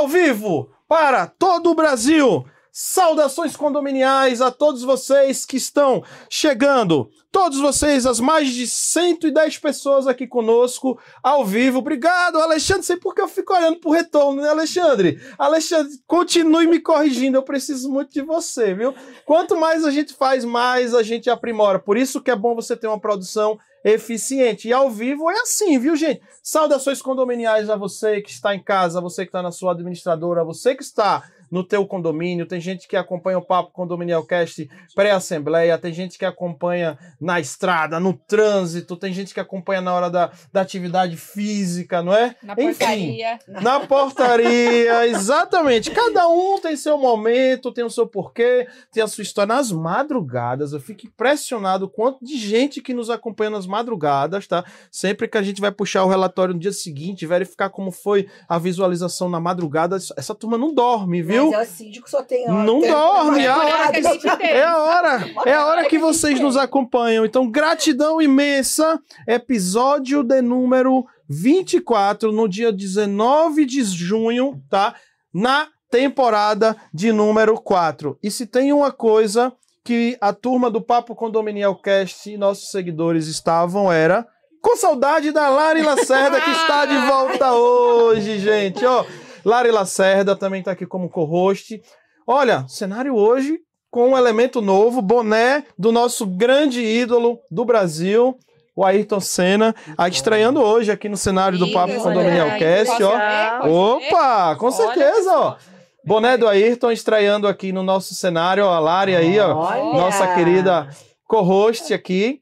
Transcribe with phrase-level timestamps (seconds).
[0.00, 2.46] ao vivo para todo o Brasil.
[2.72, 7.10] Saudações condominiais a todos vocês que estão chegando.
[7.30, 11.80] Todos vocês, as mais de 110 pessoas aqui conosco, ao vivo.
[11.80, 12.84] Obrigado, Alexandre.
[12.84, 15.20] Sei porque eu fico olhando pro retorno, né, Alexandre?
[15.38, 17.36] Alexandre, continue me corrigindo.
[17.36, 18.94] Eu preciso muito de você, viu?
[19.26, 21.78] Quanto mais a gente faz, mais a gente aprimora.
[21.78, 24.68] Por isso que é bom você ter uma produção eficiente.
[24.68, 26.22] E ao vivo é assim, viu, gente?
[26.42, 30.42] Saudações condominiais a você que está em casa, a você que está na sua administradora,
[30.42, 34.70] a você que está no teu condomínio, tem gente que acompanha o Papo Condominial Cast
[34.94, 40.08] pré-assembleia, tem gente que acompanha na estrada, no trânsito, tem gente que acompanha na hora
[40.08, 42.36] da, da atividade física, não é?
[42.42, 43.38] Na Enfim, portaria.
[43.48, 45.90] na portaria, exatamente.
[45.90, 49.54] Cada um tem seu momento, tem o seu porquê, tem a sua história.
[49.54, 54.64] Nas madrugadas, eu fico impressionado o quanto de gente que nos acompanha nas madrugadas, tá?
[54.90, 58.58] Sempre que a gente vai puxar o relatório no dia seguinte, verificar como foi a
[58.58, 61.39] visualização na madrugada, essa turma não dorme, viu?
[61.48, 62.64] Mas é síndico só tem hora.
[62.64, 66.56] Não dorme, é a hora que é a hora, é a hora que vocês nos
[66.56, 67.24] acompanham.
[67.24, 69.00] Então, gratidão imensa.
[69.26, 74.94] Episódio de número 24, no dia 19 de junho, tá?
[75.32, 78.18] Na temporada de número 4.
[78.22, 79.52] E se tem uma coisa
[79.84, 84.26] que a turma do Papo Condominial Cast e nossos seguidores estavam, era
[84.60, 88.84] com saudade da Lari Lacerda, que está de volta hoje, gente.
[88.84, 89.04] Ó,
[89.44, 91.80] Lari Lacerda também está aqui como co-host.
[92.26, 93.58] Olha, cenário hoje
[93.90, 98.38] com um elemento novo, boné do nosso grande ídolo do Brasil,
[98.74, 103.02] o Ayrton Senna, a estreando hoje aqui no cenário do Papo Condominial olha aí, Cast,
[103.02, 103.18] ó.
[103.62, 103.68] ver?
[103.68, 105.56] Opa, com certeza, ó.
[106.04, 109.98] Boné do Ayrton estreando aqui no nosso cenário, ó, a Lari aí, ó, Olha.
[109.98, 110.88] nossa querida
[111.26, 112.40] co-host aqui,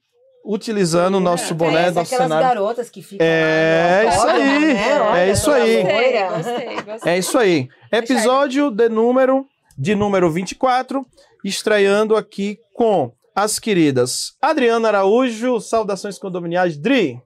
[0.50, 2.49] utilizando o nosso boné, Parece nosso aquelas cenário.
[2.49, 4.88] garotas que ficam É, lá no isso autódromo, aí, né?
[4.88, 5.83] é Olha, isso aí.
[5.83, 7.12] Gostei, gostei, gostei.
[7.12, 7.69] É isso aí.
[7.93, 11.07] Episódio de número de número 24,
[11.45, 17.21] estreando aqui com as queridas Adriana Araújo, saudações condominiais, Dri.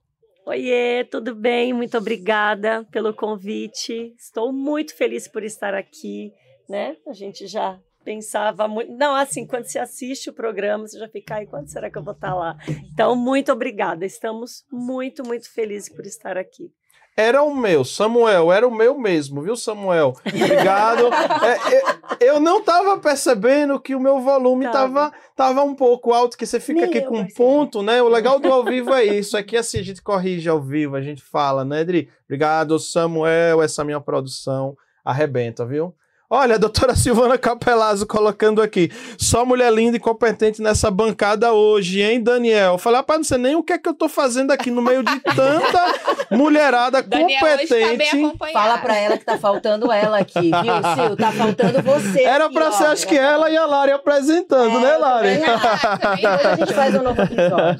[0.45, 1.73] Oiê, tudo bem?
[1.73, 4.13] Muito obrigada pelo convite.
[4.19, 6.33] Estou muito feliz por estar aqui,
[6.69, 6.97] né?
[7.07, 8.93] A gente já pensava muito.
[8.93, 12.03] Não, assim, quando você assiste o programa, você já fica, ai, quando será que eu
[12.03, 12.57] vou estar lá?
[12.93, 14.05] Então, muito obrigada.
[14.05, 16.71] Estamos muito, muito felizes por estar aqui.
[17.15, 20.15] Era o meu, Samuel, era o meu mesmo, viu, Samuel?
[20.27, 21.11] Obrigado.
[21.43, 21.85] É, é,
[22.21, 25.11] eu não tava percebendo que o meu volume Tava.
[25.11, 28.01] tava, tava um pouco alto, que você fica Nem aqui eu com um ponto, né?
[28.01, 29.37] O legal do ao vivo é isso.
[29.37, 32.09] Aqui assim a gente corrige ao vivo, a gente fala, né, Dri?
[32.25, 35.95] Obrigado, Samuel, essa minha produção arrebenta, viu?
[36.35, 38.91] Olha, a doutora Silvana Capelazzo colocando aqui.
[39.19, 42.73] Só mulher linda e competente nessa bancada hoje, hein, Daniel?
[42.73, 44.81] Eu Falei, rapaz, não sei nem o que é que eu tô fazendo aqui no
[44.81, 45.95] meio de tanta
[46.35, 48.25] mulherada Daniel hoje tá bem competente.
[48.25, 48.53] acompanhado.
[48.67, 51.13] Fala pra ela que tá faltando ela aqui, viu, Sil?
[51.21, 52.23] Tá faltando você.
[52.23, 52.73] Era aqui, pra ó.
[52.73, 55.29] ser, acho que ela e a Lari apresentando, É, né, Lari?
[55.39, 57.79] também a gente faz um novo episódio.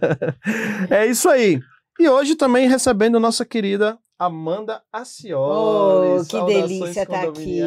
[0.90, 1.60] é isso aí.
[1.98, 6.20] E hoje também recebendo nossa querida Amanda Acioli.
[6.20, 7.60] Oh, que delícia tá aqui.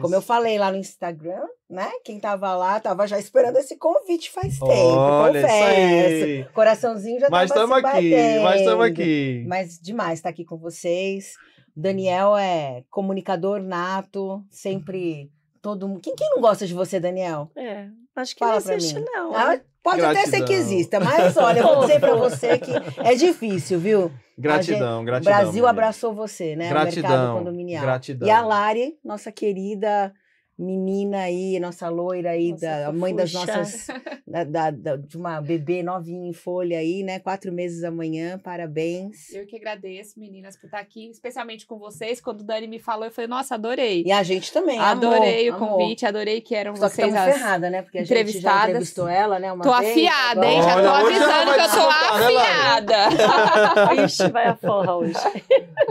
[0.00, 1.90] Como eu falei lá no Instagram, né?
[2.04, 6.44] Quem tava lá, tava já esperando esse convite faz tempo, Olha, isso aí.
[6.54, 8.42] Coraçãozinho já Mas tava estamos se aqui, batendo.
[8.42, 9.44] mas estamos aqui.
[9.46, 11.34] Mas demais estar aqui com vocês.
[11.76, 15.30] Daniel é comunicador nato, sempre
[15.62, 16.00] todo mundo.
[16.00, 17.50] Quem, quem não gosta de você, Daniel?
[17.56, 19.04] É, acho que Fala não existe, mim.
[19.12, 19.34] não.
[19.36, 20.56] Ah, pode até ser que Gratidão.
[20.56, 24.12] exista, mas olha, eu vou dizer pra você que é difícil, viu?
[24.38, 25.32] Gratidão, O gratidão.
[25.34, 25.70] Brasil menina.
[25.70, 26.64] abraçou você, né?
[26.66, 27.82] o mercado Gratidão, condominial.
[27.82, 28.26] gratidão.
[28.28, 30.12] E a Lari, nossa querida
[30.60, 33.86] menina aí, nossa loira aí, Nossa, da, a mãe das nossas.
[34.26, 37.18] da- da- da- de uma bebê novinha em folha aí, né?
[37.18, 39.32] Quatro meses amanhã, parabéns.
[39.32, 42.20] Eu que agradeço, meninas, por estar aqui, especialmente com vocês.
[42.20, 44.02] Quando o Dani me falou, eu falei, nossa, adorei.
[44.06, 44.78] E a gente também.
[44.78, 45.78] adorei amor, o amor.
[45.78, 47.36] convite, adorei que eram Só que vocês estamos as...
[47.38, 47.82] ferrada, né?
[47.82, 49.50] Porque a gente já entrevistou ela, né?
[49.52, 50.62] Uma Tô vez, afiada, hein?
[50.62, 52.96] Já tô avisando que eu tô né, afiada.
[54.04, 55.14] Ixi, vai a forra hoje.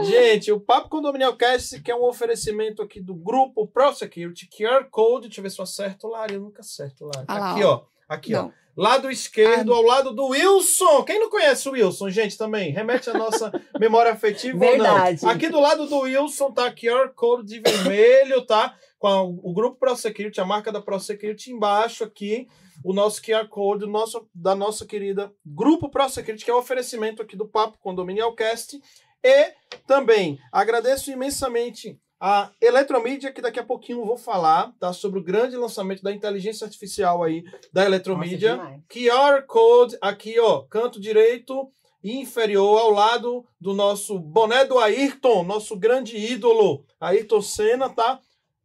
[0.02, 5.28] Gente, o Papo Condominial Cast, que é um oferecimento aqui do grupo ProSecurity, QR Code,
[5.28, 7.24] deixa eu ver se eu acerto, Lari, eu nunca acerto, Lari.
[7.28, 7.82] Ah aqui, ó.
[8.08, 8.42] Aqui, ó.
[8.42, 8.52] Não.
[8.76, 11.02] Lado esquerdo, ao lado do Wilson.
[11.04, 12.70] Quem não conhece o Wilson, gente, também?
[12.72, 15.20] Remete a nossa memória afetiva Verdade.
[15.22, 15.34] ou não?
[15.36, 18.74] Aqui do lado do Wilson tá QR Code de vermelho, tá?
[18.98, 22.48] Com a- o grupo ProSecurity, a marca da ProSecurity embaixo aqui.
[22.82, 27.20] O nosso QR Code o nosso, da nossa querida Grupo ProSecurity, que é o oferecimento
[27.20, 28.80] aqui do Papo Condominial Cast.
[29.22, 29.52] E
[29.86, 34.92] também agradeço imensamente a Eletromídia, que daqui a pouquinho eu vou falar, tá?
[34.92, 38.56] Sobre o grande lançamento da inteligência artificial aí da Eletromídia.
[38.56, 38.82] demais.
[38.88, 41.72] QR Code aqui, ó, canto direito,
[42.04, 48.20] inferior, ao lado do nosso boné do Ayrton, nosso grande ídolo, Ayrton Senna, tá?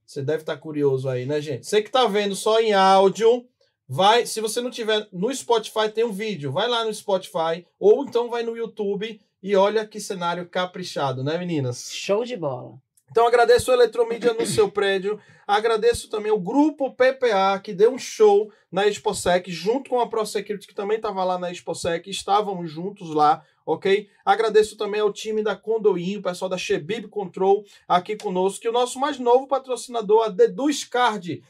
[0.06, 1.66] Você deve estar curioso aí, né, gente?
[1.66, 3.46] Você que tá vendo só em áudio,
[3.88, 8.04] vai, se você não tiver no Spotify tem um vídeo, vai lá no Spotify ou
[8.04, 11.90] então vai no YouTube e olha que cenário caprichado, né, meninas?
[11.92, 12.85] Show de bola.
[13.16, 15.18] Então agradeço a Eletromídia no seu prédio,
[15.48, 20.68] agradeço também o grupo PPA que deu um show na ExpoSec junto com a ProSecurity
[20.68, 24.10] que também estava lá na ExpoSec, estávamos juntos lá, ok?
[24.26, 28.70] Agradeço também ao time da Condoinho, o pessoal da Shebib Control aqui conosco, que é
[28.70, 31.42] o nosso mais novo patrocinador, a Deduz Card.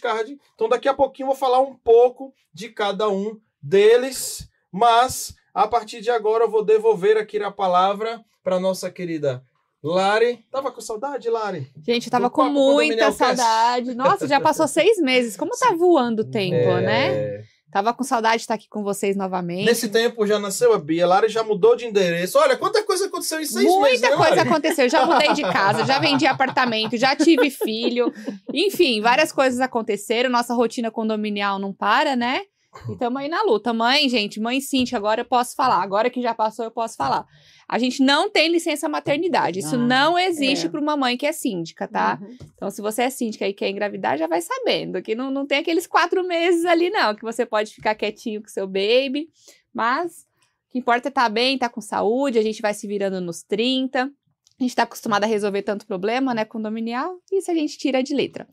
[0.00, 0.38] Card.
[0.54, 5.66] Então daqui a pouquinho eu vou falar um pouco de cada um deles, mas a
[5.66, 9.44] partir de agora eu vou devolver aqui a palavra para nossa querida
[9.82, 10.40] Lari.
[10.50, 11.66] Tava com saudade, Lari?
[11.86, 13.94] Gente, eu tava com muita saudade.
[13.94, 15.36] Nossa, já passou seis meses.
[15.36, 17.44] Como tá voando o tempo, É, né?
[17.72, 19.64] Tava com saudade de estar aqui com vocês novamente.
[19.64, 22.36] Nesse tempo já nasceu a Bia, a Lari já mudou de endereço.
[22.36, 24.48] Olha, quanta coisa aconteceu em seis meses, Muita né, coisa Lari?
[24.48, 24.88] aconteceu.
[24.88, 28.12] Já mudei de casa, já vendi apartamento, já tive filho.
[28.52, 30.28] Enfim, várias coisas aconteceram.
[30.28, 32.40] Nossa rotina condominial não para, né?
[32.88, 33.72] E tamo aí na luta.
[33.72, 35.82] Mãe, gente, mãe Cintia, agora eu posso falar.
[35.82, 37.26] Agora que já passou, eu posso falar.
[37.68, 39.58] A gente não tem licença maternidade.
[39.60, 40.68] Isso Ah, não existe é.
[40.68, 42.18] para uma mãe que é síndica, tá?
[42.20, 42.36] Uhum.
[42.54, 45.58] Então, se você é síndica e quer engravidar, já vai sabendo que não, não tem
[45.58, 49.28] aqueles quatro meses ali, não, que você pode ficar quietinho com seu baby.
[49.72, 50.26] Mas
[50.68, 53.42] o que importa é estar bem, estar com saúde, a gente vai se virando nos
[53.42, 54.10] 30.
[54.60, 58.14] A gente está acostumado a resolver tanto problema, né, condominial, isso a gente tira de
[58.14, 58.46] letra.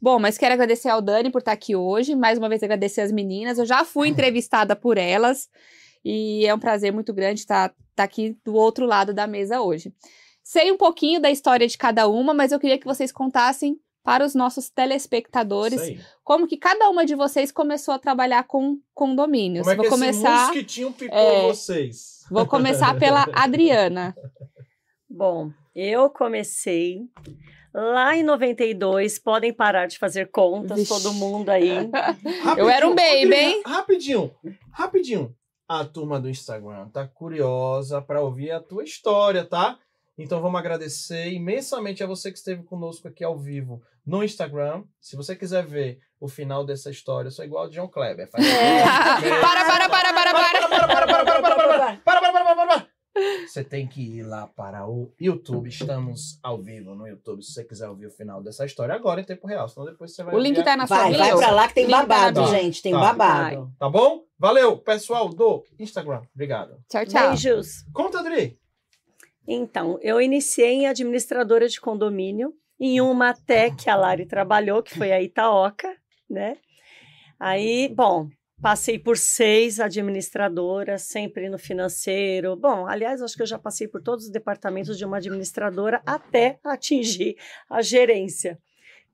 [0.00, 3.12] Bom, mas quero agradecer ao Dani por estar aqui hoje, mais uma vez agradecer as
[3.12, 5.48] meninas, eu já fui entrevistada por elas,
[6.04, 9.94] e é um prazer muito grande estar, estar aqui do outro lado da mesa hoje.
[10.42, 14.24] Sei um pouquinho da história de cada uma, mas eu queria que vocês contassem para
[14.26, 15.80] os nossos telespectadores
[16.24, 19.64] como que cada uma de vocês começou a trabalhar com condomínios.
[19.64, 22.24] Como é que Vou esse começar, mosquitinho picou é, vocês?
[22.28, 24.12] vou começar pela Adriana.
[25.14, 27.02] Bom, eu comecei
[27.74, 29.18] lá em 92.
[29.18, 30.88] Podem parar de fazer contas, Vixe.
[30.88, 31.70] todo mundo aí.
[32.56, 33.62] Eu era um baby, hein?
[33.66, 34.30] Rapidinho,
[34.72, 35.34] rapidinho.
[35.68, 39.78] A turma do Instagram tá curiosa para ouvir a tua história, tá?
[40.18, 44.84] Então vamos agradecer imensamente a você que esteve conosco aqui ao vivo no Instagram.
[45.00, 48.30] Se você quiser ver o final dessa história, eu sou igual ao John Kleber.
[48.30, 48.82] Faz É.
[49.40, 50.32] para, para, para, para, para.
[50.32, 52.41] para, para, para, para, para, para, para, para, para, para, para, para, para.
[53.46, 55.68] Você tem que ir lá para o YouTube.
[55.68, 57.42] Estamos ao vivo no YouTube.
[57.42, 60.22] Se você quiser ouvir o final dessa história agora em tempo real, senão depois você
[60.22, 62.06] vai O link ouvir tá na sua Vai, vai pra lá que tem Link tá
[62.06, 62.50] babado, bio.
[62.50, 62.82] gente.
[62.82, 62.98] Tem Tá.
[63.00, 63.72] babado.
[63.78, 64.24] Tá bom?
[64.38, 66.22] Valeu, pessoal do Instagram.
[66.34, 66.78] Obrigado.
[66.88, 67.28] Tchau, tchau.
[67.28, 67.84] Beijos.
[67.92, 68.58] Conta, Adri.
[69.46, 74.96] Então, eu iniciei em administradora de condomínio, em uma até que a Lari trabalhou, que
[74.96, 75.94] foi a Itaoca,
[76.30, 76.56] né?
[77.38, 78.28] Aí, bom,
[78.62, 82.54] passei por seis administradoras, sempre no financeiro.
[82.54, 86.60] Bom, aliás, acho que eu já passei por todos os departamentos de uma administradora até
[86.62, 87.36] atingir
[87.68, 88.56] a gerência,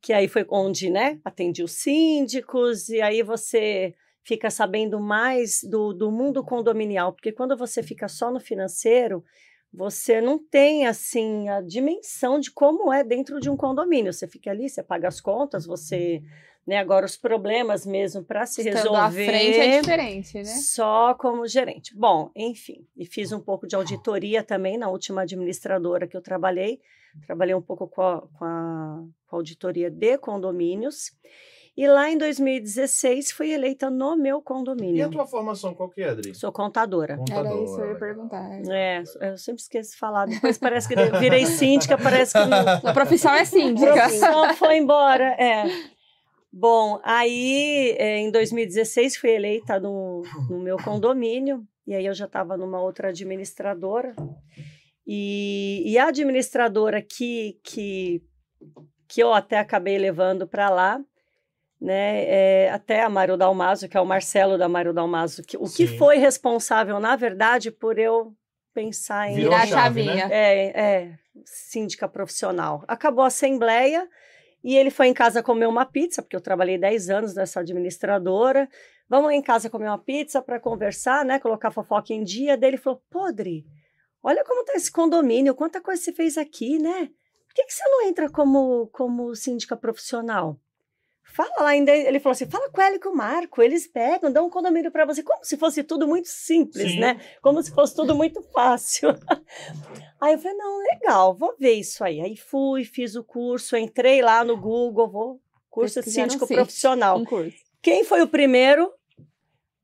[0.03, 5.95] que aí foi onde, né, atendi os síndicos, e aí você fica sabendo mais do,
[5.95, 9.25] do mundo condominial, porque quando você fica só no financeiro,
[9.73, 14.13] você não tem assim a dimensão de como é dentro de um condomínio.
[14.13, 16.23] Você fica ali, você paga as contas, você,
[16.69, 19.01] né, agora os problemas mesmo para se Estando resolver.
[19.01, 20.45] à frente é diferente, né?
[20.45, 21.97] Só como gerente.
[21.97, 26.79] Bom, enfim, e fiz um pouco de auditoria também na última administradora que eu trabalhei.
[27.27, 31.11] Trabalhei um pouco com a, com a, com a auditoria de condomínios.
[31.75, 35.11] E lá em 2016 fui eleita no meu E a condomínio.
[35.11, 36.35] tua formação qual que é, Adri?
[36.35, 37.19] Sou contadora.
[37.31, 38.61] Era isso que eu ia perguntar.
[38.69, 40.27] É, eu sempre esqueço de falar.
[40.27, 42.59] Depois parece que eu virei síndica, parece que não,
[42.91, 43.93] A profissão é a síndica.
[43.93, 45.35] profissão foi embora.
[45.41, 45.65] É.
[46.53, 52.25] Bom, aí é, em 2016 fui eleita no, no meu condomínio, e aí eu já
[52.25, 54.15] estava numa outra administradora.
[55.07, 58.23] E, e a administradora que, que,
[59.07, 61.01] que eu até acabei levando para lá,
[61.81, 65.65] né, é, até a Mário Dalmaso, que é o Marcelo da Mário Dalmaso, que, o
[65.65, 65.97] que Sim.
[65.99, 68.35] foi responsável, na verdade, por eu
[68.75, 70.29] pensar em Virar a chavinha.
[70.29, 70.31] né?
[70.31, 72.85] é, é, síndica profissional.
[72.87, 74.09] Acabou a assembleia
[74.69, 78.69] e ele foi em casa comer uma pizza, porque eu trabalhei 10 anos nessa administradora.
[79.09, 81.39] Vamos em casa comer uma pizza para conversar, né?
[81.39, 82.55] Colocar fofoca em dia.
[82.55, 83.65] Daí ele falou: Podre,
[84.23, 87.07] olha como tá esse condomínio, quanta coisa você fez aqui, né?
[87.47, 90.61] Por que, que você não entra como, como síndica profissional?
[91.33, 91.93] Fala lá ainda.
[91.93, 94.91] Ele falou assim: fala com ela e com o Marco, eles pegam, dão um condomínio
[94.91, 97.01] para você, como se fosse tudo muito simples, Sim.
[97.01, 97.21] né?
[97.41, 99.11] Como se fosse tudo muito fácil.
[100.21, 102.21] Aí eu falei, não, legal, vou ver isso aí.
[102.21, 107.19] Aí fui, fiz o curso, entrei lá no Google, vou curso de síndico profissional.
[107.19, 107.57] Um curso.
[107.81, 108.93] Quem foi o primeiro?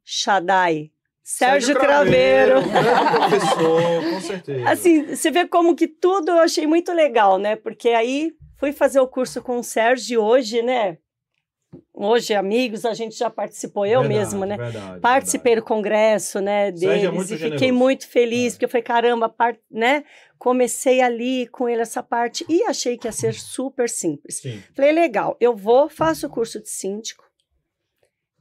[0.04, 0.90] Shaddai.
[1.22, 2.59] Sérgio Craveiro.
[2.59, 4.68] um grande professor, com certeza.
[4.68, 7.57] Assim, você vê como que tudo eu achei muito legal, né?
[7.57, 10.98] Porque aí fui fazer o curso com o Sérgio hoje, né?
[12.05, 14.57] Hoje, amigos, a gente já participou, eu Verdade, mesmo, né?
[14.59, 15.64] verdade, Participei verdade.
[15.64, 18.57] do congresso, né, é deles muito e fiquei muito feliz, É.
[18.57, 20.05] porque eu falei, caramba, par- né?
[20.38, 24.40] Comecei ali com ele essa parte e achei que ia ser super simples.
[24.40, 24.62] Sim.
[24.77, 27.25] Falei, legal, eu vou, faço o curso de síndico,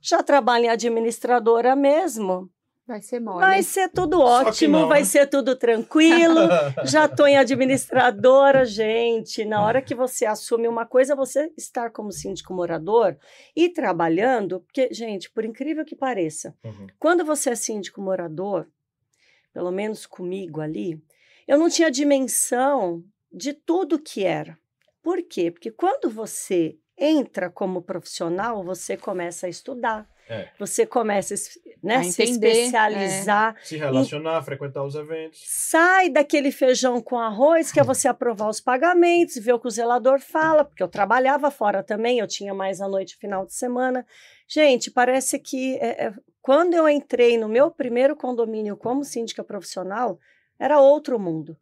[0.02, 2.50] já trabalho em administradora mesmo,
[2.94, 3.40] Vai ser mole.
[3.40, 5.06] vai ser tudo ótimo, não, vai né?
[5.06, 6.42] ser tudo tranquilo,
[6.86, 9.44] já estou em administradora, gente.
[9.44, 13.18] Na hora que você assume uma coisa, você estar como síndico morador
[13.56, 16.86] e trabalhando, porque, gente, por incrível que pareça, Uhum.
[17.00, 18.68] quando você é síndico morador,
[19.52, 21.02] pelo menos comigo ali,
[21.48, 24.56] eu não tinha dimensão de tudo que era.
[25.02, 25.50] Por quê?
[25.50, 30.08] Porque quando você entra como profissional, você começa a estudar.
[30.30, 30.50] É.
[30.58, 31.36] Você começa
[31.82, 32.52] né, A se entender, é.
[32.52, 35.42] especializar, Se relacionar, frequentar os eventos.
[35.46, 39.72] sai daquele feijão com arroz, que é você aprovar os pagamentos, ver o que o
[39.72, 44.06] zelador fala, porque eu trabalhava fora também, eu tinha mais à noite final de semana.
[44.48, 50.20] Gente, parece que é, é, quando eu entrei no meu primeiro condomínio como síndica profissional,
[50.60, 51.58] era outro mundo.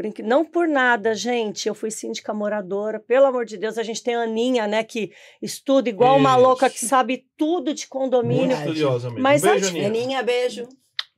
[0.00, 3.82] Por inc- Não por nada, gente, eu fui síndica moradora, pelo amor de Deus, a
[3.82, 7.88] gente tem a Aninha, né, que estuda igual uma louca, que sabe tudo de Muito
[7.90, 8.46] condomínio.
[8.48, 8.68] Verdade.
[8.70, 9.22] estudiosa mesmo.
[9.22, 9.86] Mas Beijo, antes- Aninha.
[9.88, 10.68] Aninha, beijo.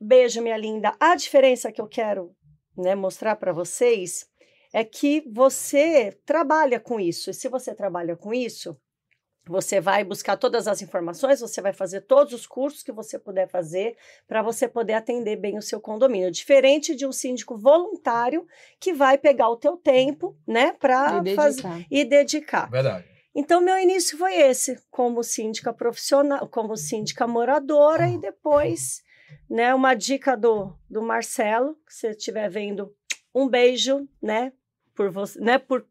[0.01, 0.93] Beijo, minha linda.
[0.99, 2.31] A diferença que eu quero
[2.77, 4.25] né, mostrar para vocês
[4.73, 7.29] é que você trabalha com isso.
[7.29, 8.75] E se você trabalha com isso,
[9.45, 13.47] você vai buscar todas as informações, você vai fazer todos os cursos que você puder
[13.49, 16.31] fazer para você poder atender bem o seu condomínio.
[16.31, 18.47] Diferente de um síndico voluntário
[18.79, 21.85] que vai pegar o teu tempo, né, para E fazer dedicar.
[21.91, 22.69] e dedicar.
[22.69, 23.13] Verdade.
[23.35, 29.01] Então, meu início foi esse, como síndica profissional, como síndica moradora, e depois,
[29.49, 32.95] né, uma dica do, do Marcelo, que você estiver vendo,
[33.33, 34.53] um beijo, né,
[34.93, 35.83] por você, né, por,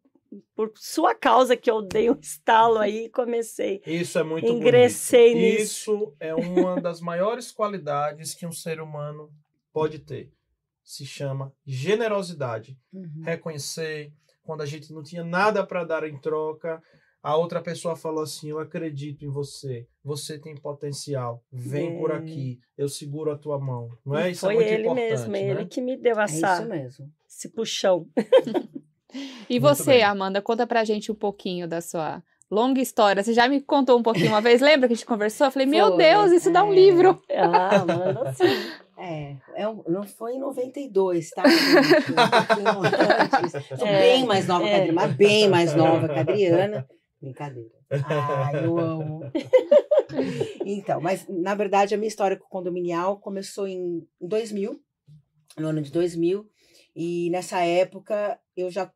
[0.55, 3.83] por sua causa que eu dei um estalo aí e comecei.
[3.87, 5.59] Isso é muito Ingressei bonito.
[5.61, 5.65] nisso.
[5.95, 9.31] Isso é uma das maiores qualidades que um ser humano
[9.73, 10.31] pode ter.
[10.85, 12.77] Se chama generosidade.
[12.93, 13.23] Uhum.
[13.25, 16.83] Reconhecer quando a gente não tinha nada para dar em troca,
[17.23, 19.87] a outra pessoa falou assim: "Eu acredito em você.
[20.03, 21.45] Você tem potencial.
[21.53, 22.17] Vem por É.
[22.17, 22.59] aqui.
[22.77, 25.33] Eu seguro a tua mão." Não é E isso foi é muito ele importante, mesmo,
[25.33, 25.51] né?
[25.51, 27.13] ele que me deu É essa, isso mesmo.
[27.29, 28.09] esse puxão.
[29.49, 30.03] E Muito você, bem.
[30.03, 33.23] Amanda, conta pra gente um pouquinho da sua longa história.
[33.23, 35.47] Você já me contou um pouquinho uma vez, lembra que a gente conversou?
[35.47, 36.75] Eu falei, meu Foi, Deus, isso dá um é.
[36.75, 37.23] livro.
[37.35, 38.45] Ah, manda sim.
[38.99, 41.43] É, é um- não foi em 92, tá?
[41.49, 42.13] gente?
[42.13, 43.77] Um.
[43.79, 44.77] Sou É, bem mais nova que a é.
[44.77, 46.87] Adriana, mas bem mais nova que a Adriana.
[47.21, 47.71] Brincadeira.
[48.09, 49.21] Ah, eu amo.
[50.65, 54.79] Então, mas na verdade a minha história com o condominial começou em 2000,
[55.59, 56.47] no ano de 2000,
[56.95, 58.91] e nessa época eu já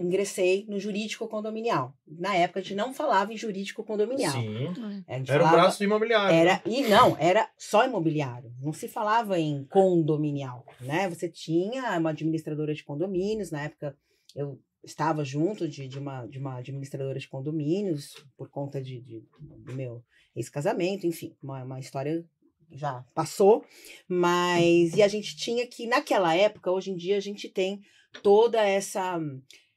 [0.00, 1.94] ingressei no jurídico condominial.
[2.06, 4.32] Na época a gente não falava em jurídico condominial.
[4.32, 4.66] Sim.
[4.74, 6.34] Gente Era um falava- braço imobiliário.
[6.34, 8.52] era, e não, era só imobiliário.
[8.60, 11.08] Não se falava em condominial, né?
[11.08, 13.96] Você tinha uma administradora de condomínios, na época
[14.34, 19.22] eu estava junto de, de, uma, de uma administradora de condomínios por conta de, de-
[19.38, 20.02] do meu
[20.34, 22.24] ex-casamento, enfim, uma, uma história
[22.72, 23.64] já passou,
[24.08, 27.80] mas e a gente tinha que naquela época, hoje em dia a gente tem
[28.22, 29.20] toda essa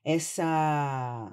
[0.03, 1.31] essa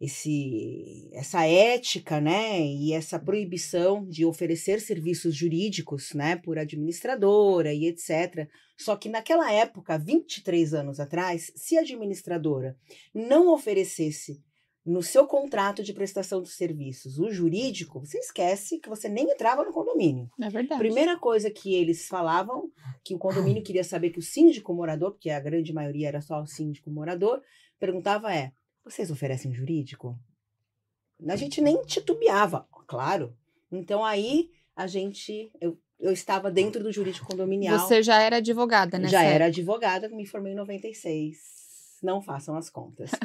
[0.00, 7.84] esse, essa ética, né, e essa proibição de oferecer serviços jurídicos, né, por administradora e
[7.84, 8.48] etc.
[8.78, 12.78] Só que naquela época, 23 anos atrás, se a administradora
[13.14, 14.42] não oferecesse
[14.86, 19.62] no seu contrato de prestação de serviços o jurídico, você esquece que você nem entrava
[19.62, 20.30] no condomínio.
[20.40, 20.80] É verdade.
[20.80, 22.70] Primeira coisa que eles falavam,
[23.04, 26.40] que o condomínio queria saber que o síndico morador, porque a grande maioria era só
[26.40, 27.42] o síndico morador,
[27.80, 28.52] perguntava é,
[28.84, 30.16] vocês oferecem jurídico?
[31.26, 33.36] A gente nem titubeava, claro.
[33.72, 37.78] Então aí a gente, eu, eu estava dentro do jurídico condominial.
[37.78, 39.08] Você já era advogada, né?
[39.08, 41.38] já era advogada, me formei em 96.
[42.02, 43.10] Não façam as contas.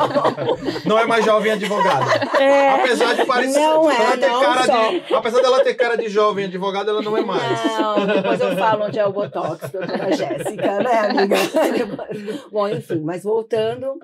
[0.86, 2.40] Não é mais jovem advogada.
[2.40, 3.58] É, Apesar de parecer.
[3.60, 4.90] Não é, ela ter não cara só.
[4.90, 7.64] de, apesar dela ter cara de jovem advogada, ela não é mais.
[7.64, 11.36] Não, depois eu falo onde é o Botox, doutora Jéssica, né, amiga?
[12.50, 13.98] Bom, enfim, mas voltando.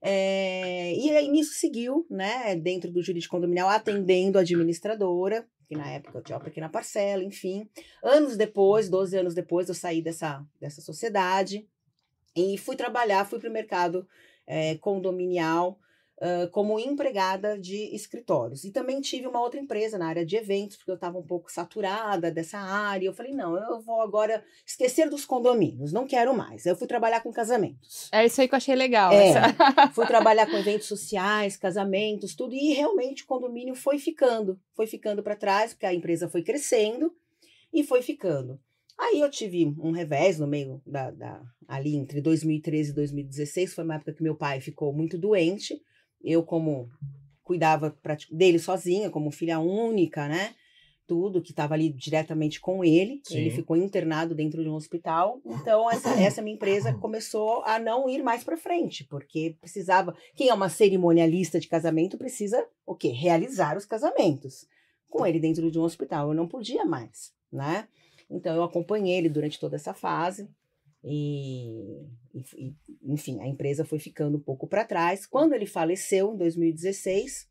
[0.00, 5.88] é, e aí nisso seguiu, né, dentro do jurídico condominial, atendendo a administradora, que na
[5.88, 7.68] época eu tinha uma pequena parcela, enfim.
[8.02, 11.66] Anos depois, 12 anos depois, eu saí dessa, dessa sociedade
[12.36, 14.06] e fui trabalhar, fui para o mercado
[14.46, 15.78] é, condominial
[16.20, 18.62] ah, como empregada de escritórios.
[18.64, 21.50] E também tive uma outra empresa na área de eventos, porque eu estava um pouco
[21.50, 23.06] saturada dessa área.
[23.06, 26.64] Eu falei, não, eu vou agora esquecer dos condomínios, não quero mais.
[26.64, 28.08] Eu fui trabalhar com casamentos.
[28.12, 29.10] É isso aí que eu achei legal.
[29.12, 29.30] É.
[29.30, 29.42] essa-
[29.92, 32.54] Fui trabalhar com eventos sociais, casamentos, tudo.
[32.54, 37.12] E realmente o condomínio foi ficando, foi ficando para trás, porque a empresa foi crescendo
[37.72, 38.60] e foi ficando.
[38.98, 43.84] Aí eu tive um revés no meio da, da- ali entre 2013 e 2016, foi
[43.84, 45.80] uma época que meu pai ficou muito doente.
[46.22, 46.88] Eu como
[47.42, 47.96] cuidava
[48.30, 50.54] dele sozinha, como filha única, né?
[51.06, 53.20] Tudo que estava ali diretamente com ele.
[53.24, 53.38] Sim.
[53.38, 55.40] Ele ficou internado dentro de um hospital.
[55.44, 60.14] Então essa, essa minha empresa começou a não ir mais para frente, porque precisava.
[60.36, 63.08] Quem é uma cerimonialista de casamento precisa o quê?
[63.08, 64.66] Realizar os casamentos.
[65.10, 67.86] Com ele dentro de um hospital, eu não podia mais, né?
[68.32, 70.48] Então eu acompanhei ele durante toda essa fase
[71.04, 75.26] e, e- enfim, a empresa foi ficando um pouco para trás.
[75.26, 77.48] Quando ele faleceu em 2016,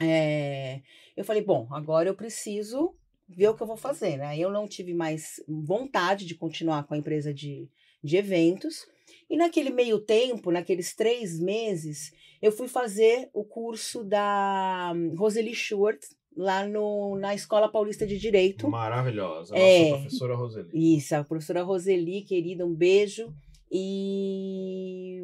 [0.00, 0.82] é,
[1.16, 2.94] eu falei, bom, agora eu preciso
[3.28, 4.38] ver o que eu vou fazer, né?
[4.38, 7.68] Eu não tive mais vontade de continuar com a empresa de,
[8.02, 8.86] de eventos.
[9.30, 12.12] E naquele meio tempo, naqueles três meses,
[12.42, 18.68] eu fui fazer o curso da Roseli Schwartz lá no, na Escola Paulista de Direito.
[18.68, 19.56] Maravilhosa.
[19.56, 19.90] É.
[19.90, 20.96] Nossa professora Roseli.
[20.96, 23.32] Isso, a professora Roseli, querida, um beijo.
[23.70, 25.20] E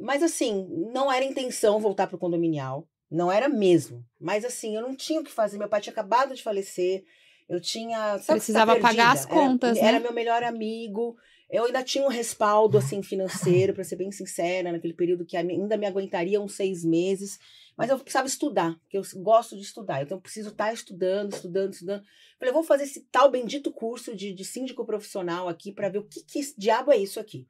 [0.00, 4.04] mas assim, não era intenção voltar para o condominial, não era mesmo.
[4.18, 5.58] Mas assim, eu não tinha o que fazer.
[5.58, 7.04] Meu pai tinha acabado de falecer.
[7.48, 9.88] Eu tinha, sabe, Precisava tá pagar as contas, era, né?
[9.88, 11.16] Era meu melhor amigo.
[11.50, 15.76] Eu ainda tinha um respaldo assim financeiro, para ser bem sincera, naquele período que ainda
[15.76, 17.40] me aguentaria uns seis meses.
[17.80, 20.02] Mas eu precisava estudar, porque eu gosto de estudar.
[20.02, 22.04] Então eu preciso estar estudando, estudando, estudando.
[22.38, 26.04] Falei, vou fazer esse tal bendito curso de, de síndico profissional aqui para ver o
[26.04, 27.48] que, que diabo é isso aqui.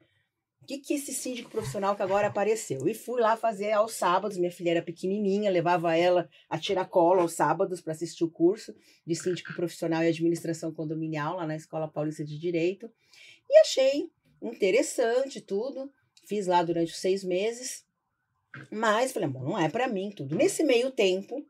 [0.62, 2.86] O que, que esse síndico profissional que agora apareceu?
[2.86, 4.38] E fui lá fazer aos sábados.
[4.38, 8.72] Minha filha era pequenininha, levava ela a tiracolo aos sábados para assistir o curso
[9.04, 12.88] de síndico profissional e administração condominial lá na Escola Paulista de Direito.
[13.48, 14.08] E achei
[14.40, 15.92] interessante tudo.
[16.24, 17.84] Fiz lá durante os seis meses.
[18.70, 20.34] Mas falei, bom, não é para mim tudo.
[20.34, 21.44] Nesse meio tempo,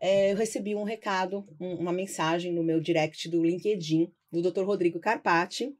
[0.00, 4.62] eh, eu recebi um recado, um- uma mensagem no meu direct do LinkedIn do Dr.
[4.64, 5.74] Rodrigo Carpati.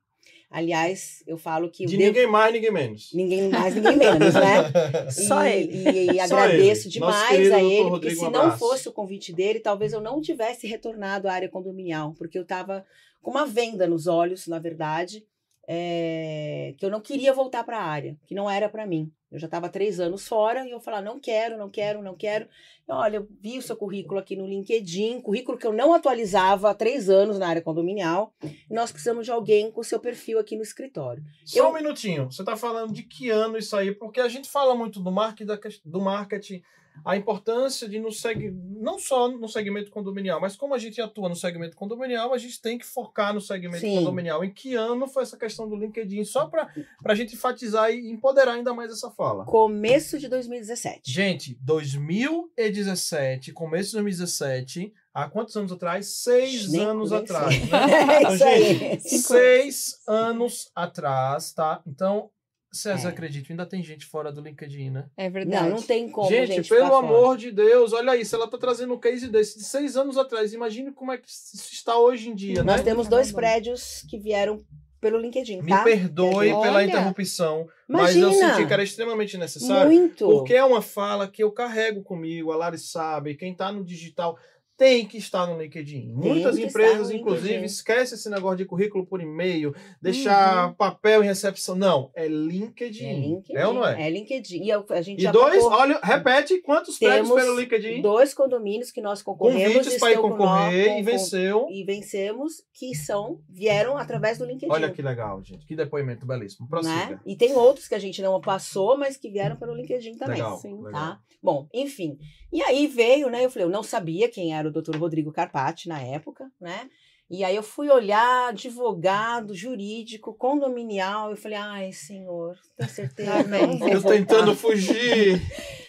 [0.50, 3.10] Aliás, eu falo que De devo- ninguém mais, ninguém menos.
[3.12, 5.10] ninguém mais, ninguém menos, né?
[5.12, 5.76] Só e, ele.
[5.90, 6.92] E, e Só agradeço ele.
[6.94, 8.58] Demais a ele, porque Rodrigo, se um não abraço.
[8.58, 12.84] fosse o convite dele, talvez eu não tivesse retornado à área condominial, porque eu estava
[13.20, 15.22] com uma venda nos olhos, na verdade,
[15.68, 19.12] é, que eu não queria voltar para a área, que não era para mim.
[19.30, 22.48] Eu já estava três anos fora e eu falava, não quero, não quero, não quero.
[22.88, 26.70] E, olha, eu vi o seu currículo aqui no LinkedIn, currículo que eu não atualizava
[26.70, 30.38] há três anos na área condominial, e nós precisamos de alguém com o seu perfil
[30.38, 31.22] aqui no escritório.
[31.44, 32.24] Só Eu- um minutinho.
[32.32, 33.92] Você está falando de que ano isso aí?
[33.94, 36.62] Porque a gente fala muito do marketing, do marketing
[37.04, 38.50] a importância de no seg...
[38.80, 42.60] não só no segmento condominial, mas como a gente atua no segmento condominial, a gente
[42.60, 43.96] tem que focar no segmento Sim.
[43.96, 44.44] condominial.
[44.44, 46.24] Em que ano foi essa questão do LinkedIn?
[46.24, 46.68] Só para
[47.04, 49.44] a gente enfatizar e empoderar ainda mais essa fala.
[49.44, 51.10] Começo de 2017.
[51.10, 56.06] Gente, 2017, começo de 2017, há quantos anos atrás?
[56.08, 57.68] Seis Nem- anos atrás, né?
[58.08, 61.82] É Então, gente, seis anos atrás, tá?
[61.86, 62.30] Então,
[62.70, 63.08] vocês É.
[63.08, 65.06] acreditam, ainda tem gente fora do LinkedIn, né?
[65.16, 65.68] É verdade.
[65.68, 67.06] Não, não tem como, gente, gente, pelo ficar fora.
[67.06, 70.52] amor de Deus, olha isso, ela tá trazendo um case desse de seis anos atrás.
[70.52, 72.82] Imagine como é que isso está hoje em dia, Nós né?
[72.82, 74.62] temos Tá dois prédios que vieram
[75.00, 75.84] pelo LinkedIn, Me tá?
[75.84, 76.60] perdoe Olha.
[76.62, 79.90] pela interrupção, mas eu Imagina, senti que era extremamente necessário.
[79.92, 80.26] muito.
[80.28, 84.36] Porque é uma fala que eu carrego comigo, a Lari sabe, quem tá no digital
[84.78, 86.12] tem que estar no LinkedIn.
[86.14, 87.64] Muitas que estar empresas, inclusive, LinkedIn.
[87.66, 91.74] esquecem esse negócio de currículo por e-mail, deixar papel em recepção.
[91.74, 93.04] Não, é LinkedIn.
[93.06, 93.56] É LinkedIn.
[93.58, 94.06] É ou não é?
[94.06, 94.62] É LinkedIn.
[94.64, 98.00] E a, gente E já dois, olha, repete quantos prédios Temos pelo LinkedIn?
[98.00, 101.66] dois condomínios que nós concorremos Convites para ir estão com concorrer nó- e com- venceu.
[101.70, 104.72] e vencemos, que são, vieram através do LinkedIn.
[104.72, 105.66] Olha que legal, gente.
[105.66, 106.68] Que depoimento belíssimo.
[106.84, 107.18] Né?
[107.26, 110.36] E tem outros que a gente não passou, mas que vieram pelo LinkedIn também.
[110.36, 110.92] Legal, sim, legal.
[110.92, 111.20] Tá?
[111.42, 112.16] Bom, enfim.
[112.52, 113.44] E aí veio, né?
[113.44, 114.96] Eu falei, eu não sabia quem era o Dr.
[114.96, 116.88] Rodrigo Carpati na época, né?
[117.30, 123.30] E aí eu fui olhar advogado, jurídico, condominial, eu falei, ai, senhor, tenho certeza.
[123.44, 125.42] Tá Eu voltar." tentando fugir.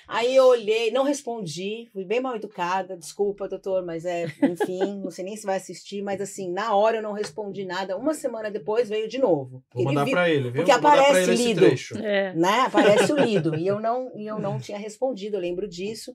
[0.05, 5.11] Aí eu olhei, não respondi, fui bem mal educada, desculpa, doutor, mas é, enfim, não
[5.11, 7.95] sei nem se vai assistir, mas assim, na hora eu não respondi nada.
[7.95, 9.63] Uma semana depois veio de novo.
[9.71, 10.63] Vou Ele mandar vi- pra ele, viu?
[10.65, 11.61] porque Vou aparece ele esse lido.
[11.61, 11.97] trecho.
[11.99, 12.33] É.
[12.33, 12.61] né?
[12.61, 13.55] Aparece o lido.
[13.55, 16.13] E eu não, e eu não tinha respondido, eu lembro disso.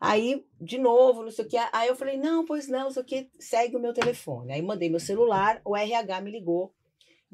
[0.00, 1.58] Aí, de novo, não sei o que.
[1.72, 4.52] Aí eu falei, não, pois não, não sei o que, segue o meu telefone.
[4.52, 6.74] Aí mandei meu celular, o RH me ligou,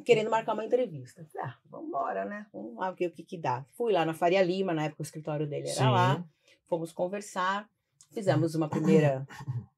[0.05, 1.25] querendo marcar uma entrevista.
[1.33, 2.47] Falei, ah, vamos embora, né?
[2.53, 3.65] Vamos lá ver o que que dá.
[3.77, 5.91] Fui lá na Faria Lima, na época o escritório dele era Sim.
[5.91, 6.25] lá.
[6.67, 7.71] fomos conversar,
[8.11, 9.25] fizemos uma primeira,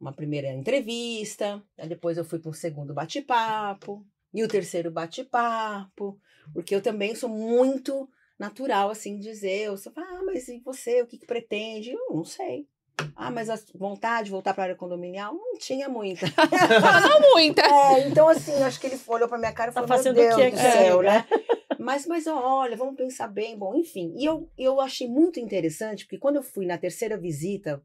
[0.00, 6.18] uma primeira entrevista, aí depois eu fui para um segundo bate-papo, e o terceiro bate-papo,
[6.54, 11.06] porque eu também sou muito natural, assim, dizer, eu sou, ah, mas e você, o
[11.06, 11.90] que, que pretende?
[11.90, 12.66] Eu não sei.
[13.14, 16.26] Ah, mas a vontade de voltar para a área condominial não tinha muita.
[17.08, 17.62] Não muita.
[17.62, 20.24] É, então, assim, acho que ele olhou para minha cara e Tá falou: fazendo Meu
[20.24, 21.26] o Deus que do aqui, céu, né?
[21.30, 21.44] né?
[21.78, 23.56] Mas, mas olha, vamos pensar bem.
[23.56, 24.12] Bom, enfim.
[24.16, 27.82] E eu, eu achei muito interessante, porque quando eu fui na terceira visita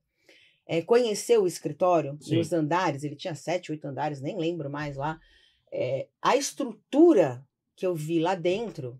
[0.67, 2.39] é, conhecer o escritório, Sim.
[2.39, 5.19] os andares, ele tinha sete, oito andares, nem lembro mais lá.
[5.71, 7.43] é, a estrutura
[7.75, 8.99] que eu vi lá dentro,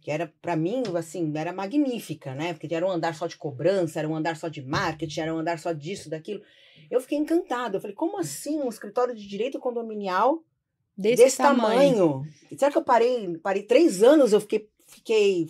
[0.00, 2.52] que era, para mim, assim, era magnífica, né?
[2.52, 5.38] Porque era um andar só de cobrança, era um andar só de marketing, era um
[5.38, 6.42] andar só disso, daquilo.
[6.90, 7.76] Eu fiquei encantada.
[7.76, 10.42] Eu falei, como assim um escritório de direito condominial
[10.96, 12.24] Desse, desse, tamanho.
[12.56, 15.46] Será que eu parei, parei três anos, eu fiquei, fiquei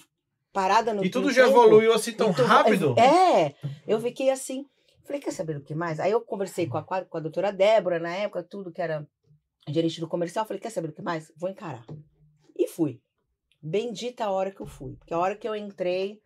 [0.52, 1.56] parada no E tudo já tempo?
[1.56, 2.96] evoluiu assim tão rápido?
[2.98, 3.54] É,
[3.86, 4.66] eu fiquei assim.
[5.04, 6.00] Falei, quer saber o que mais?
[6.00, 9.06] Aí eu conversei com a, com a doutora Débora na época, tudo que era
[9.68, 10.44] gerente do comercial.
[10.44, 11.30] Falei, quer saber o que mais?
[11.36, 11.86] Vou encarar.
[12.56, 13.00] E fui.
[13.66, 14.94] Bendita a hora que eu fui.
[14.96, 16.20] Porque a hora que eu entrei,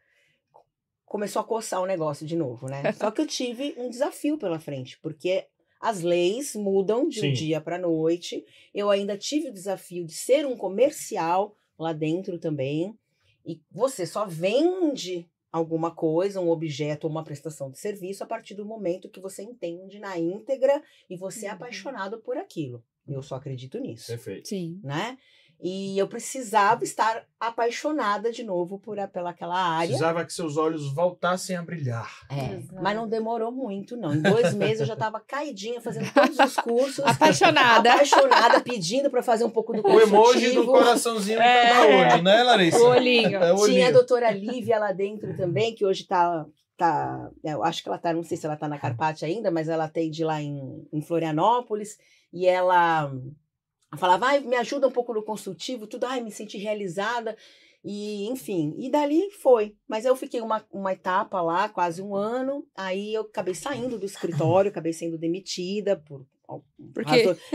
[1.07, 2.83] começou a coçar o negócio de novo, né?
[2.92, 5.46] Só que eu tive um desafio pela frente, porque
[5.81, 7.31] as leis mudam de Sim.
[7.31, 8.44] um dia para noite.
[8.74, 12.94] Eu ainda tive o desafio de ser um comercial lá dentro também.
[13.44, 18.55] E você só vende alguma coisa, um objeto ou uma prestação de serviço a partir
[18.55, 21.55] do momento que você entende na íntegra e você é Uhum.
[21.57, 22.85] apaixonado por aquilo.
[23.09, 24.48] Eu só acredito nisso, Perfeito.
[24.48, 24.79] Sim.
[24.85, 25.18] né?
[25.62, 29.88] E eu precisava estar apaixonada de novo por pela aquela área.
[29.88, 32.11] Precisava que seus olhos voltassem a brilhar.
[32.31, 34.14] É, mas não demorou muito, não.
[34.14, 37.05] Em dois meses eu já estava caidinha, fazendo todos os cursos.
[37.05, 37.92] Apaixonada.
[37.92, 41.68] Apaixonada, pedindo para fazer um pouco do O emoji do coraçãozinho É.
[41.68, 42.79] cada olho, né, Larissa?
[42.79, 43.37] O olhinho.
[43.37, 46.46] É o Tinha a doutora Lívia lá dentro também, que hoje tá.
[46.79, 49.51] tá é, eu acho que ela tá, não sei se ela tá na Carpate ainda,
[49.51, 51.99] mas ela atende lá em, em Florianópolis.
[52.33, 53.12] E ela
[53.98, 57.37] falava, ai, me ajuda um pouco no consultivo, tudo, ai, me senti realizada.
[57.83, 59.74] E, enfim, e dali foi.
[59.88, 62.66] Mas eu fiquei uma, uma etapa lá, quase um ano.
[62.76, 66.26] Aí eu acabei saindo do escritório, acabei sendo demitida por.
[66.92, 67.05] Por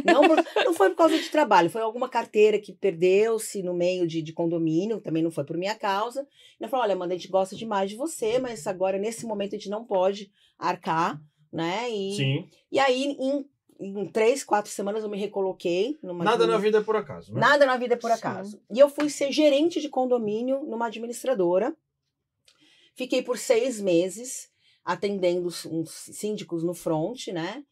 [0.05, 0.21] Não,
[0.63, 4.31] não foi por causa de trabalho, foi alguma carteira que perdeu-se no meio de, de
[4.31, 6.25] condomínio, também não foi por minha causa.
[6.57, 9.53] E eu falei, olha, Amanda, a gente gosta demais de você, mas agora, nesse momento,
[9.53, 11.21] a gente não pode arcar,
[11.51, 11.89] né?
[11.89, 12.49] E, Sim.
[12.71, 13.45] e aí, em,
[13.79, 16.23] em três, quatro semanas, eu me recoloquei numa.
[16.23, 17.39] Nada na vida é por acaso, né?
[17.39, 18.17] Nada na vida é por Sim.
[18.17, 18.61] acaso.
[18.73, 21.75] E eu fui ser gerente de condomínio numa administradora.
[22.95, 24.49] Fiquei por seis meses
[24.83, 27.63] atendendo os- uns síndicos no front, né?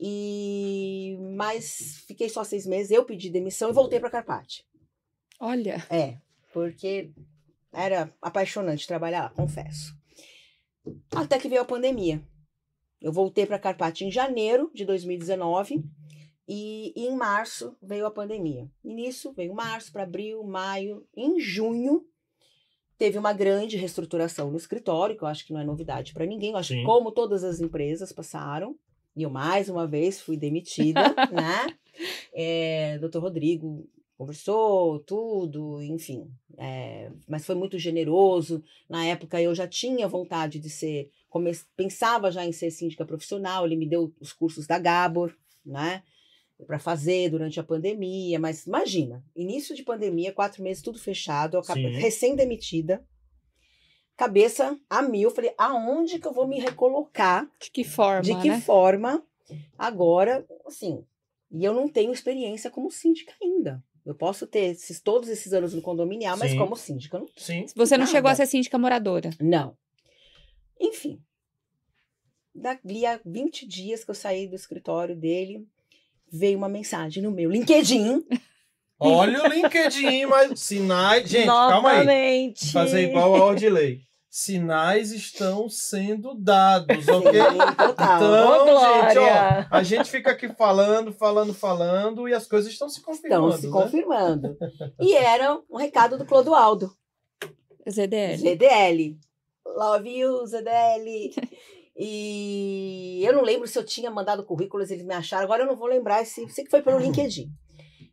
[0.00, 2.90] E mas fiquei só seis meses.
[2.90, 4.66] Eu pedi demissão e voltei para Carpate.
[5.38, 5.86] Olha.
[5.88, 6.16] É,
[6.52, 7.10] porque
[7.72, 9.94] era apaixonante trabalhar lá, confesso.
[11.14, 12.20] Até que veio a pandemia.
[13.02, 15.82] Eu voltei para Carpate em janeiro de 2019
[16.48, 18.70] e em março veio a pandemia.
[18.84, 22.06] E nisso veio março para abril, maio, em junho
[23.02, 26.52] teve uma grande reestruturação no escritório, que eu acho que não é novidade para ninguém.
[26.52, 26.80] Eu acho Sim.
[26.80, 28.76] que como todas as empresas passaram,
[29.16, 31.00] e eu mais uma vez fui demitida,
[31.32, 31.76] né?
[32.32, 33.18] É, Dr.
[33.18, 36.30] Rodrigo conversou, tudo, enfim.
[36.56, 38.62] É, mas foi muito generoso.
[38.88, 43.64] Na época eu já tinha vontade de ser, come- pensava já em ser síndica profissional.
[43.64, 46.02] Ele me deu os cursos da Gabor, né?
[46.66, 48.38] Para fazer durante a pandemia.
[48.38, 53.02] Mas imagina, início de pandemia, quatro meses, tudo fechado, recém-demitida.
[54.14, 57.50] Cabeça a mil, falei, aonde que eu vou me recolocar?
[57.58, 58.60] De que forma, de que né?
[58.60, 59.24] forma
[59.76, 61.02] agora, assim,
[61.50, 63.82] e eu não tenho experiência como síndica ainda.
[64.04, 66.58] Eu posso ter esses, todos esses anos no condominial, mas Sim.
[66.58, 67.26] como síndica, não.
[67.36, 67.64] Sim.
[67.74, 68.44] Você não chegou a Nada.
[68.44, 69.30] ser síndica moradora.
[69.40, 69.76] Não.
[70.82, 71.20] Enfim.
[72.54, 75.66] Dali a 20 dias que eu saí do escritório dele,
[76.30, 78.26] veio uma mensagem no meu LinkedIn.
[78.98, 81.28] Olha o LinkedIn, mas sinais.
[81.28, 81.98] Gente, calma aí.
[81.98, 82.72] Novamente.
[82.72, 84.00] Fazer igual a Ordilei.
[84.30, 87.32] Sinais estão sendo dados, ok?
[87.52, 88.16] Sim, total.
[88.16, 92.88] Então, Ô, gente, ó, a gente fica aqui falando, falando, falando e as coisas estão
[92.88, 93.54] se confirmando.
[93.54, 93.72] Estão se né?
[93.72, 94.56] confirmando.
[95.00, 96.96] E era um recado do Clodoaldo.
[97.86, 98.36] ZDL.
[98.38, 99.18] ZDL.
[99.66, 101.30] Love you, ZDL.
[101.96, 105.44] E eu não lembro se eu tinha mandado currículos, eles me acharam.
[105.44, 107.48] Agora eu não vou lembrar, se sei que foi pelo LinkedIn.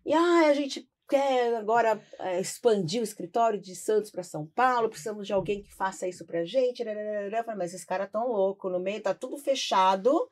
[0.06, 4.90] E ah, a gente quer agora é, expandir o escritório de Santos para São Paulo,
[4.90, 6.84] precisamos de alguém que faça isso pra gente.
[6.84, 7.38] rararara.
[7.38, 10.30] Eu falei, mas esses caras tão loucos, no meio tá tudo fechado.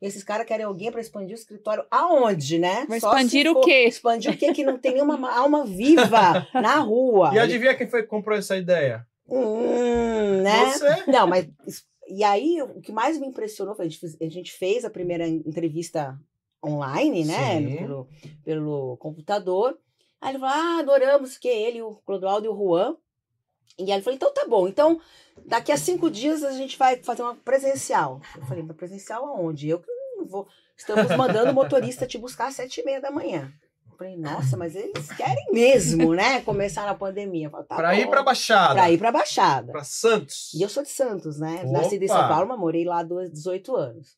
[0.00, 2.86] E esses caras querem alguém para expandir o escritório aonde, né?
[2.86, 3.84] Só se expandir o for- quê?
[3.84, 4.52] Expandir o quê?
[4.52, 7.30] Que não tem nenhuma alma viva na rua.
[7.34, 9.04] E adivinha quem foi que comprou essa ideia?
[9.28, 10.72] Hum, né?
[10.72, 11.10] Você.
[11.10, 11.48] Não, mas
[12.08, 14.90] e aí, o que mais me impressionou foi a gente, fez, a gente fez a
[14.90, 16.18] primeira entrevista
[16.64, 17.58] online, né?
[17.58, 17.76] Sim.
[17.76, 18.08] Pelo,
[18.42, 19.78] pelo computador.
[20.20, 22.96] Aí ele falou: Ah, adoramos que ele, o Clodoaldo e o Juan.
[23.78, 24.66] E aí ele falou: Então tá bom.
[24.66, 25.00] Então,
[25.44, 28.22] daqui a cinco dias a gente vai fazer uma presencial.
[28.34, 29.68] Eu falei: Mas presencial aonde?
[29.68, 30.48] Eu que não vou.
[30.74, 33.52] Estamos mandando o motorista te buscar às sete e meia da manhã.
[33.98, 36.40] Eu falei: Nossa, mas eles querem mesmo, né?
[36.42, 37.50] Começar na pandemia.
[37.50, 38.10] Falei, tá pra ir bom.
[38.10, 38.74] pra Baixada.
[38.74, 39.72] Pra ir pra Baixada.
[39.72, 40.54] Pra Santos.
[40.54, 41.62] E eu sou de Santos, né?
[41.64, 41.72] Opa!
[41.72, 44.16] Nasci em São Paulo, mas morei lá há 18 anos.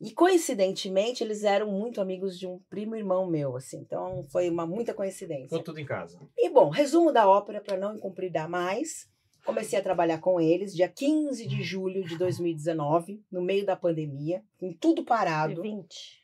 [0.00, 3.78] E coincidentemente, eles eram muito amigos de um primo irmão meu, assim.
[3.78, 5.48] Então foi uma muita coincidência.
[5.48, 6.18] Ficou tudo em casa.
[6.36, 9.08] E bom, resumo da ópera para não incumpridar mais.
[9.44, 14.42] Comecei a trabalhar com eles dia 15 de julho de 2019, no meio da pandemia,
[14.58, 15.62] com tudo parado.
[15.62, 16.20] 20.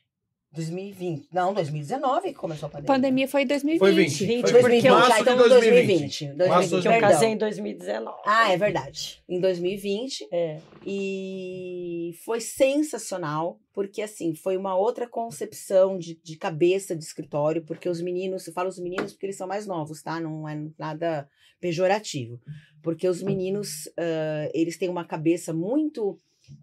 [0.51, 1.27] 2020.
[1.31, 2.87] Não, 2019 que começou a pandemia.
[2.87, 3.79] Pandemia foi em 2020.
[3.79, 4.25] Foi 20.
[4.25, 6.25] 20, Foi porque eu- já, de então 2020.
[6.27, 6.47] 2020.
[6.49, 8.17] Março de 2020 Que eu casei em 2019.
[8.25, 9.23] Ah, é verdade.
[9.27, 10.27] Em 2020.
[10.31, 10.59] É.
[10.85, 17.89] E foi sensacional, porque assim, foi uma outra concepção de, de cabeça de escritório, porque
[17.89, 20.19] os meninos, eu falo os meninos porque eles são mais novos, tá?
[20.19, 21.27] Não é nada
[21.59, 22.39] pejorativo.
[22.81, 26.17] Porque os meninos, ah, eles têm uma cabeça muito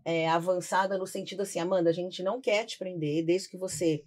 [0.05, 4.03] eh, avançada no sentido assim, Amanda, a gente não quer te prender, desde que você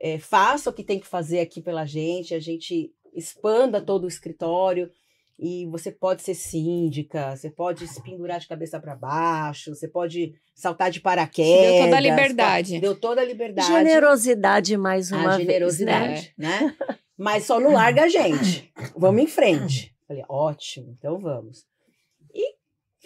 [0.00, 4.08] eh, faça o que tem que fazer aqui pela gente, a gente expanda todo o
[4.08, 4.90] escritório,
[5.38, 10.34] e você pode ser síndica, você pode se pendurar de cabeça para baixo, você pode
[10.52, 11.62] saltar de paraquedas.
[11.62, 12.80] Deu toda a pode- liberdade.
[12.80, 13.68] Deu toda a liberdade.
[13.68, 15.52] Generosidade mais uma a vez, né?
[15.52, 16.76] generosidade, né?
[17.16, 18.72] Mas só não larga a gente.
[18.96, 19.94] Vamos em frente.
[20.08, 21.64] Falei, ótimo, então vamos.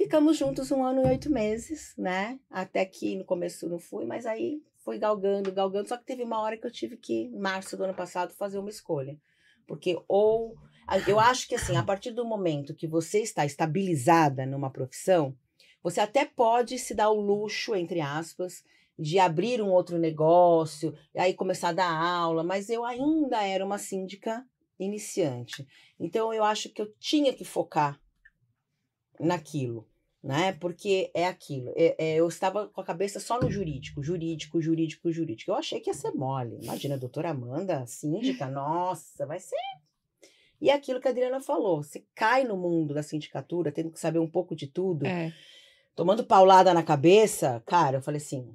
[0.03, 2.37] Ficamos juntos um ano e oito meses, né?
[2.51, 5.89] Até que no começo não fui, mas aí foi galgando, galgando.
[5.89, 8.59] Só que teve uma hora que eu tive que, em março do ano passado, fazer
[8.59, 9.17] uma escolha.
[9.65, 10.57] Porque ou.
[11.07, 15.37] Eu acho que assim, a partir do momento que você está estabilizada numa profissão,
[15.81, 18.65] você até pode se dar o luxo, entre aspas,
[18.99, 23.65] de abrir um outro negócio, e aí começar a dar aula, mas eu ainda era
[23.65, 24.45] uma síndica
[24.81, 25.65] iniciante.
[25.99, 28.01] Então eu acho que eu tinha que focar
[29.21, 29.89] naquilo,
[30.23, 30.53] né?
[30.53, 31.73] Porque é aquilo.
[31.77, 35.51] É- é, eu estava com a cabeça só no jurídico, jurídico, jurídico, jurídico.
[35.51, 36.59] Eu achei que ia ser mole.
[36.63, 39.57] Imagina, a doutora Amanda, síndica, nossa, vai ser.
[40.61, 43.99] E é aquilo que a Adriana falou, você cai no mundo da sindicatura, tendo que
[43.99, 45.33] saber um pouco de tudo, É.
[45.97, 48.49] tomando paulada na cabeça, cara, eu falei assim,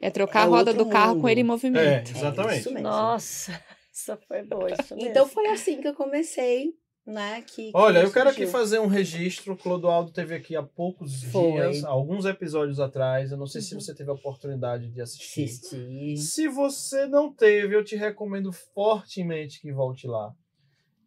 [0.00, 1.20] É trocar É a roda outro do carro mundo.
[1.22, 2.10] com ele em É, movimento.
[2.10, 2.60] exatamente.
[2.60, 2.88] isso mesmo.
[2.88, 3.52] Nossa,
[3.92, 4.72] isso foi boa.
[4.72, 5.10] Isso mesmo.
[5.10, 6.72] Então foi assim que eu comecei,
[7.08, 7.42] né?
[7.42, 9.56] Que, que Olha, eu quero aqui fazer um registro.
[9.56, 11.52] Clodoaldo teve aqui há poucos Foi.
[11.52, 13.32] dias, alguns episódios atrás.
[13.32, 13.80] Eu não sei se Uhum.
[13.80, 15.44] você teve a oportunidade de assistir.
[15.44, 16.16] Assisti.
[16.18, 20.32] Se você não teve, eu te recomendo fortemente que volte lá.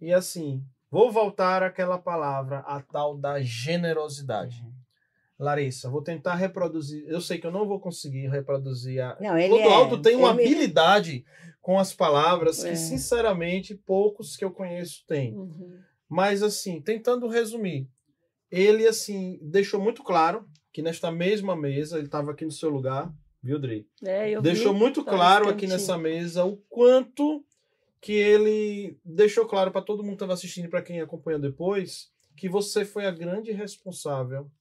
[0.02, 4.66] E assim, vou voltar àquela palavra, a tal da generosidade.
[5.38, 7.04] Larissa, vou tentar reproduzir.
[7.08, 9.18] Eu sei que eu não vou conseguir reproduzir a.
[9.20, 11.26] Não, ele Clodoaldo é, tem uma ele habilidade
[11.62, 12.70] com as palavras É.
[12.70, 15.36] que, sinceramente, poucos que eu conheço têm.
[15.36, 15.80] Uhum.
[16.12, 17.88] Mas, assim, tentando resumir,
[18.52, 23.10] ele, assim, deixou muito claro que nesta mesma mesa, ele estava aqui no seu lugar,
[23.42, 23.88] viu, Dri?
[24.04, 24.80] É, Deixou vi.
[24.80, 27.46] muito claro aqui nessa mesa o quanto
[28.02, 32.10] que ele deixou claro para todo mundo que estava assistindo e para quem acompanha depois
[32.36, 34.52] que você foi a grande responsável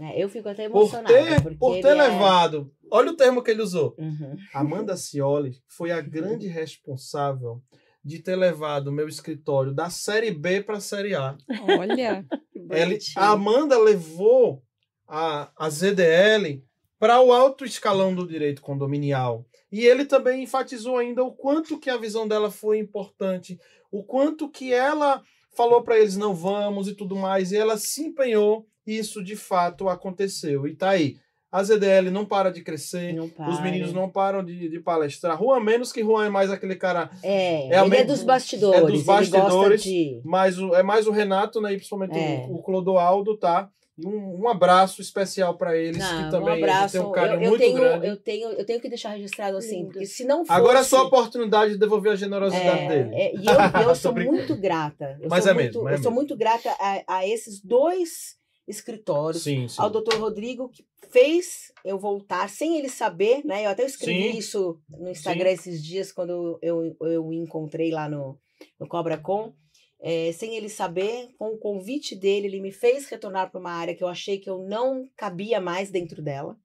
[0.00, 1.08] É, eu fico até por emocionada.
[1.14, 2.72] ter, porque por ele ter é- levado.
[2.90, 3.94] Olha o termo que ele usou.
[3.98, 4.36] Uhum.
[4.54, 6.00] Amanda Cioli foi a
[6.42, 7.62] grande responsável
[8.04, 11.36] de ter levado o meu escritório da série B para a série A.
[11.62, 12.24] Olha.
[12.54, 13.24] Bonitinho.
[13.24, 14.62] a Amanda levou
[15.06, 16.62] a, a ZDL
[16.98, 19.46] para o alto escalão do direito condominial.
[19.70, 23.58] E ele também enfatizou ainda o quanto que a visão dela foi importante,
[23.90, 25.22] o quanto que ela
[25.56, 29.36] falou para eles não vamos e tudo mais, e ela se empenhou, e isso de
[29.36, 30.66] fato aconteceu.
[30.66, 31.16] E tá aí.
[31.50, 33.60] A ZDL não para de crescer, Não os para.
[33.62, 35.38] meninos não param de, de palestrar.
[35.38, 38.80] Juan, menos que Juan é mais aquele cara É, É ele é dos bastidores.
[38.80, 39.82] é dos bastidores.
[39.82, 40.20] de.
[40.24, 41.72] mais o, é mais o Renato, né?
[41.72, 42.46] E principalmente É.
[42.50, 43.68] o, o Clodoaldo, tá?
[44.00, 46.92] E um, um abraço especial para eles, Não, que também um abraço.
[46.92, 48.06] tem um carinho eu, eu muito tenho, grande.
[48.06, 50.52] eu tenho, eu tenho que deixar registrado assim, porque se não fosse.
[50.52, 53.10] Agora é só a oportunidade de devolver a generosidade É, dele.
[53.12, 54.36] é, e eu, eu sou brincando.
[54.36, 55.18] muito grata.
[55.20, 56.14] Eu Mas sou é muito, mesmo, mas é eu sou mesmo.
[56.20, 58.37] muito grata a, a esses dois
[58.68, 59.42] escritórios.
[59.42, 59.80] Sim, sim.
[59.80, 63.64] Ao doutor Rodrigo, que fez eu voltar sem ele saber, né?
[63.64, 64.38] Eu até escrevi Sim.
[64.38, 68.38] isso no Instagram esses dias, quando eu, eu, encontrei lá no,
[68.78, 69.54] no Cobra Com.
[70.00, 73.94] É, sem ele saber, com o convite dele, ele me fez retornar para uma área
[73.96, 76.56] que eu achei que eu não cabia mais dentro dela.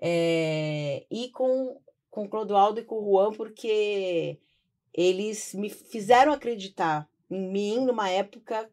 [0.00, 1.78] É, e com,
[2.10, 4.38] com o Clodoaldo e com o Juan, porque
[4.92, 8.68] eles me fizeram acreditar em mim numa época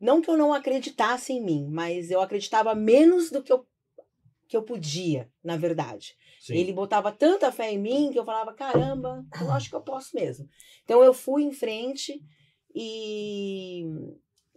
[0.00, 3.66] não que eu não acreditasse em mim, mas eu acreditava menos do que eu,
[4.48, 6.14] que eu podia, na verdade.
[6.40, 6.56] Sim.
[6.56, 10.14] Ele botava tanta fé em mim que eu falava, caramba, eu acho que eu posso
[10.14, 10.48] mesmo.
[10.84, 12.22] Então eu fui em frente
[12.74, 13.84] e,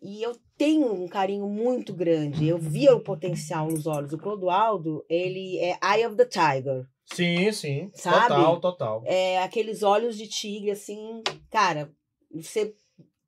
[0.02, 2.48] e eu tenho um carinho muito grande.
[2.48, 4.14] Eu via o potencial nos olhos.
[4.14, 6.86] O Clodoaldo, ele é Eye of the Tiger.
[7.06, 7.90] Sim, sim.
[7.94, 8.28] Sabe?
[8.28, 9.04] Total, total.
[9.06, 11.92] É aqueles olhos de tigre, assim, cara,
[12.34, 12.76] você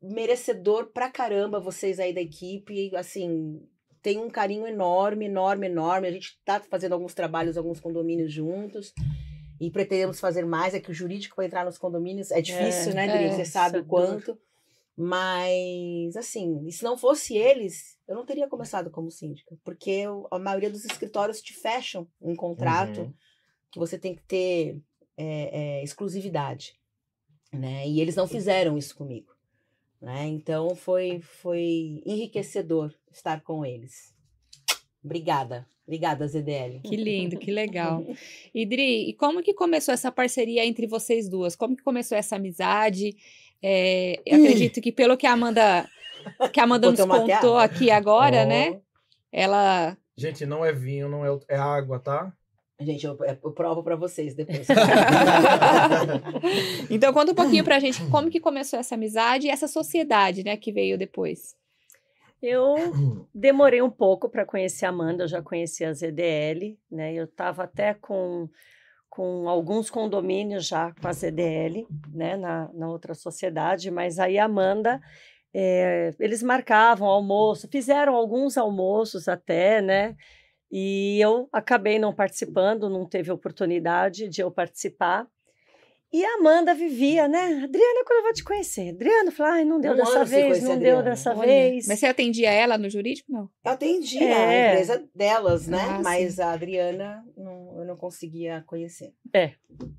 [0.03, 3.61] merecedor pra caramba, vocês aí da equipe, assim,
[4.01, 6.07] tem um carinho enorme, enorme, enorme.
[6.07, 8.93] A gente tá fazendo alguns trabalhos, alguns condomínios juntos.
[9.61, 13.07] E pretendemos fazer mais, é que o jurídico para entrar nos condomínios é difícil, né,
[13.07, 13.25] Dri?
[13.25, 14.37] é, Você sabe o é quanto.
[14.95, 19.55] Mas, assim, e se não fosse eles, eu não teria começado como síndica.
[19.63, 23.13] Porque eu- a maioria dos escritórios te fecham um contrato Uhum.
[23.71, 24.81] que você tem que ter
[25.15, 26.73] é, é, exclusividade,
[27.51, 27.87] né?
[27.87, 29.31] E eles não fizeram isso comigo,
[30.03, 30.27] né?
[30.27, 34.13] Então foi foi enriquecedor estar com eles.
[35.03, 36.81] Obrigada, obrigada ZDL.
[36.83, 38.05] Que lindo, que legal.
[38.53, 41.55] E Dri, e como que começou essa parceria entre vocês duas?
[41.55, 43.15] Como que começou essa amizade?
[43.61, 45.89] É, acredito que pelo que a Amanda,
[46.51, 48.45] que a Amanda nos contou aqui agora, Ó.
[48.45, 48.81] né?
[49.31, 52.31] Ela Gente, não é vinho, não é, é água, tá?
[52.83, 54.67] Gente, eu, eu provo para vocês depois.
[56.89, 60.57] Então conta um pouquinho pra gente como que começou essa amizade e essa sociedade, né,
[60.57, 61.55] que veio depois.
[62.43, 62.75] Eu
[63.33, 67.13] demorei um pouco para conhecer a Amanda, eu já conhecia a ZDL, né?
[67.13, 68.49] Eu estava até com,
[69.09, 72.35] com alguns condomínios já com a ZDL, né?
[72.35, 75.01] Na, na outra sociedade, mas aí a Amanda,
[75.53, 80.13] eh, eles marcavam almoço, fizeram alguns almoços até, né?
[80.75, 85.27] E eu acabei não participando, não teve oportunidade de eu participar.
[86.11, 87.39] E a Amanda vivia, né?
[87.63, 88.89] Adriana, quando eu vou te conhecer?
[88.89, 91.03] Adriana, eu falei, ai, não deu Um dessa vez, não a deu Adriana.
[91.03, 91.87] dessa Olha, vez.
[91.87, 93.31] Mas você atendia ela no jurídico?
[93.31, 93.49] Não.
[93.65, 94.33] Eu atendi É.
[94.33, 95.77] a empresa delas, né?
[95.79, 99.13] Ah, Mas a Adriana não- eu não conseguia conhecer.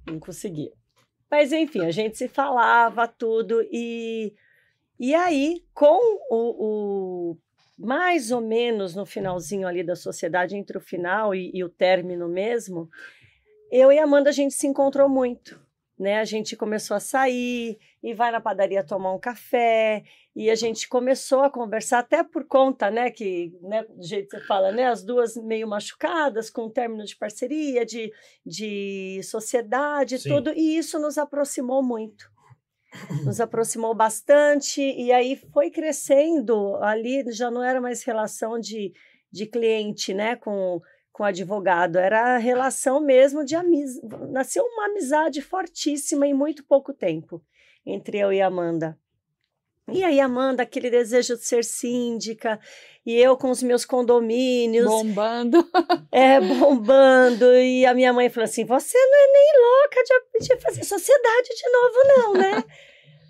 [0.08, 0.72] não conseguia.
[1.30, 4.34] Mas enfim, a gente se falava tudo e
[5.00, 5.98] e aí com
[6.30, 6.36] o,
[7.32, 7.38] o-
[7.76, 12.28] mais ou menos no finalzinho ali da sociedade entre o final e, e o término
[12.28, 12.88] mesmo,
[13.70, 15.60] eu e a Amanda a gente se encontrou muito,
[15.98, 16.20] né?
[16.20, 20.04] A gente começou a sair e vai na padaria tomar um café
[20.36, 24.38] e a gente começou a conversar até por conta, né, que, né, do jeito que
[24.38, 28.12] você fala, né, as duas meio machucadas com o término de parceria, de,
[28.44, 30.30] de sociedade, Sim.
[30.30, 32.34] tudo, e isso nos aproximou muito.
[33.24, 36.76] Nos aproximou bastante, e aí foi crescendo.
[36.76, 38.92] Ali já não era mais relação de,
[39.30, 40.80] de cliente, né, com,
[41.12, 44.07] com advogado, era relação mesmo de amizade.
[44.30, 47.42] Nasceu uma amizade fortíssima em muito pouco tempo
[47.86, 48.99] entre eu e Amanda.
[49.93, 52.59] E aí, Amanda, aquele desejo de ser síndica,
[53.05, 55.59] e eu com os meus condomínios, Bombando.
[56.11, 57.53] é, bombando.
[57.55, 61.49] E a minha mãe falou assim: Você não é nem louca de, de fazer sociedade
[61.49, 62.64] de novo, não, né?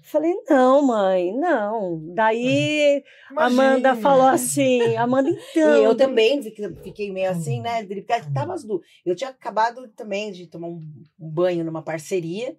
[0.05, 2.01] Falei, não, mãe, não.
[2.15, 3.03] Daí
[3.37, 3.97] a Amanda Imagina.
[3.97, 5.77] falou assim: Amanda, então.
[5.77, 6.41] E eu também
[6.85, 8.03] fiquei- meio assim, né, Dri?
[8.03, 8.81] Porque tava duas.
[9.05, 10.79] Eu tinha acabado também de tomar um,
[11.19, 12.57] um banho numa parceria,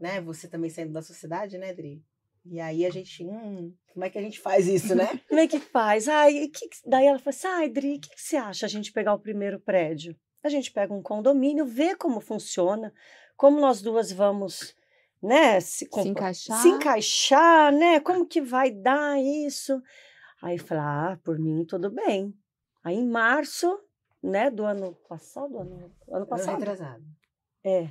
[0.00, 0.18] né?
[0.22, 2.02] Você também saindo da sociedade, né, Dri?
[2.50, 5.06] E aí a gente, hum, como é que a gente faz isso, né?
[5.28, 6.08] Como é que faz?
[6.08, 8.92] Ai, que Daí ela falou assim: ai, Dri, o que, que você acha a gente
[8.92, 10.16] pegar o primeiro prédio?
[10.42, 12.92] A gente pega um condomínio, vê como funciona,
[13.36, 14.74] como nós duas vamos,
[15.22, 16.62] né, se, Se encaixar.
[16.62, 18.00] se encaixar, né?
[18.00, 19.82] Como que vai dar isso?
[20.40, 22.32] Aí falei, ah, por mim tudo bem.
[22.84, 23.78] Aí em março,
[24.22, 26.58] né, do ano passado, ano, ano passado.
[26.58, 27.04] Retrasado.
[27.64, 27.88] É.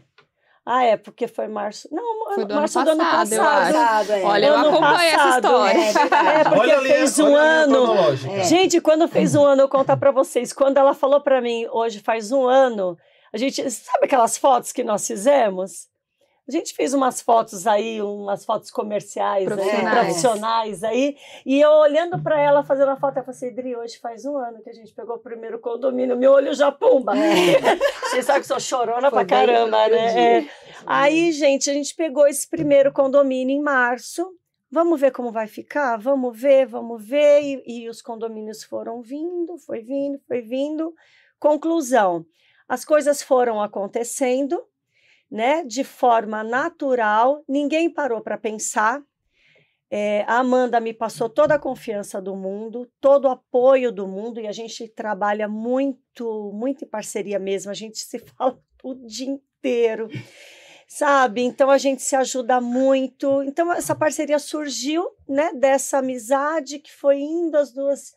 [0.70, 1.88] Ah, é, porque foi março.
[1.89, 4.01] Não, Foi do ano março do ano passado, eu passado.
[4.01, 4.11] acho.
[4.11, 4.24] É.
[4.24, 5.80] Olha, eu Ano acompanho essa passado, história.
[5.80, 6.39] É.
[6.39, 8.03] É, porque Olha ali, fez um olha ali a ano.
[8.34, 8.43] É.
[8.43, 10.51] Gente, quando fez um ano, eu vou contar pra vocês.
[10.51, 12.97] Quando ela falou pra mim, hoje faz um ano,
[13.34, 13.72] a gente.
[13.72, 15.88] Sabe aquelas fotos que nós fizemos?
[16.48, 20.00] A gente fez umas fotos aí, umas fotos comerciais, aí, Profissionais.
[20.00, 21.18] profissionais aí.
[21.45, 24.38] E eu olhando pra ela, fazendo a foto, eu falei assim, Dri, hoje faz um
[24.38, 26.16] ano que a gente pegou o primeiro condomínio.
[26.16, 27.14] Meu olho já pumba.
[28.10, 29.12] Vocês sabem que eu sou chorona É.
[29.12, 30.38] Foi pra caramba, né?
[30.39, 30.50] É.
[30.86, 34.26] Aí, gente, a gente pegou esse primeiro condomínio em março.
[34.72, 35.98] Vamos ver como vai ficar?
[35.98, 37.41] Vamos ver, vamos ver.
[37.41, 40.93] E, e os condomínios foram vindo, foi vindo, foi vindo.
[41.39, 42.26] Conclusão:
[42.68, 44.62] as coisas foram acontecendo,
[45.30, 49.01] né, de forma natural, ninguém parou para pensar.
[49.89, 54.39] É, a Amanda me passou toda a confiança do mundo, todo o apoio do mundo,
[54.39, 59.28] e a gente trabalha muito, muito em parceria mesmo, a gente se fala o dia
[59.28, 60.09] inteiro.
[60.88, 61.41] sabe?
[61.41, 63.43] Então a gente se ajuda muito.
[63.43, 68.15] Então essa parceria surgiu, né, dessa amizade que foi indo as duas,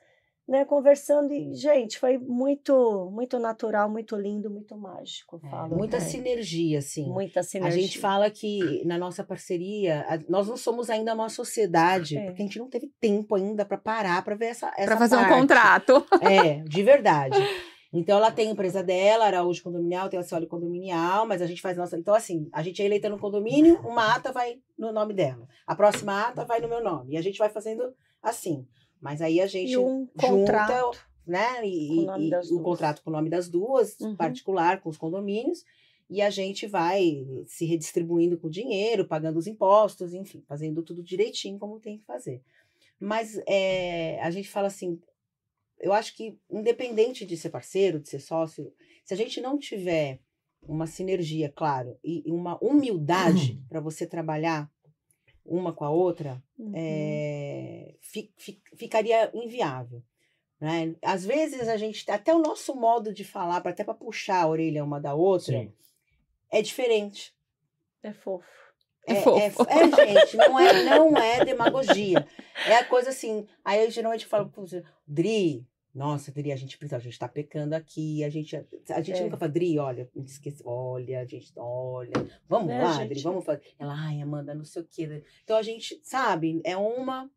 [0.50, 5.76] né, conversando e gente, foi muito muito natural, muito lindo, muito mágico, É, falo.
[5.76, 7.04] muita É, sinergia, assim.
[7.08, 7.80] muita A sinergia.
[7.80, 12.26] gente fala que na nossa parceria, a- nós não somos ainda uma sociedade, É.
[12.26, 15.16] porque a gente não teve tempo ainda para parar para ver essa, essa Pra fazer
[15.16, 15.34] um parte.
[15.40, 16.04] contrato.
[16.22, 17.38] É, de verdade.
[17.92, 21.60] Então ela tem a empresa dela, Araújo Condominial, tem a Cioli Condominial, mas a gente
[21.60, 21.98] faz nossa.
[21.98, 25.44] Então, assim, a gente é eleita no condomínio, uma ata vai no nome dela.
[25.66, 27.14] A próxima ata vai no meu nome.
[27.14, 27.82] E a gente vai fazendo
[28.22, 28.64] assim.
[29.00, 30.98] Mas aí a gente E um junta, contrato.
[31.26, 31.66] né?
[31.66, 32.64] E, com o nome e- das e o duas.
[32.64, 34.16] contrato com o nome das duas, Uhum.
[34.16, 35.64] particular, com os condomínios.
[36.08, 41.02] E a gente vai se redistribuindo com o dinheiro, pagando os impostos, enfim, fazendo tudo
[41.04, 42.42] direitinho como tem que fazer.
[42.98, 45.00] Mas é, a gente fala assim,
[45.78, 48.72] eu acho que independente de ser parceiro, de ser sócio,
[49.04, 50.20] se a gente não tiver
[50.62, 54.70] uma sinergia, claro, e e uma humildade para você trabalhar
[55.50, 56.72] uma com a outra, Uhum.
[56.74, 60.02] é, fi- fi- ficaria inviável.
[60.60, 60.94] Né?
[61.02, 64.84] Às vezes a gente, até o nosso modo de falar, até para puxar a orelha
[64.84, 65.72] uma da outra, Sim.
[66.50, 67.34] é diferente.
[68.02, 68.46] É fofo.
[69.06, 69.20] É É,
[69.50, 69.66] fofo.
[69.70, 72.26] é, é, gente, não é, não é demagogia.
[72.66, 73.46] É a coisa assim.
[73.64, 74.64] Aí eu geralmente falo, "Pô,
[75.06, 79.18] Dri, nossa, Dri, a gente precisa, a gente tá pecando aqui, a gente, a gente
[79.20, 79.24] É.
[79.24, 82.12] nunca fala, Dri, olha, me esqueci, olha, a gente, olha,
[82.48, 83.08] vamos É, lá, gente.
[83.10, 83.62] Dri, vamos fazer.
[83.78, 85.22] Ela, ai, Amanda, não sei o quê.
[85.42, 87.28] Então a gente, sabe, é uma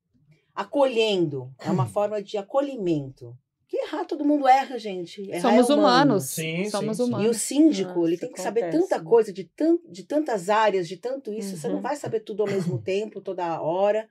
[0.53, 3.35] acolhendo, é uma forma de acolhimento.
[3.67, 5.23] Que errar, todo mundo erra, gente.
[5.31, 5.79] Errar Somos é humano.
[5.87, 6.23] humanos.
[6.25, 7.09] Sim, Somos sim, sim.
[7.09, 7.37] E o humanos.
[7.37, 8.87] síndico, Nossa, ele tem que saber acontece.
[8.87, 11.57] tanta coisa de, tan de tantas áreas, de tanto isso.
[11.57, 11.81] Você não Uhum.
[11.81, 14.07] vai saber tudo ao mesmo tempo, toda hora.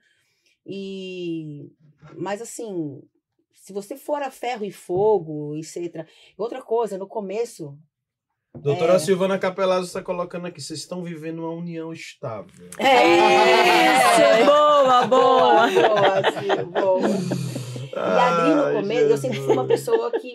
[0.65, 1.71] E
[2.17, 3.01] mas assim,
[3.63, 6.05] se você for a ferro e fogo, etc.
[6.37, 7.77] Outra coisa, no começo.
[8.53, 8.99] Doutora É.
[8.99, 12.69] Silvana Capelazzo está colocando aqui, vocês estão vivendo uma união estável.
[12.77, 13.05] É!
[13.95, 15.67] Isso, boa, boa.
[15.71, 17.07] boa, Sil, boa.
[17.93, 20.33] E a Adri, no Ai, começo, eu sempre fui uma pessoa que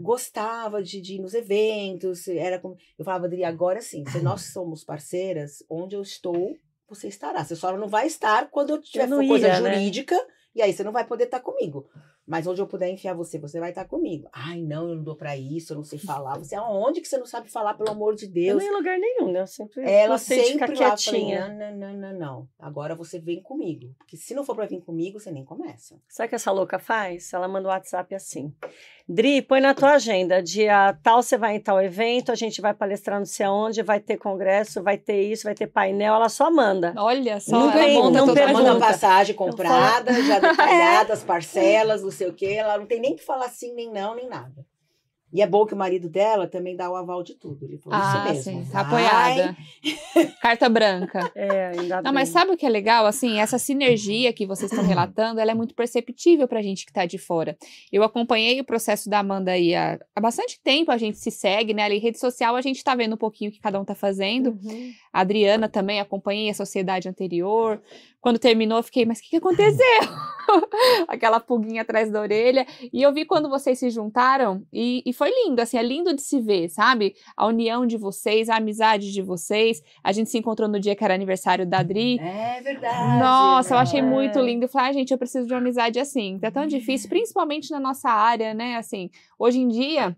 [0.00, 2.26] gostava de, de ir nos eventos.
[2.26, 6.56] Era como, eu falava, Adri, agora sim, se nós somos parceiras, onde eu estou,
[6.88, 7.44] você estará.
[7.44, 9.74] Você só não vai estar quando eu tiver não coisa ia, né?
[9.74, 10.16] jurídica,
[10.54, 11.86] e aí você não vai poder estar comigo.
[12.26, 14.28] Mas onde eu puder enfiar você, você vai estar comigo.
[14.32, 16.38] Ai, não, eu não dou pra isso, eu não sei falar.
[16.38, 18.56] Você aonde que você não sabe falar, pelo amor de Eu Deus?
[18.56, 19.40] não ia em lugar nenhum, né?
[19.42, 21.48] Eu sempre Ela de ficar sempre lá, falei, quietinha.
[21.48, 22.48] não, não, não, não, não.
[22.58, 23.94] Agora você vem comigo.
[23.98, 25.96] Porque se não for pra vir comigo, você nem começa.
[26.08, 27.30] Sabe o que essa louca faz?
[27.32, 28.54] Ela manda o WhatsApp assim.
[29.06, 30.42] Dri, põe na tua agenda.
[30.42, 34.00] Dia tal você vai em tal evento, a gente vai palestrar não sei aonde, vai
[34.00, 36.14] ter congresso, vai ter isso, vai ter painel.
[36.14, 36.94] Ela só manda.
[36.96, 38.52] Olha só, Não ela tem- monta não pergunta.
[38.62, 42.46] manda a passagem comprada, já detalhada, as parcelas, não sei o quê.
[42.54, 44.64] Ela não tem nem que falar sim, nem não, nem nada.
[45.32, 47.64] E é bom que o marido dela também dá o aval de tudo.
[47.64, 48.64] Ele falou Ah, isso mesmo.
[48.64, 49.08] sim, tá vai.
[49.34, 49.56] apoiada.
[50.40, 51.28] Carta branca.
[51.34, 52.32] É, ainda Não, mas bem.
[52.34, 53.04] sabe o que é legal?
[53.04, 57.04] Assim, essa sinergia que vocês estão relatando, ela é muito perceptível pra gente que tá
[57.04, 57.56] de fora.
[57.90, 61.74] Eu acompanhei o processo da Amanda aí há, há bastante tempo, a gente se segue,
[61.74, 61.82] né?
[61.82, 64.50] Ali, rede social, a gente tá vendo um pouquinho o que cada um tá fazendo.
[64.62, 64.92] Uhum.
[65.12, 67.82] A Adriana também, acompanhei a sociedade anterior.
[68.20, 69.74] Quando terminou, eu fiquei, mas o que, que aconteceu?
[71.08, 72.66] Aquela pulguinha atrás da orelha.
[72.92, 76.22] E eu vi quando vocês se juntaram, e, e foi lindo, assim, é lindo de
[76.22, 77.14] se ver, sabe?
[77.36, 79.82] A união de vocês, a amizade de vocês.
[80.02, 82.18] A gente se encontrou no dia que era aniversário da Adri.
[82.18, 83.18] É verdade.
[83.18, 84.02] Nossa, eu achei É.
[84.02, 84.64] muito lindo.
[84.64, 86.38] Eu falei, ah, gente, eu preciso de uma amizade assim.
[86.42, 88.76] É tão difícil, principalmente na nossa área, né?
[88.76, 90.16] Assim, hoje em dia.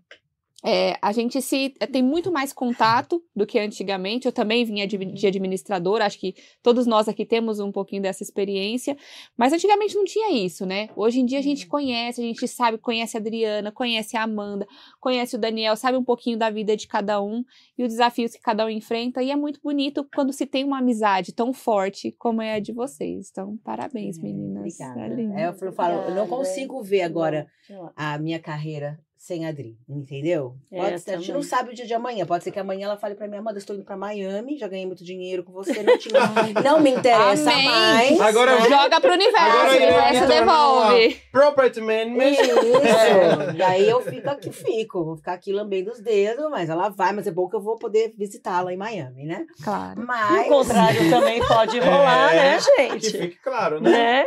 [0.65, 4.25] É, a gente se tem muito mais contato do que antigamente.
[4.25, 8.23] Eu também vinha de, de administradora, acho que todos nós aqui temos um pouquinho dessa
[8.23, 8.97] experiência,
[9.37, 10.89] mas antigamente não tinha isso, né?
[10.95, 14.67] Hoje em dia a gente conhece, a gente sabe, conhece a Adriana, conhece a Amanda,
[14.99, 17.43] conhece o Daniel, sabe um pouquinho da vida de cada um
[17.77, 20.79] e os desafios que cada um enfrenta, e é muito bonito quando se tem uma
[20.79, 23.29] amizade tão forte como é a de vocês.
[23.31, 24.75] Então, parabéns, meninas.
[24.79, 25.21] Obrigada.
[25.21, 25.43] É.
[25.43, 27.93] É, eu falo, eu não consigo ver agora Sei lá.
[27.95, 30.55] a minha carreira sem a Adri, entendeu?
[30.71, 32.25] É, Pode ser, a gente não sabe o dia de amanhã.
[32.25, 34.85] Pode ser que amanhã ela fale pra mim, Amanda, estou indo pra Miami, já ganhei
[34.85, 36.07] muito dinheiro com você, não, te,
[36.63, 37.65] não me interessa Amém.
[37.65, 38.21] mais.
[38.21, 38.69] Agora né?
[38.69, 41.21] Joga pro universo, Agora o universo devolve.
[41.31, 42.31] Property management.
[42.31, 43.57] Isso.
[43.57, 45.03] E aí eu fico aqui, fico.
[45.03, 47.75] Vou ficar aqui lambendo os dedos, mas ela vai, mas é bom que eu vou
[47.77, 49.45] poder visitá-la em Miami, né?
[49.61, 50.01] Claro.
[50.05, 52.57] Mas, o contrário também pode rolar, É, né,
[52.91, 53.17] Que gente?
[53.17, 53.89] fique claro, né?
[53.89, 54.25] Né?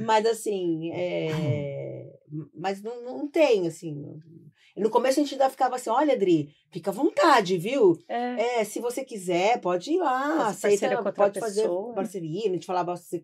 [0.00, 2.06] mas assim, é,
[2.56, 4.13] mas não, não tem, assim.
[4.76, 7.96] E no começo a gente ainda ficava assim, olha, Adri, fica à vontade, viu?
[8.08, 8.60] É.
[8.60, 11.94] É, se você quiser, pode ir lá, aceita, pode fazer pessoa.
[11.94, 13.22] parceria, a gente falava assim,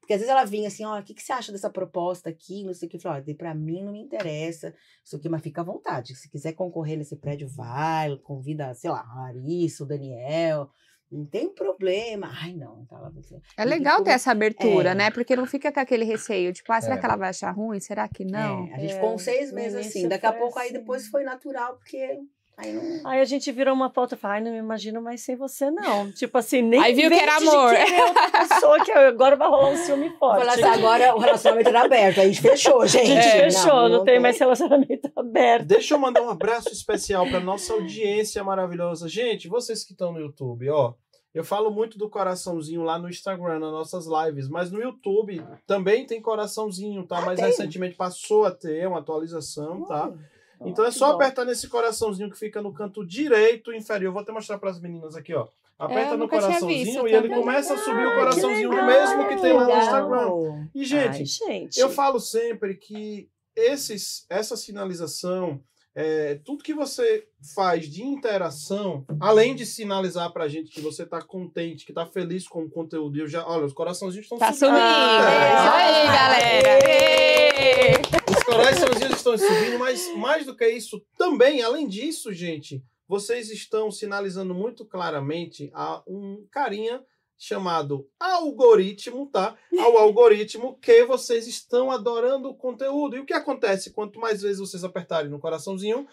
[0.00, 2.64] porque às vezes ela vinha assim, ó, o que, que você acha dessa proposta aqui,
[2.64, 4.74] não sei o que, eu falava, ó, pra mim não me interessa,
[5.04, 9.06] isso aqui, mas fica à vontade, se quiser concorrer nesse prédio, vai, convida, sei lá,
[9.06, 10.70] a Larissa, o Daniel,
[11.10, 13.40] não tem problema, ai não, tá lá, você...
[13.56, 14.94] É legal ter essa abertura, É.
[14.94, 15.10] né?
[15.10, 16.98] Porque não fica com aquele receio, tipo, ah, será É.
[16.98, 17.78] que ela vai achar ruim?
[17.80, 18.66] Será que não?
[18.68, 20.78] É, a gente É, ficou uns seis no meses assim, daqui a pouco aí assim.
[20.78, 22.18] depois foi natural, porque
[22.56, 23.10] aí não...
[23.10, 25.70] Aí a gente virou uma pauta e falou, ai, não me imagino mais sem você,
[25.70, 26.10] não.
[26.12, 27.74] Tipo assim, nem Aí viu que era amor.
[27.74, 30.38] querer outra pessoa que agora vai rolar um ciúme forte.
[30.40, 33.06] Falar assim, agora o relacionamento era aberto, aí a gente fechou, A gente.
[33.06, 35.66] gente É, fechou, não, tem mais relacionamento aberto.
[35.66, 39.08] Deixa eu mandar um abraço especial para nossa audiência maravilhosa.
[39.08, 40.94] Gente, vocês que estão no YouTube, ó.
[41.34, 46.06] Eu falo muito do coraçãozinho lá no Instagram, nas nossas lives, mas no YouTube também
[46.06, 47.18] tem coraçãozinho, tá?
[47.18, 47.44] Ah, Mas tem?
[47.44, 50.06] recentemente passou a ter uma atualização, tá?
[50.08, 50.16] Hum,
[50.64, 51.14] Então é só bom.
[51.16, 54.12] apertar nesse coraçãozinho que fica no canto direito inferior.
[54.12, 55.46] Vou até mostrar para as meninas aqui, ó.
[55.78, 59.28] Aperta É, no coraçãozinho visto e ele começa a subir o Ah, coraçãozinho legal, mesmo
[59.28, 59.82] que tem lá no legal.
[59.84, 60.68] Instagram.
[60.74, 61.78] E, gente, Ai, gente.
[61.78, 65.60] eu falo sempre que esses, essa sinalização,
[65.94, 71.20] é, tudo que você faz de interação, além de sinalizar pra gente que você tá
[71.20, 74.76] contente, que tá feliz com o conteúdo, eu já, olha, os coraçãozinhos estão Tá subindo!
[74.78, 76.88] Ah, É isso aí, galera!
[76.88, 78.35] Ê!
[78.46, 83.90] Os coraçãozinhos estão subindo, mas mais do que isso, também, além disso, gente, vocês estão
[83.90, 87.02] sinalizando muito claramente a um carinha
[87.36, 89.56] chamado algoritmo, tá?
[89.78, 93.16] Ao algoritmo que vocês estão adorando o conteúdo.
[93.16, 93.92] E o que acontece?
[93.92, 96.06] Quanto mais vezes vocês apertarem no coraçãozinho,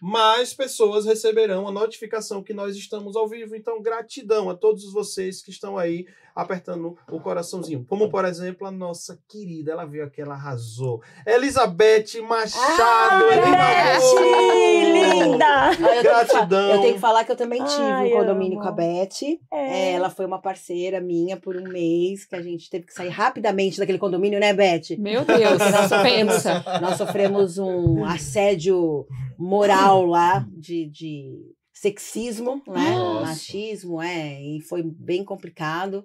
[0.00, 3.56] mais pessoas receberão a notificação que nós estamos ao vivo.
[3.56, 6.06] Então, gratidão a todos vocês que estão aí
[6.38, 7.84] apertando o coraçãozinho.
[7.88, 11.02] Como, por exemplo, a nossa querida, ela veio aqui, ela arrasou.
[11.26, 12.60] Elizabeth Machado.
[12.70, 15.24] Ah, Elima Beth, Amor.
[15.24, 15.70] linda!
[15.72, 16.70] Eu tenho Gratidão.
[16.76, 18.62] Eu tenho que falar que eu também tive Ai, um condomínio amo.
[18.62, 19.38] com a Beth.
[19.52, 23.08] É, ela foi uma parceira minha por um mês, que a gente teve que sair
[23.08, 24.96] rapidamente daquele condomínio, né, Beth?
[24.96, 26.64] Meu Deus, Nós sofremos, pensa.
[26.80, 29.04] nós sofremos um assédio
[29.36, 31.32] moral lá de, de
[31.72, 32.90] sexismo, né?
[32.90, 33.26] Nossa.
[33.26, 36.04] Machismo, é, e foi bem complicado.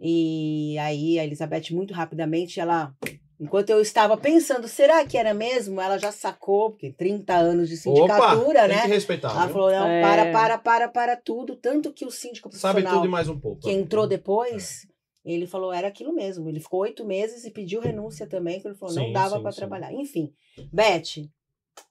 [0.00, 2.94] E aí a Elizabeth, muito rapidamente, ela.
[3.40, 5.80] Enquanto eu estava pensando, será que era mesmo?
[5.80, 8.74] Ela já sacou, porque 30 anos de sindicatura, Opa, né?
[8.74, 9.30] Tem que respeitar.
[9.30, 9.54] Ela viu?
[9.54, 10.02] falou: não, É.
[10.02, 11.56] para, para, para, para tudo.
[11.56, 13.62] Tanto que o síndico Sabe tudo e mais um pouco.
[13.62, 14.86] que entrou depois,
[15.24, 16.48] ele falou: era aquilo mesmo.
[16.48, 19.42] Ele ficou oito meses e pediu renúncia também, porque ele falou: não Sim, dava sim,
[19.42, 19.92] para trabalhar.
[19.92, 20.32] Enfim,
[20.72, 21.28] Beth,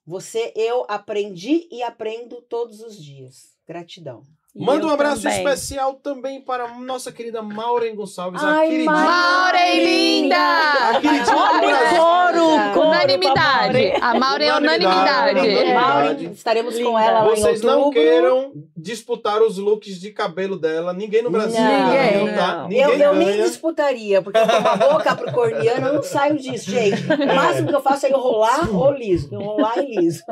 [0.06, 3.54] você, eu aprendi e aprendo todos os dias.
[3.66, 4.22] Gratidão.
[4.56, 5.38] Manda um abraço também.
[5.38, 8.92] especial também para a nossa querida Maureen Gonçalves, Ai, a queridinha.
[8.92, 10.36] Maureen linda!
[10.36, 11.98] A queridinha do Olha, Brasil.
[11.98, 12.74] coro, Unanimidade.
[12.74, 13.92] coro Unanimidade.
[14.00, 15.30] A Maureen é Unanimidade.
[15.38, 15.70] unanimidade.
[15.70, 15.74] É.
[15.74, 17.00] Maureen, estaremos com Linda.
[17.02, 20.92] ela lá Vocês em não queiram disputar os looks de cabelo dela.
[20.92, 21.90] Ninguém no Brasil Não.
[21.92, 22.56] ganha, tá?
[22.58, 22.68] Não.
[22.68, 26.70] Ninguém Eu, eu nem disputaria, porque eu como a boa capricorniana, eu não saio disso,
[26.70, 27.02] gente.
[27.12, 29.34] O máximo que eu faço é enrolar ou liso.
[29.34, 30.22] Enrolar e liso.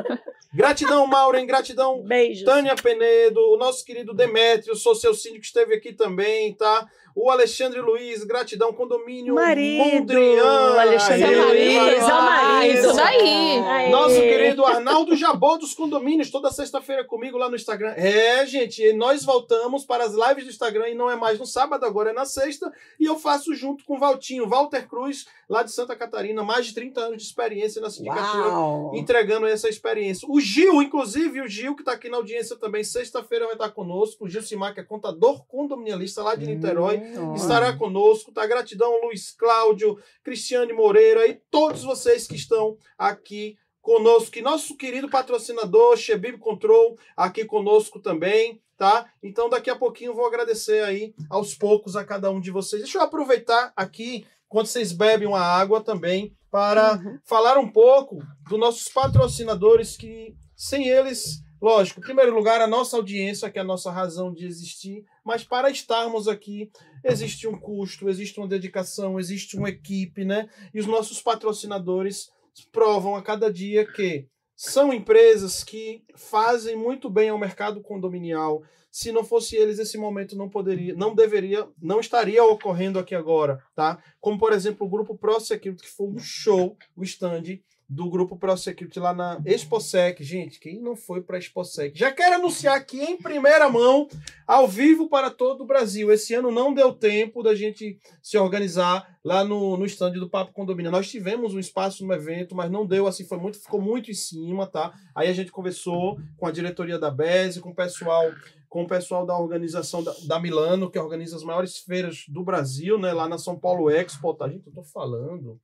[0.53, 1.45] Gratidão, Maureen.
[1.45, 2.45] Gratidão, Beijos.
[2.45, 6.89] Tânia Penedo, o nosso querido Demétrio, sou seu síndico, esteve aqui também, tá?
[7.15, 10.79] O Alexandre Luiz, gratidão, condomínio Marido, Mondrian.
[10.79, 12.79] Alexandre Aê, Luiz, é o marido.
[12.79, 13.59] Isso daí.
[13.59, 13.89] Aê.
[13.89, 17.93] Nosso querido Arnaldo Jabô dos condomínios, toda sexta-feira comigo lá no Instagram.
[17.95, 21.45] É, gente, e nós voltamos para as lives do Instagram e não é mais no
[21.45, 22.71] sábado, agora é na sexta.
[22.99, 26.73] E eu faço junto com o Valtinho, Walter Cruz, lá de Santa Catarina, mais de
[26.73, 28.91] 30 anos de experiência na sindicatura Uau!
[28.95, 30.27] entregando essa experiência.
[30.27, 34.25] O Gil, inclusive, o Gil, que está aqui na audiência também, sexta-feira vai estar conosco.
[34.25, 37.02] O Gil Simar, que é contador condominialista lá de Niterói, Hum,
[37.35, 38.31] estará conosco.
[38.31, 38.45] Tá?
[38.45, 44.37] Gratidão, Luiz Cláudio, Cristiane Moreira e todos vocês que estão aqui conosco.
[44.37, 48.61] E nosso querido patrocinador, Shebib Control, aqui conosco também.
[48.77, 49.07] Tá?
[49.21, 52.81] Então, daqui a pouquinho eu vou agradecer aí aos poucos a cada um de vocês.
[52.81, 58.59] Deixa eu aproveitar aqui, quando vocês bebem uma água também, para falar um pouco dos
[58.59, 63.65] nossos patrocinadores que, sem eles, lógico, em primeiro lugar, a nossa audiência, que é a
[63.65, 66.69] nossa razão de existir, mas para estarmos aqui,
[67.05, 70.49] existe um custo, existe uma dedicação, existe uma equipe, né?
[70.73, 72.29] E os nossos patrocinadores
[72.69, 78.61] provam a cada dia que são empresas que fazem muito bem ao mercado condominial.
[78.91, 83.57] Se não fosse eles, esse momento não poderia, não deveria, não estaria ocorrendo aqui agora,
[83.73, 84.03] tá?
[84.19, 87.59] Como, por exemplo, o grupo Pro Security, que foi um show, o stand
[87.89, 90.23] do grupo ProSecurity lá na ExpoSec.
[90.23, 91.97] Gente, quem não foi para a ExpoSec?
[91.97, 94.07] Já quero anunciar aqui em primeira mão,
[94.47, 96.11] ao vivo para todo o Brasil.
[96.11, 100.53] Esse ano não deu tempo da gente se organizar lá no, no stand do Papo
[100.53, 100.91] Condomínio.
[100.91, 104.15] Nós tivemos um espaço no evento, mas não deu assim, foi muito, ficou muito em
[104.15, 104.93] cima, tá?
[105.15, 108.31] Aí a gente conversou com a diretoria da BESE, com o pessoal
[108.73, 112.97] com o pessoal da organização da, da, Milano, que organiza as maiores feiras do Brasil,
[112.97, 113.13] né?
[113.13, 114.49] Lá na São Paulo Expo, tá?
[114.49, 115.61] Gente, eu tô falando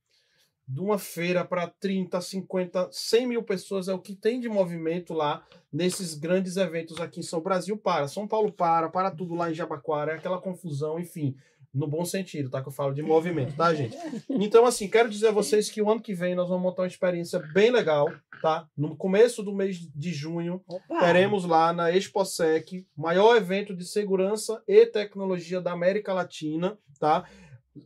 [0.70, 5.12] de uma feira para 30, 50, 100 mil pessoas é o que tem de movimento
[5.12, 9.50] lá nesses grandes eventos aqui em São Brasil para, São Paulo para, para tudo lá
[9.50, 11.34] em Jabaquara, é aquela confusão, enfim,
[11.74, 12.62] no bom sentido, tá?
[12.62, 13.96] Que eu falo de movimento, tá, gente?
[14.28, 16.88] Então, assim, quero dizer a vocês que o ano que vem nós vamos montar uma
[16.88, 18.08] experiência bem legal,
[18.40, 18.66] tá?
[18.76, 21.00] No começo do mês de junho, Opa.
[21.00, 27.24] teremos lá na ExpoSec, maior evento de segurança e tecnologia da América Latina, tá?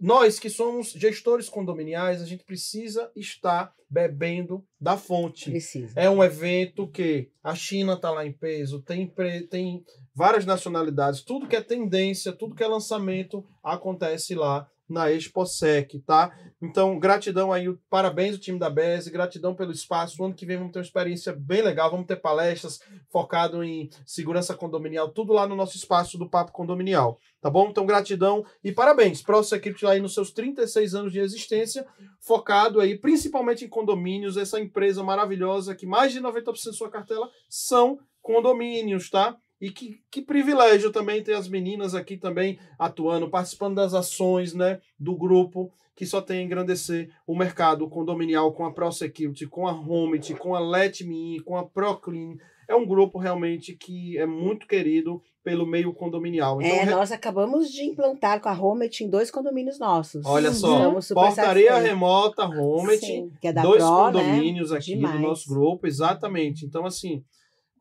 [0.00, 5.50] Nós que somos gestores condominiais, a gente precisa estar bebendo da fonte.
[5.50, 5.92] Precisa.
[5.98, 9.12] É um evento que a China está lá em peso, tem,
[9.50, 15.98] tem várias nacionalidades, tudo que é tendência, tudo que é lançamento acontece lá na ExpoSec,
[16.00, 16.36] tá?
[16.60, 20.20] Então, gratidão aí, parabéns ao time da BES, gratidão pelo espaço.
[20.20, 22.80] O ano que vem vamos ter uma experiência bem legal, vamos ter palestras
[23.10, 27.68] focado em segurança condominial, tudo lá no nosso espaço do Papo Condominial, tá bom?
[27.68, 29.22] Então, gratidão e parabéns.
[29.22, 31.86] Pro Security aí nos seus 36 anos de existência,
[32.20, 37.28] focado aí principalmente em condomínios, essa empresa maravilhosa que mais de 90% da sua cartela
[37.48, 39.36] são condomínios, tá?
[39.60, 44.80] E que, que privilégio também ter as meninas aqui também atuando, participando das ações né,
[44.98, 49.72] do grupo, que só tem a engrandecer o mercado condominial com a ProSecurity, com a
[49.72, 52.36] Homit, com a Let Me In, com a ProClean.
[52.68, 56.60] É um grupo realmente que é muito querido pelo meio condominial.
[56.62, 60.24] Então, é, nós acabamos de implantar com a Homet em dois condomínios nossos.
[60.24, 64.12] Olha só, portaria remota Homet, que é da dois Pro, né?
[64.12, 64.78] condomínios né?
[64.78, 65.14] aqui Demais.
[65.14, 66.64] do nosso grupo, exatamente.
[66.64, 67.22] Então, assim,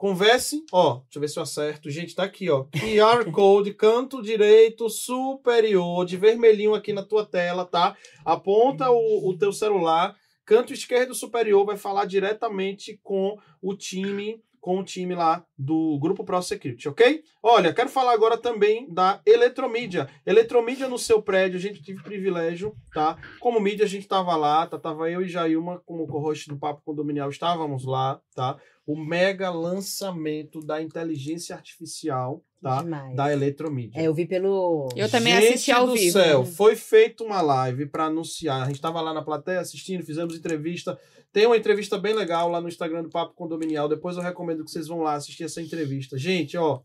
[0.04, 1.90] Converse, ó, deixa eu ver se eu acerto.
[1.90, 2.66] Gente, tá aqui, ó.
[2.66, 7.96] QR Code, canto direito superior, de vermelhinho aqui na tua tela, tá?
[8.26, 10.14] Aponta o, o teu celular.
[10.46, 16.24] Canto esquerdo superior vai falar diretamente com o time com o time lá do Grupo
[16.24, 17.22] Pro Security, ok?
[17.44, 20.10] Olha, quero falar agora também da Eletromídia.
[20.26, 23.18] Eletromídia no seu prédio, a gente tive privilégio, tá?
[23.42, 24.80] Como mídia, a gente tava lá, tá?
[24.80, 28.58] Tava eu e Jailma, como co-host do Papo Condominial, estávamos lá, tá?
[28.86, 32.82] O mega lançamento da inteligência artificial, tá?
[32.84, 33.16] Demais.
[33.16, 34.00] Da Eletromídia.
[34.00, 34.90] É, eu vi pelo...
[34.96, 36.12] Eu também gente assisti ao do vivo.
[36.12, 38.64] céu, foi feita uma live para anunciar.
[38.64, 41.00] A gente tava lá na plateia assistindo, fizemos entrevista
[41.34, 43.90] tem uma entrevista bem legal lá no Instagram do Papo Condominial.
[43.90, 46.16] Depois eu recomendo que vocês vão lá assistir essa entrevista.
[46.16, 46.82] Gente, ó,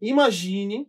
[0.00, 0.88] imagine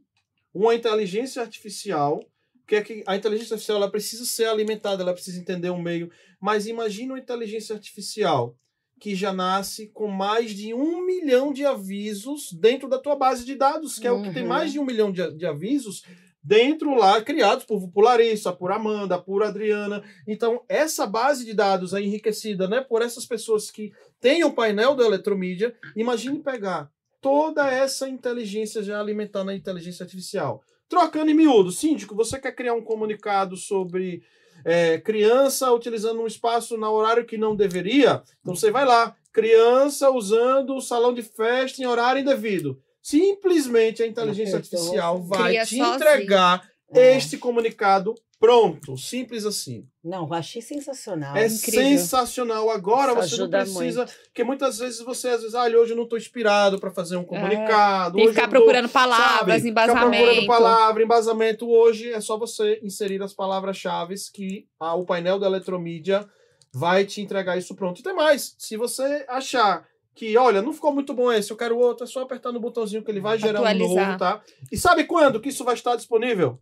[0.52, 2.20] uma inteligência artificial,
[2.68, 6.10] que é que a inteligência artificial ela precisa ser alimentada, ela precisa entender o meio.
[6.42, 8.58] Mas imagine uma inteligência artificial
[9.00, 13.56] que já nasce com mais de um milhão de avisos dentro da tua base de
[13.56, 14.50] dados, que é o que tem uhum.
[14.50, 16.04] mais de um milhão de, de avisos
[16.44, 20.04] dentro lá, criados por, por Larissa, por Amanda, por Adriana.
[20.28, 24.96] Então, essa base de dados é enriquecida né, por essas pessoas que têm o painel
[24.96, 25.74] da eletromídia.
[25.96, 26.92] Imagine pegar
[27.22, 30.62] toda essa inteligência já alimentada na inteligência artificial.
[30.90, 34.22] Trocando em miúdo, síndico, você quer criar um comunicado sobre
[34.66, 38.22] é, criança utilizando um espaço no horário que não deveria?
[38.42, 42.80] Então você vai lá, criança usando o salão de festa em horário indevido.
[43.02, 47.18] Simplesmente a inteligência artificial vai te entregar é.
[47.18, 49.88] este comunicado pronto, simples assim.
[50.04, 51.34] Não, eu achei sensacional.
[51.38, 51.98] É incrível.
[51.98, 52.70] sensacional.
[52.70, 54.14] Agora Isso você não precisa, muito.
[54.26, 57.22] porque muitas vezes você às vezes, ah, hoje eu não estou inspirado para fazer um
[57.22, 57.26] é.
[57.26, 58.20] comunicado.
[58.20, 58.24] É.
[58.24, 60.12] Que ficar procurando tô, palavras, sabe, embasamento.
[60.12, 61.70] Ficar procurando palavra, embasamento.
[61.70, 66.28] Hoje é só você inserir as palavras-chave que ah, o painel da eletromídia
[66.74, 68.02] vai te entregar isso pronto.
[68.02, 71.78] E tem mais, se você achar que, olha, não ficou muito bom esse, eu quero
[71.78, 73.90] outro, é só apertar no botãozinho que ele vai gerar Atualizar.
[73.90, 74.42] um novo, tá?
[74.70, 76.60] E sabe quando que isso vai estar disponível?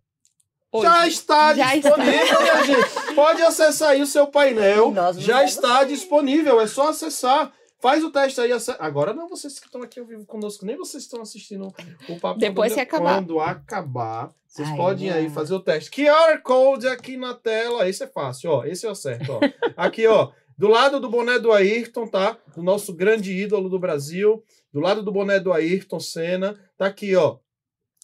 [0.72, 0.88] Hoje.
[0.88, 2.40] Já está já disponível, está.
[2.40, 3.16] minha gente.
[3.16, 4.94] Pode acessar aí o seu painel.
[5.18, 7.52] Já está disponível, é só acessar.
[7.82, 8.52] Faz o teste aí.
[8.80, 11.74] Agora não vocês que estão aqui ao vivo conosco, nem vocês estão assistindo
[12.08, 12.40] o papo.
[12.40, 13.16] Depois que acabar.
[13.16, 15.14] Quando acabar, vocês Ai, podem é.
[15.14, 15.90] aí fazer o teste.
[15.90, 17.90] QR Code aqui na tela.
[17.90, 18.64] Esse é fácil, ó.
[18.64, 19.40] Esse eu acerto, ó.
[19.76, 20.30] aqui, ó.
[20.58, 22.38] Do lado do boné do Ayrton, tá?
[22.56, 24.44] Do nosso grande ídolo do Brasil.
[24.72, 26.56] Do lado do boné do Ayrton Senna.
[26.78, 27.40] Tá aqui, ó.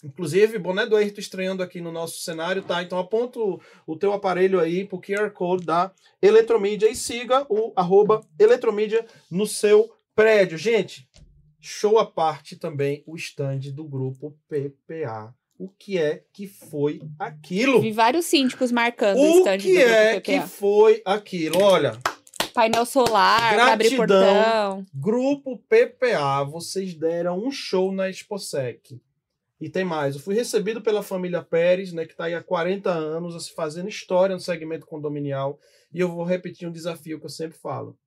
[0.04, 2.82] Inclusive, boné do Ayrton estreando aqui no nosso cenário, tá?
[2.82, 5.90] Então aponta o, o teu aparelho aí pro QR Code da
[6.22, 10.56] Eletromídia e siga o arroba Eletromídia no seu prédio.
[10.56, 11.08] Gente,
[11.60, 15.34] show à parte também o stand do grupo PPA.
[15.58, 17.80] O que é que foi aquilo?
[17.80, 21.60] Vi vários síndicos marcando o stand que é que foi aquilo?
[21.60, 21.98] Olha,
[22.54, 24.86] painel solar, abrir portão.
[24.94, 29.00] Grupo PPA, vocês deram um show na Exposec.
[29.60, 32.90] E tem mais, eu fui recebido pela família Pérez, né, que está aí há 40
[32.90, 35.58] anos, assim, fazendo história no segmento condominial.
[35.92, 37.98] E eu vou repetir um desafio que eu sempre falo.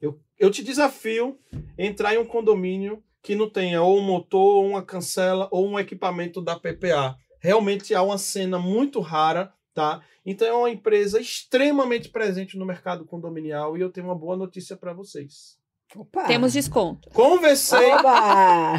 [0.00, 1.38] Eu, eu te desafio
[1.78, 5.66] a entrar em um condomínio que não tenha ou um motor, ou uma cancela, ou
[5.66, 7.16] um equipamento da PPA.
[7.38, 10.02] Realmente há uma cena muito rara, tá?
[10.26, 14.76] Então é uma empresa extremamente presente no mercado condominial e eu tenho uma boa notícia
[14.76, 15.56] para vocês.
[15.94, 16.24] Opa!
[16.24, 17.08] Temos desconto.
[17.10, 18.78] Conversei Oba!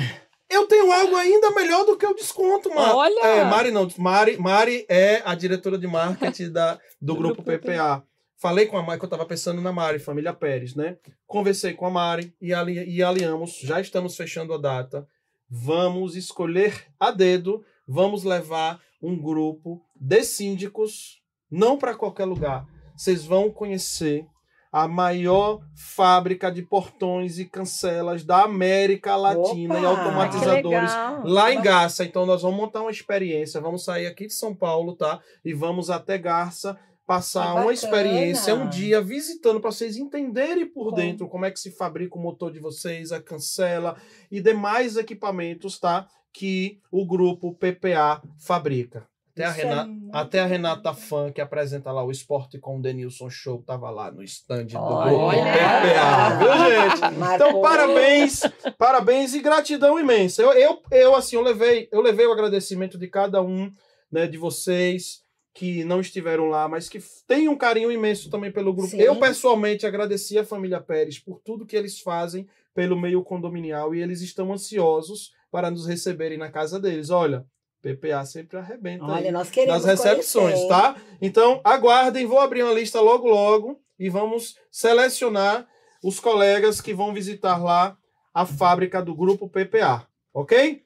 [0.53, 2.91] Eu tenho algo ainda melhor do que o desconto, Mari.
[2.91, 3.25] Olha!
[3.25, 3.87] É, Mari não.
[3.97, 8.03] Mari, Mari é a diretora de marketing da, do grupo Grupo PPA.
[8.37, 10.97] Falei com a Mari, que eu estava pensando na Mari, família Pérez, né?
[11.25, 15.07] Conversei com a Mari e, ali, e alinhamos, já estamos fechando a data.
[15.49, 22.65] Vamos escolher a dedo, vamos levar um grupo de síndicos, não para qualquer lugar.
[22.95, 24.25] Vocês vão conhecer
[24.73, 29.91] a maior fábrica de portões e cancelas da América Latina e Opa!
[29.91, 30.91] Ah, que automatizadores
[31.23, 32.03] lá em Garça.
[32.03, 35.21] Então nós vamos montar uma experiência, vamos sair aqui de São Paulo, tá?
[35.45, 40.89] E vamos até Garça passar Que uma experiência um dia visitando para vocês entenderem por
[40.89, 40.95] Bom.
[40.95, 43.95] dentro como é que se fabrica o motor de vocês, a cancela
[44.31, 46.07] e demais equipamentos, tá?
[46.33, 49.07] Que o grupo PPA fabrica.
[49.33, 50.45] Até a, é Renata, muito até a.
[50.45, 54.65] Renata Fã, que apresenta lá o Esporte com o Denilson Show, tava lá no stand
[54.65, 55.09] do Olha!
[55.09, 57.17] grupo PPA, viu, gente?
[57.17, 57.47] Marcou.
[57.47, 58.41] Então, parabéns,
[58.77, 60.43] parabéns e gratidão imensa.
[60.43, 63.71] Eu, eu, eu, assim, eu levei, eu levei o agradecimento de cada um,
[64.11, 68.73] né, de vocês que não estiveram lá, mas que têm um carinho imenso também pelo
[68.73, 68.91] grupo.
[68.91, 69.01] Sim.
[69.01, 74.01] Eu, pessoalmente, agradeci a família Pérez por tudo que eles fazem pelo meio condominial e
[74.01, 77.11] eles estão ansiosos para nos receberem na casa deles.
[77.11, 77.45] Olha,
[77.83, 80.95] PPA sempre arrebenta Olha, nós queremos das recepções, conhecer, tá?
[81.21, 85.67] Então, aguardem, vou abrir uma lista logo logo e vamos selecionar
[86.01, 87.97] os colegas que vão visitar lá
[88.33, 90.81] a fábrica do grupo PPA, ok?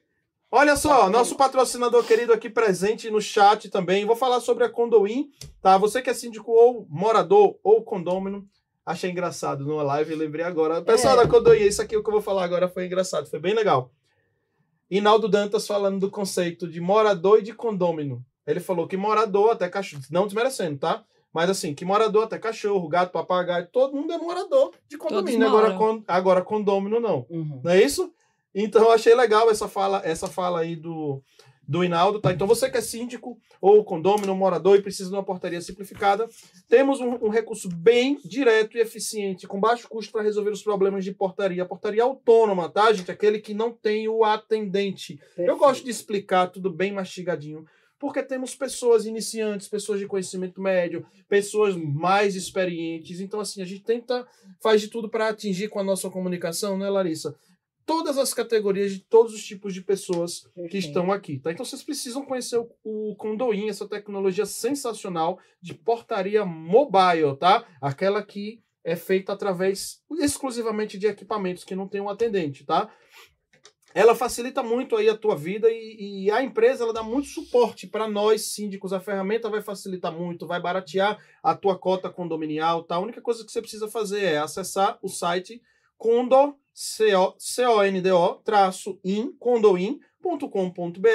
[0.50, 4.04] Olha só, nosso patrocinador querido aqui presente no chat também.
[4.04, 5.28] Vou falar sobre a Condoin,
[5.62, 5.76] tá?
[5.78, 8.44] Você que é síndico ou morador ou condômino,
[8.84, 10.82] achei engraçado numa live, lembrei agora.
[10.82, 11.16] Pessoal É.
[11.22, 13.92] da Condoin, isso aqui que eu vou falar agora foi engraçado, foi bem legal.
[14.90, 18.24] Inaldo Dantas falando do conceito de morador e de condômino.
[18.46, 21.04] Ele falou que morador até cachorro, não desmerecendo, tá?
[21.32, 25.46] Mas assim, que morador até cachorro, gato, papagaio, todo mundo é morador de condomínio.
[25.46, 27.26] Agora, con, agora condômino não.
[27.28, 27.60] Uhum.
[27.62, 28.12] Não é isso?
[28.54, 31.22] Então eu achei legal essa fala, essa fala aí do,
[31.68, 32.32] do Inaldo, tá?
[32.32, 36.26] Então você que é síndico ou condômino, morador e precisa de uma portaria simplificada,
[36.66, 41.04] temos um, um recurso bem direto e eficiente, com baixo custo para resolver os problemas
[41.04, 41.66] de portaria.
[41.66, 43.10] Portaria autônoma, tá, gente?
[43.10, 45.12] Aquele que não tem o atendente.
[45.12, 45.58] Eu Perfeito.
[45.58, 47.66] gosto de explicar tudo bem mastigadinho,
[47.98, 53.20] porque temos pessoas iniciantes, pessoas de conhecimento médio, pessoas mais experientes.
[53.20, 54.26] Então, assim, a gente tenta,
[54.62, 57.34] faz de tudo para atingir com a nossa comunicação, né, Larissa?
[57.88, 60.76] Todas as categorias de todos os tipos de pessoas que Perfeito.
[60.76, 61.50] estão aqui, tá?
[61.50, 67.66] Então vocês precisam conhecer o, o Condoin, essa tecnologia sensacional de portaria mobile, tá?
[67.80, 72.90] Aquela que é feita através exclusivamente de equipamentos que não tem um atendente, tá?
[73.94, 77.86] Ela facilita muito aí a tua vida e, e a empresa ela dá muito suporte
[77.86, 78.92] para nós síndicos.
[78.92, 82.96] A ferramenta vai facilitar muito, vai baratear a tua cota condominial, tá?
[82.96, 85.62] A única coisa que você precisa fazer é acessar o site
[85.96, 86.54] condo,
[89.40, 91.08] Condoin.com.br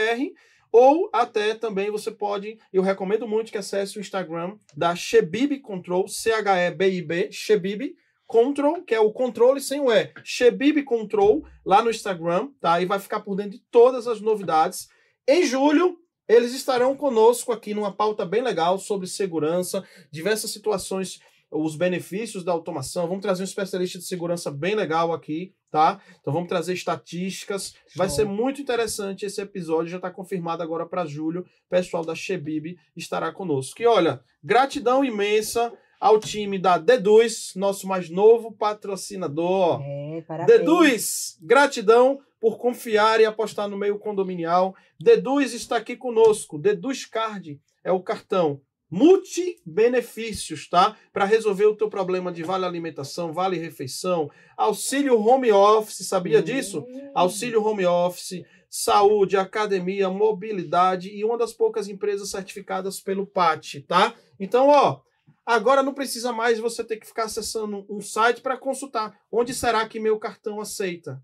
[0.73, 6.05] ou até também você pode, eu recomendo muito que acesse o Instagram da Shebib Control,
[6.05, 7.95] C-H-E-B-I-B, Shebib
[8.27, 12.81] Control, que é o controle sem o E, Shebib Control, lá no Instagram, tá?
[12.81, 14.89] E vai ficar por dentro de todas as novidades.
[15.25, 15.97] Em julho,
[16.27, 21.21] eles estarão conosco aqui numa pauta bem legal sobre segurança, diversas situações,
[21.53, 23.07] os benefícios da automação.
[23.07, 26.01] Vamos trazer um especialista de segurança bem legal aqui, tá?
[26.19, 27.75] Então vamos trazer estatísticas.
[27.95, 28.17] Vai Show.
[28.17, 31.41] ser muito interessante esse episódio, já está confirmado agora para julho.
[31.41, 33.81] O pessoal da Shebib estará conosco.
[33.81, 39.81] E olha, gratidão imensa ao time da Deduz, nosso mais novo patrocinador.
[39.81, 40.59] É, parabéns.
[40.59, 44.75] Deduz, gratidão por confiar e apostar no meio condominial.
[44.99, 46.59] Deduz está aqui conosco.
[46.59, 48.59] Deduz Card é o cartão
[48.93, 50.95] multi-benefícios, tá?
[51.11, 56.85] Para resolver o teu problema de vale alimentação, vale refeição, auxílio home office, sabia disso?
[56.87, 57.11] Hum.
[57.15, 64.13] Auxílio home office, saúde, academia, mobilidade e uma das poucas empresas certificadas pelo PAT, tá?
[64.39, 65.01] Então, ó,
[65.43, 69.87] agora não precisa mais você ter que ficar acessando um site para consultar onde será
[69.87, 71.19] que meu cartão aceita.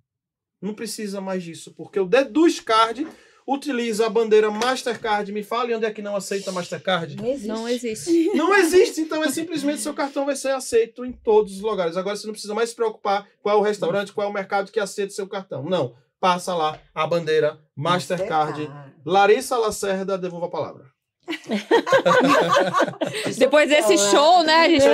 [0.59, 3.07] Não precisa mais disso, porque o Deduz Card,
[3.49, 7.15] utiliza a bandeira Mastercard, me fale onde é que não aceita Mastercard.
[7.15, 7.47] Não existe.
[7.47, 8.25] Não existe.
[8.35, 11.97] Não existe, então é simplesmente seu cartão vai ser aceito em todos os lugares.
[11.97, 14.71] Agora você não precisa mais se preocupar qual é o restaurante, qual é o mercado
[14.71, 15.63] que aceita seu cartão.
[15.63, 15.95] Não.
[16.19, 18.69] Passa lá a bandeira Mastercard.
[19.05, 20.99] Larissa Lacerda, devolva a palavra.
[23.37, 24.11] Depois desse Não, né?
[24.11, 24.53] show, né?
[24.53, 24.85] A gente.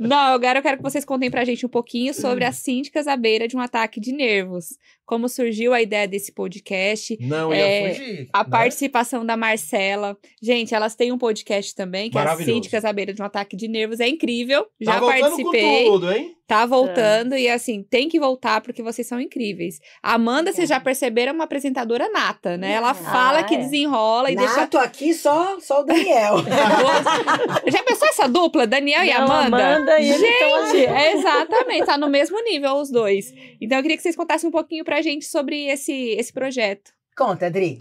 [0.00, 3.16] Não, agora eu quero que vocês contem pra gente um pouquinho sobre as síndicas à
[3.16, 4.76] beira de um ataque de nervos.
[5.10, 8.28] Como surgiu a ideia desse podcast, Não É, ia fugir.
[8.32, 8.48] a né?
[8.48, 10.16] participação da Marcela.
[10.40, 13.56] Gente, elas têm um podcast também, que é as síndicas à beira de um ataque
[13.56, 13.98] de nervos.
[13.98, 14.62] É incrível.
[14.84, 15.84] Tá Já participei.
[15.86, 16.36] com tudo, hein?
[16.46, 19.78] Tá voltando e assim, tem que voltar porque vocês são incríveis.
[20.02, 22.72] A Amanda, vocês já perceberam, é uma apresentadora nata, né?
[22.72, 23.58] Ela Ah, fala que é.
[23.58, 24.56] desenrola e deixa.
[24.56, 26.38] Nato aqui só, só o Daniel.
[27.70, 29.56] Já pensou essa dupla, Daniel e Não, Amanda?
[29.76, 30.86] Amanda e ele Gente, ali.
[30.86, 33.32] é exatamente, tá no mesmo nível os dois.
[33.60, 36.92] Então eu queria que vocês contassem um pouquinho pra gente sobre esse, esse projeto.
[37.16, 37.78] Conta, Adri.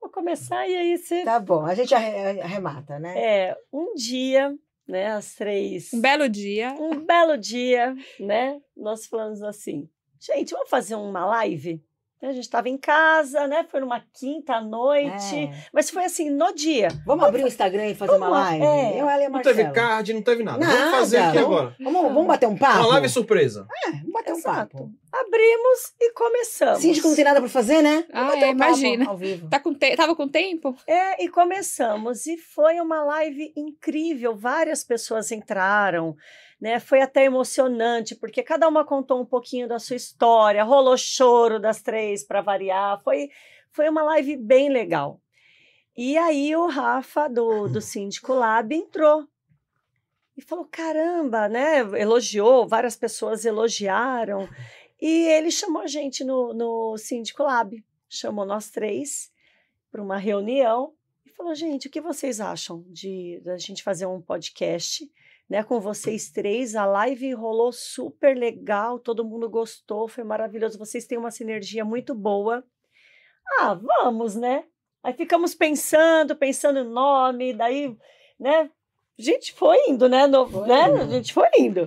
[0.00, 1.24] Vou começar e aí você.
[1.24, 3.14] Tá bom, a gente arre- arremata, né?
[3.16, 4.54] É, um dia,
[4.86, 5.92] né, às três.
[5.92, 6.74] Um belo dia.
[6.78, 8.60] Um belo dia, né?
[8.76, 9.88] Nós falamos assim,
[10.20, 11.82] gente, vamos fazer uma live?
[12.22, 13.66] A gente estava em casa, né?
[13.68, 15.50] Foi numa quinta à noite, É.
[15.72, 16.86] mas foi assim, no dia.
[17.04, 18.64] Vamos abrir o Instagram e fazer uma Vamos lá, live?
[18.64, 19.00] é.
[19.00, 19.56] Eu, ela e a Não Marcela.
[19.56, 20.58] teve card, não teve nada.
[20.58, 20.72] Nada.
[20.76, 21.76] Vamos fazer aqui Vamos- agora.
[21.80, 22.78] Vamos, vamos bater um papo?
[22.78, 23.66] Uma live surpresa.
[23.86, 24.76] É, vamos bater um Exato.
[24.76, 24.90] papo.
[25.12, 26.78] Abrimos e começamos.
[26.80, 28.04] Síndico não tem nada pra fazer, né?
[28.12, 29.08] Ah, Vamos é, um imagina.
[29.08, 29.48] Ao vivo.
[29.50, 29.96] Tá com te...
[29.96, 30.74] Tava com tempo?
[30.86, 32.26] É, e começamos.
[32.26, 34.36] E foi uma live incrível.
[34.36, 36.16] Várias pessoas entraram,
[36.62, 36.78] né?
[36.78, 40.62] Foi até emocionante, porque cada uma contou um pouquinho da sua história.
[40.62, 43.02] Rolou choro das três para variar.
[43.02, 43.30] Foi,
[43.72, 45.20] foi uma live bem legal.
[45.96, 49.26] E aí o Rafa, do, do Síndico Lab, entrou.
[50.36, 51.80] E falou: caramba, né?
[52.00, 54.48] Elogiou, várias pessoas elogiaram.
[55.00, 57.84] E ele chamou a gente no, no Síndico Lab.
[58.08, 59.32] Chamou nós três
[59.90, 60.94] para uma reunião
[61.26, 65.10] e falou: gente, o que vocês acham de da gente fazer um podcast?
[65.52, 70.78] Né, com vocês três, a live rolou super legal, todo mundo gostou, foi maravilhoso.
[70.78, 72.64] Vocês têm uma sinergia muito boa.
[73.60, 74.64] Ah, vamos, né?
[75.02, 77.94] Aí ficamos pensando, pensando no nome, daí,
[78.40, 78.70] né?
[79.18, 80.26] A gente foi indo, né?
[80.26, 80.84] no- Foi né?
[80.84, 81.86] A gente foi indo.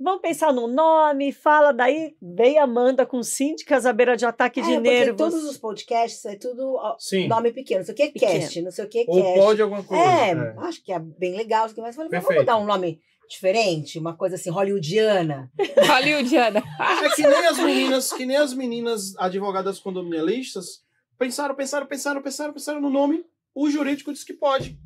[0.00, 4.62] Vamos pensar no nome, fala, daí veio a Amanda com síndicas à beira de ataque
[4.62, 5.16] de é, porque nervos.
[5.16, 7.26] todos os podcasts é tudo Sim.
[7.26, 7.80] nome pequeno.
[7.80, 8.32] Não sei o que é Pequeno.
[8.40, 9.38] cast, não sei o que é Ou cast.
[9.40, 10.04] pode alguma coisa.
[10.04, 10.54] É, é.
[10.58, 11.68] acho que é bem legal.
[11.78, 15.50] Mas falei, vamos dar um nome diferente, uma coisa assim, hollywoodiana.
[15.86, 16.62] Hollywoodiana.
[17.04, 20.82] É que nem as meninas, que nem as meninas advogadas condominialistas
[21.18, 23.24] pensaram, pensaram, pensaram, pensaram, pensaram no nome.
[23.54, 24.78] O jurídico disse que pode.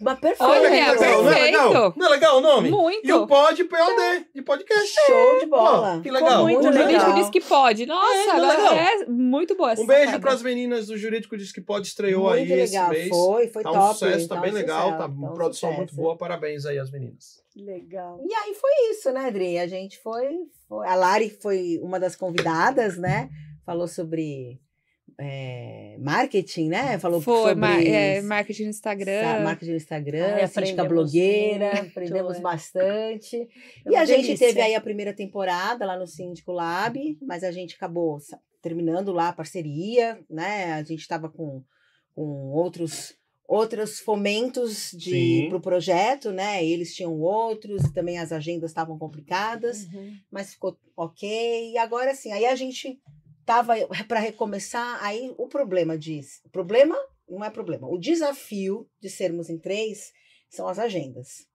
[0.00, 0.42] Mas perfeito.
[0.50, 1.94] Olha, que legal, não é legal?
[1.96, 2.70] Não é legal o nome?
[2.70, 3.06] Muito.
[3.06, 4.94] E o pod POD, de podcast.
[5.06, 5.96] Show de bola.
[5.98, 6.42] Ó, que legal.
[6.42, 7.12] muito o jurídico legal.
[7.14, 7.86] disse que pode.
[7.86, 8.74] Nossa, É, é agora legal?
[8.74, 12.24] é muito boa essa Um beijo para as meninas do Jurídico Diz que Pode, estreou
[12.24, 12.92] Muito aí legal.
[12.92, 13.08] esse mês.
[13.08, 13.92] Foi, foi tá um top.
[13.98, 16.02] sucesso, tá um bem legal, sucesso, tá um uma produção muito sucesso.
[16.02, 16.16] boa.
[16.16, 17.42] Parabéns aí às meninas.
[17.56, 18.20] Legal.
[18.28, 19.58] E aí foi isso, né, Adri?
[19.58, 20.28] A gente foi,
[20.68, 23.28] foi- A Lari foi uma das convidadas, né?
[23.64, 24.58] Falou sobre
[25.18, 26.98] é, marketing, né?
[26.98, 29.22] Falou Foi, sobre ma- é, marketing no Instagram.
[29.22, 32.40] sa- marketing no Instagram, síndica aprendemos blogueira, muito, aprendemos é.
[32.40, 33.48] bastante.
[33.82, 34.46] Foi E a gente delícia.
[34.48, 38.18] teve aí a primeira temporada lá no Síndico Lab, mas a gente acabou
[38.62, 40.72] terminando lá a parceria, né?
[40.72, 41.62] A gente estava com,
[42.14, 42.22] com
[42.52, 43.14] outros
[43.46, 45.46] outros fomentos de Sim.
[45.50, 46.64] pro projeto, né?
[46.64, 50.16] Eles tinham outros, e também as agendas estavam complicadas, Uhum.
[50.30, 51.72] mas ficou ok.
[51.72, 52.98] E agora sim, aí a gente
[53.44, 53.74] tava
[54.08, 56.96] para recomeçar, aí o problema diz, o problema
[57.28, 60.12] não é problema, o desafio de sermos em três
[60.50, 61.46] são as agendas.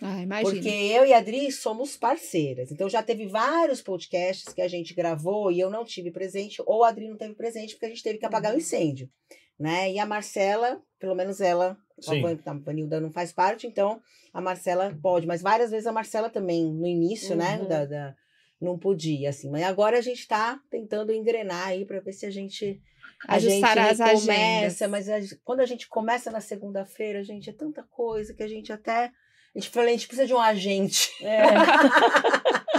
[0.00, 0.52] Ah, imagina.
[0.54, 2.70] Porque eu e a Adri somos parceiras.
[2.70, 6.84] Então já teve vários podcasts que a gente gravou e eu não tive presente, ou
[6.84, 8.60] a Adri não teve presente, porque a gente teve que apagar o Uhum.
[8.60, 9.10] incêndio.
[9.58, 9.90] Né?
[9.92, 11.76] E a Marcela, pelo menos ela,
[12.06, 12.22] a Sim.
[12.22, 14.00] Van- a Vanilda não faz parte, então
[14.32, 15.26] a Marcela pode.
[15.26, 17.58] Mas várias vezes a Marcela também, no início, né?
[17.60, 17.66] Uhum.
[17.68, 18.16] Da, da-
[18.60, 19.50] não podia, assim.
[19.50, 22.80] Mas agora a gente está tentando engrenar aí para ver se a gente.
[23.26, 24.80] A Ajustar gente as agendas.
[24.88, 28.72] mas a- quando a gente começa na segunda-feira, gente, é tanta coisa que a gente
[28.72, 29.10] até.
[29.54, 31.10] A gente fala, a gente precisa de um agente.
[31.24, 31.42] É.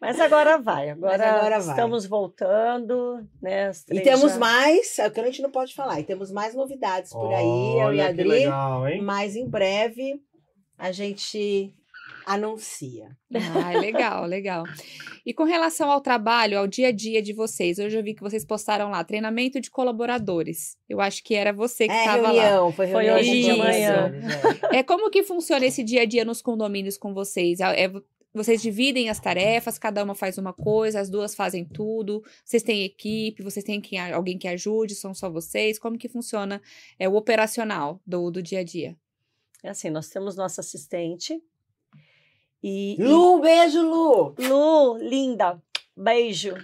[0.00, 1.70] Mas agora vai, agora, agora vai.
[1.74, 3.68] estamos voltando, né?
[3.68, 6.30] as E temos já- mais, é o que a gente não pode falar, e temos
[6.32, 8.24] mais novidades por aí, eu e a Olha Adri.
[8.28, 9.00] legal, hein?
[9.02, 10.20] Mas em breve
[10.76, 11.72] a gente
[12.26, 13.16] anuncia.
[13.34, 14.64] Ah, legal, legal.
[15.26, 18.22] E com relação ao trabalho, ao dia a dia de vocês, hoje eu vi que
[18.22, 20.76] vocês postaram lá treinamento de colaboradores.
[20.88, 22.42] Eu acho que era você que É estava lá.
[22.42, 24.12] reunião, foi Foi hoje de manhã.
[24.72, 24.78] é.
[24.78, 27.60] É como que funciona esse dia a dia nos condomínios com vocês?
[27.60, 27.92] É- é-
[28.36, 32.20] vocês dividem as tarefas, cada uma faz uma coisa, as duas fazem tudo.
[32.44, 35.78] Vocês têm equipe, vocês têm que, alguém que ajude, são só vocês.
[35.78, 36.60] Como que funciona
[36.98, 38.96] é, o operacional do, do dia a dia?
[39.62, 41.40] É assim, nós temos nossa assistente.
[42.66, 44.34] E, Lu, beijo, Lu!
[44.38, 45.62] e- Lu, linda,
[45.94, 46.54] beijo.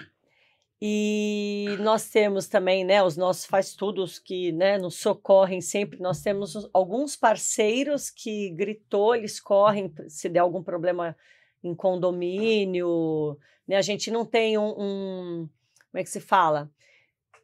[0.82, 6.00] E nós temos também, né, os nossos faz tudos que, né, nos socorrem sempre.
[6.00, 11.14] Nós temos os- alguns parceiros que gritou, eles correm se der algum problema
[11.62, 13.36] em condomínio,
[13.68, 13.76] né?
[13.76, 15.48] A gente não tem um, um-
[15.90, 16.70] como é que se fala?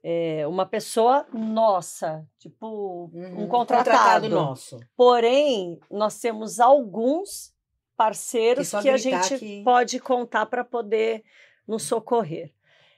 [0.02, 3.48] É, uma pessoa nossa, tipo um Uhum.
[3.48, 4.28] contratado.
[4.30, 4.78] nosso.
[4.96, 7.52] Porém, nós temos alguns
[7.96, 11.22] parceiros Que só que a gente que- pode contar para poder
[11.66, 12.52] nos socorrer.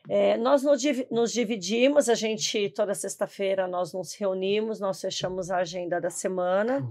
[0.08, 5.50] É, nós nos, divi- nos dividimos, a gente, toda sexta-feira, nós nos reunimos, nós fechamos
[5.50, 6.82] a agenda da semana.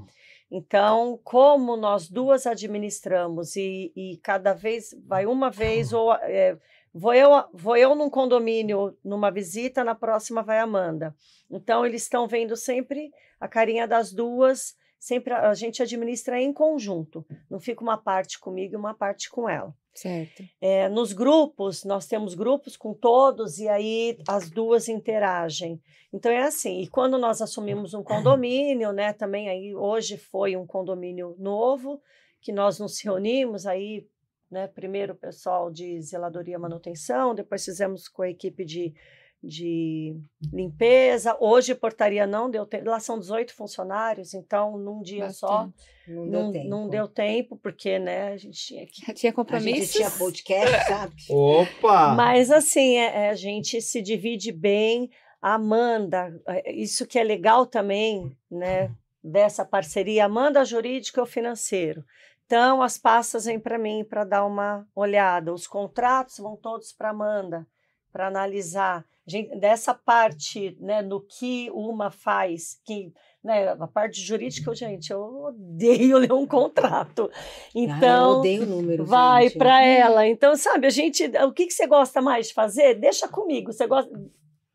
[0.51, 6.57] Então, como nós duas administramos e, e cada vez vai uma vez, ou é,
[6.93, 11.13] vou, eu, vou eu num condomínio numa visita, na próxima vai a Amanda.
[11.49, 17.25] Então, eles estão vendo sempre a carinha das duas, sempre a, gente administra em conjunto.
[17.49, 19.73] Não fica uma parte comigo e uma parte com ela.
[19.93, 20.43] Certo.
[20.61, 25.81] É, nos grupos, nós temos grupos com todos e aí as duas interagem.
[26.13, 30.65] Então é assim, e quando nós assumimos um condomínio, né, também aí hoje foi um
[30.65, 31.99] condomínio novo,
[32.39, 34.07] que nós nos reunimos aí,
[34.49, 38.93] né, primeiro o pessoal de zeladoria e manutenção, depois fizemos com a equipe de,
[39.43, 40.15] de
[40.51, 45.97] limpeza, hoje portaria não deu tempo, lá são 18 funcionários, então num dia só Bastante.
[46.07, 46.69] Não deu não, tempo.
[46.69, 49.91] não deu tempo, porque, né, a gente tinha que Tinha A gente compromissos?
[49.93, 51.13] tinha podcast, sabe?
[51.29, 52.13] Opa!
[52.15, 55.09] Mas assim, é- é, a gente se divide bem.
[55.41, 58.89] A Amanda, é, isso que é legal também, né,
[59.23, 62.03] dessa parceria, Amanda jurídica ou financeiro.
[62.45, 65.53] Então, as pastas vêm para mim para dar uma olhada.
[65.53, 67.67] Os contratos vão todos para Amanda,
[68.11, 69.05] para analisar.
[69.27, 73.11] Gente, dessa parte, né, no que uma faz, que
[73.43, 77.29] né, a parte jurídica, gente, eu odeio ler um contrato.
[77.33, 77.39] Ah,
[77.75, 80.25] Então, eu odeio número, vai para ela.
[80.25, 82.95] Então, sabe, a gente, o que, que você gosta mais de fazer?
[82.95, 83.71] Deixa comigo.
[83.73, 84.09] Você gosta.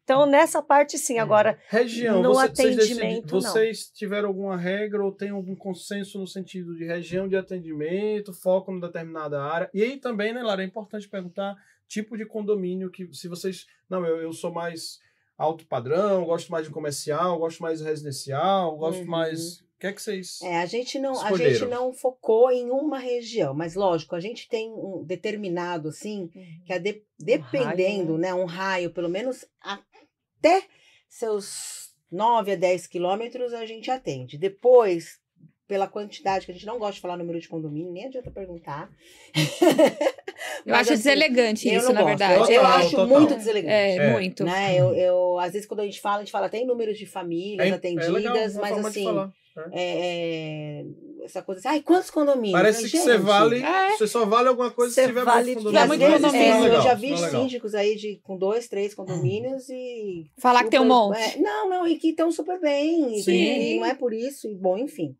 [0.04, 1.18] Então, nessa parte, sim.
[1.18, 3.40] Agora, Região, No você- vocês, atendimento, não.
[3.40, 8.72] vocês tiveram alguma regra ou tem algum consenso no sentido de região de atendimento, foco
[8.72, 9.70] em determinada área?
[9.72, 11.54] E aí também, né, Lara, é importante perguntar
[11.88, 13.66] tipo de condomínio que se vocês.
[13.88, 14.98] Não, eu, eu sou mais
[15.36, 19.06] alto padrão, gosto mais de comercial, gosto mais de residencial, gosto Uhum.
[19.06, 19.60] mais.
[19.60, 20.40] O que é que vocês.
[20.42, 24.48] É, a gente não, a gente não focou em uma região, mas lógico, a gente
[24.48, 26.28] tem um determinado assim,
[26.64, 30.62] que é de- dependendo, raio, né, um raio, pelo menos até
[31.08, 34.38] seus 9 a 10 quilômetros a gente atende.
[34.38, 35.18] Depois,
[35.66, 38.88] pela quantidade, que a gente não gosta de falar número de condomínio, nem adianta perguntar.
[40.66, 42.06] Eu Mas, acho assim, deselegante eu isso, na gosto.
[42.18, 42.34] verdade.
[42.34, 43.06] Eu, eu Total, acho total.
[43.08, 43.72] muito deselegante.
[43.72, 44.10] É, É.
[44.12, 44.44] muito.
[44.44, 44.76] Né?
[44.80, 47.68] Eu, eu, às vezes, quando a gente fala, a gente fala, tem números de famílias
[47.68, 49.32] É, atendidas, é uma mas assim, falar.
[49.72, 50.84] é, é,
[51.24, 52.52] essa coisa assim, ai, quantos condomínios?
[52.52, 53.62] Parece que você vale.
[53.62, 53.90] É.
[53.96, 56.64] Você só vale alguma coisa se tiver vale E muito vezes, condomínio.
[56.72, 60.24] é, eu já vi síndicos aí de, com dois, três condomínios e.
[60.38, 61.38] Falar que tem um super- monte.
[61.38, 63.18] é, não, não, e que estão super bem.
[63.18, 63.32] e Sim.
[63.32, 65.14] que não é por isso, e bom, enfim.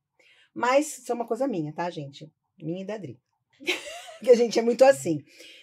[0.55, 2.29] Mas isso é uma coisa minha, tá, gente?
[2.61, 3.19] Minha e da Adri.
[4.23, 5.23] Que a gente é muito assim.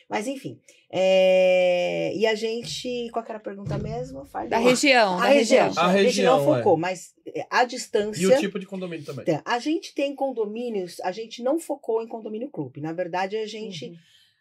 [0.09, 0.59] Mas enfim.
[0.91, 3.09] é, E a gente.
[3.11, 4.27] Qual que era a pergunta mesmo?
[4.49, 5.67] Da região, A da região.
[5.67, 5.83] região.
[5.83, 6.57] A A gente não região, é.
[6.57, 8.21] focou, mas é, a distância.
[8.21, 9.23] E o tipo de condomínio também.
[9.27, 12.81] Então, A gente tem condomínios, a gente não focou em condomínio clube.
[12.81, 13.95] Na verdade, a gente, Uhum.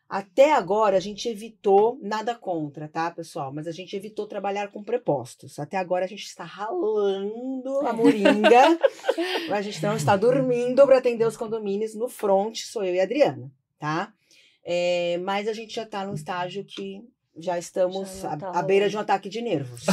[0.09, 3.53] até agora, a gente evitou, nada contra, tá, pessoal?
[3.53, 5.59] Mas a gente evitou trabalhar com prepostos.
[5.59, 8.79] Até agora a gente está ralando a moringa.
[9.53, 11.95] a gente não está dormindo para atender os condomínios.
[11.95, 14.13] No front, sou eu e a Adriana, tá?
[14.65, 17.01] É, mas a gente já está num estágio que
[17.41, 19.85] já estamos Já não à, tá à beira de um ataque de nervos.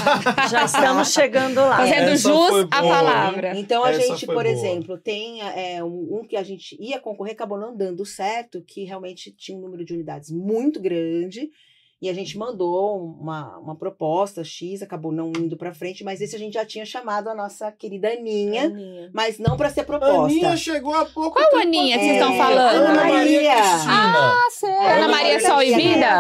[0.50, 1.78] já estamos chegando lá.
[1.78, 3.58] Fazendo Essa jus foi à palavra.
[3.58, 4.48] Então a Essa gente, por boa.
[4.48, 8.84] exemplo, tem é, um, um que a gente ia concorrer, acabou não dando certo, que
[8.84, 11.50] realmente tinha um número de unidades muito grande.
[12.06, 16.36] E a gente mandou uma, uma proposta X, acabou não indo para frente, mas esse
[16.36, 19.10] a gente já tinha chamado a nossa querida Aninha, Aninha.
[19.12, 20.14] mas não para ser proposta.
[20.26, 22.76] Aninha chegou há pouco Qual tempo Aninha que vocês É, estão falando?
[22.76, 23.56] Ana Maria Maria.
[23.56, 24.18] Cristina.
[24.20, 24.98] Ah, sério.
[25.04, 26.20] Ana Maria Sol e Vida?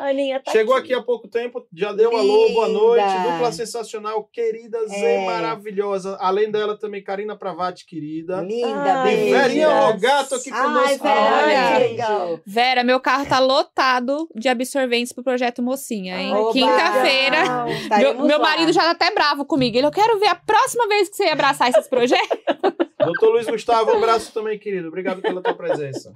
[0.00, 3.06] Aninha tá Chegou aqui há pouco tempo, já deu um alô, boa noite.
[3.22, 5.24] Dupla sensacional, querida Zé, É.
[5.26, 6.16] maravilhosa.
[6.20, 8.40] Além dela, também Karina Pravati, querida.
[8.42, 9.34] Linda, Ai, E beijo.
[9.38, 9.84] Verinha Deus.
[9.94, 11.02] Logato aqui Ai, conosco.
[11.02, 11.78] Vera, Olha.
[11.78, 11.90] beijo.
[11.94, 12.40] Legal.
[12.46, 16.34] Vera, meu carro tá lotado de absorventes pro projeto Mocinha, hein?
[16.52, 17.70] Quinta-feira.
[17.70, 19.76] Estaremos Meu, marido já tá até bravo comigo.
[19.76, 22.38] Ele, eu quero ver a próxima vez que você abraçar esses projetos.
[23.04, 24.88] Doutor Luiz Gustavo, um abraço também, querido.
[24.88, 26.12] Obrigado pela tua presença.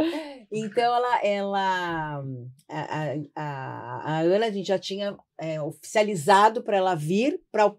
[0.50, 2.24] Então, ela, ela
[2.68, 7.70] a, a, a, a Ana, a gente já tinha é, oficializado para ela vir, para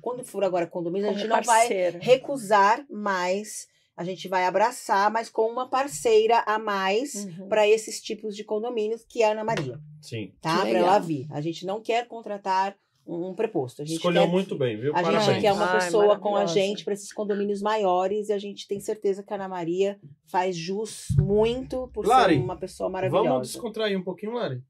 [0.00, 1.68] quando for agora condomínio, a gente não vai
[2.00, 3.66] recusar mais,
[3.96, 7.48] a gente vai abraçar, mas com uma parceira a mais Uhum.
[7.48, 10.32] para esses tipos de condomínios, que é a Ana Maria, Sim.
[10.40, 10.58] tá?
[10.60, 11.26] Para ela vir.
[11.30, 12.76] A gente não quer contratar
[13.08, 13.82] um, preposto.
[13.82, 14.90] A gente Escolheu quer, muito bem, viu?
[14.90, 15.24] A Parabéns.
[15.26, 18.66] gente quer uma Ai, pessoa com a gente para esses condomínios maiores e a gente
[18.66, 19.96] tem certeza que a Ana Maria
[20.26, 23.28] faz jus muito por Lari, ser uma pessoa maravilhosa.
[23.28, 24.60] Vamos descontrair um pouquinho, Lari?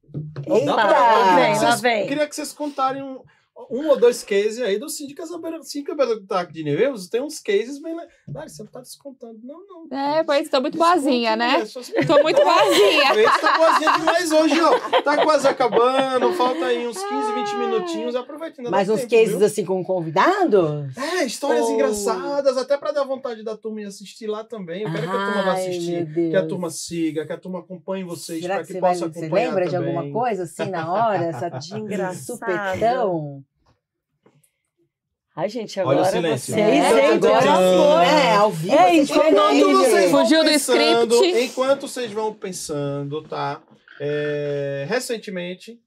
[0.47, 0.65] Eita!
[0.67, 0.85] Dá pra-
[1.17, 2.07] Lá vem, lá vem.
[2.07, 3.21] Queria que vocês contarem um,
[3.69, 7.07] um ou dois cases aí do Síndica Saber- Síndica Bedotac de Neveus.
[7.09, 7.95] Tem uns cases bem.
[8.33, 9.39] Lari, você não tá descontando.
[9.43, 9.59] Não,
[9.89, 9.97] não.
[9.97, 11.65] É, pois tô muito boazinha, né?
[11.65, 13.29] suas- Tô muito boazinha.
[13.41, 15.01] Tá boazinha demais hoje, ó.
[15.01, 18.15] Tá quase acabando, falta aí uns 15, 20 minutinhos.
[18.15, 18.69] Aproveita ainda.
[18.69, 19.45] dá Mais uns tempo, cases viu?
[19.45, 20.95] assim com convidados?
[20.97, 21.71] É, histórias Oh.
[21.71, 24.83] engraçadas, até pra dar vontade da turma ir assistir lá também.
[24.83, 26.13] Eu quero que a turma vá Ai, assistir.
[26.13, 28.93] Que a turma siga, que a turma acompanhe vocês, Será para que que, você, vai,
[28.93, 29.95] possa você acompanhar lembra de também.
[29.97, 31.23] alguma coisa assim na hora?
[31.25, 33.43] Essa de Engraçado.
[35.39, 36.53] Ai, gente, Olha o agora silêncio.
[36.55, 37.13] vocês, É, hein?
[37.13, 37.99] agora sim, amor.
[37.99, 38.35] né?
[38.37, 38.73] Ao vivo.
[38.75, 40.09] É, é enquanto vocês gente.
[40.11, 41.43] vão Fugiu do script.
[41.43, 43.61] enquanto vocês vão pensando, tá?
[44.01, 45.79] É, recentemente,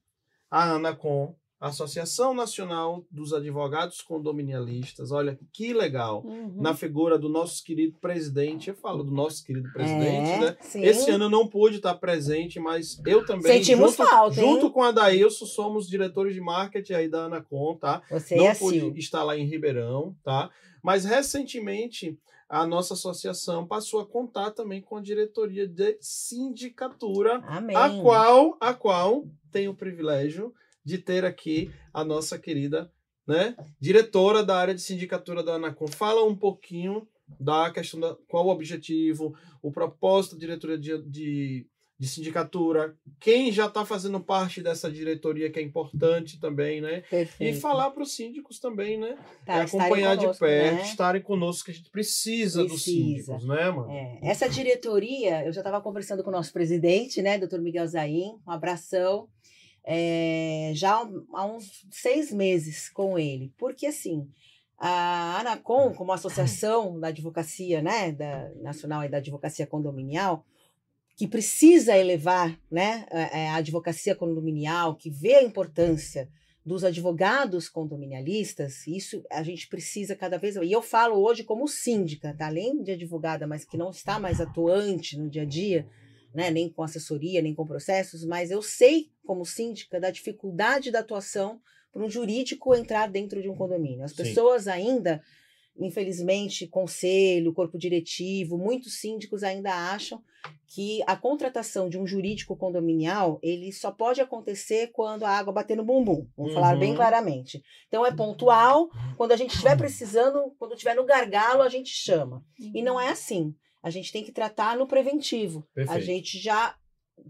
[0.49, 6.55] a ANACOM, a Associação Nacional dos Advogados Condominialistas, olha que legal, Uhum.
[6.57, 10.57] na figura do nosso querido presidente, eu falo do nosso querido presidente, É, né?
[10.63, 10.83] sim.
[10.83, 14.47] Esse ano eu não pude estar presente, mas eu também, Sentimos junto, falta, hein?
[14.55, 18.01] junto com a Dailson, somos diretores de marketing aí da Anacom, tá?
[18.11, 18.95] Você não é pude Sil.
[18.97, 20.51] estar lá em Ribeirão, tá?
[20.83, 22.19] Mas recentemente
[22.49, 27.77] a nossa associação passou a contar também com a diretoria de sindicatura, Amém.
[27.77, 30.53] a qual, a qual tem o privilégio
[30.85, 32.91] de ter aqui a nossa querida,
[33.27, 35.87] né, diretora da área de sindicatura da Anacom.
[35.87, 37.07] Fala um pouquinho
[37.39, 41.67] da questão da qual o objetivo, o propósito da diretoria de, de,
[41.99, 46.99] de sindicatura, quem já está fazendo parte dessa diretoria que é importante também, né?
[46.99, 47.61] E Perfeito.
[47.61, 49.17] falar para os síndicos também, né?
[49.45, 50.83] Tá, é acompanhar de conosco, perto, né?
[50.83, 53.37] estarem conosco, que a gente precisa, dos Precisa.
[53.37, 53.91] síndicos, né, mano?
[53.93, 58.35] É, essa diretoria, eu já estava conversando com o nosso presidente, né, doutor Miguel Zain,
[58.47, 59.29] um abração,
[59.85, 60.95] é, já
[61.33, 64.29] há uns seis meses com ele, porque assim,
[64.79, 70.45] a Anacom, como associação da advocacia, né, da Nacional e da Advocacia Condominial,
[71.17, 76.31] que precisa elevar, né, a, a advocacia condominial, que vê a importância
[76.65, 80.57] dos advogados condominialistas, isso a gente precisa cada vez.
[80.57, 82.47] E eu falo hoje como síndica, tá?
[82.47, 85.87] além de advogada, mas que não está mais atuante no dia a dia,
[86.35, 86.51] né?
[86.51, 91.61] nem com assessoria, nem com processos, mas eu sei, como síndica, da dificuldade da atuação
[91.93, 94.05] para um jurídico entrar dentro de um condomínio.
[94.05, 94.19] As Sim.
[94.19, 95.21] pessoas ainda,
[95.77, 100.23] infelizmente, conselho, corpo diretivo, muitos síndicos ainda acham
[100.67, 105.77] que a contratação de um jurídico condominial ele só pode acontecer quando a água bater
[105.77, 106.27] no bumbum.
[106.37, 106.97] Vamos falar bem Uhum.
[106.97, 107.63] claramente.
[107.89, 108.89] Então é pontual.
[109.17, 112.45] Quando a gente estiver precisando, quando estiver no gargalo, a gente chama.
[112.59, 113.53] E não é assim.
[113.83, 115.67] A gente tem que tratar no preventivo.
[115.73, 116.05] A Perfeito.
[116.05, 116.77] gente já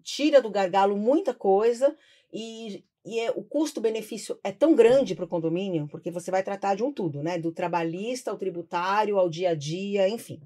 [0.02, 1.96] tira do gargalo muita coisa
[2.32, 6.74] e, e é- o custo-benefício é tão grande para o condomínio, porque você vai tratar
[6.74, 7.38] de um tudo, né?
[7.38, 10.40] Do trabalhista ao tributário, ao dia a dia, enfim.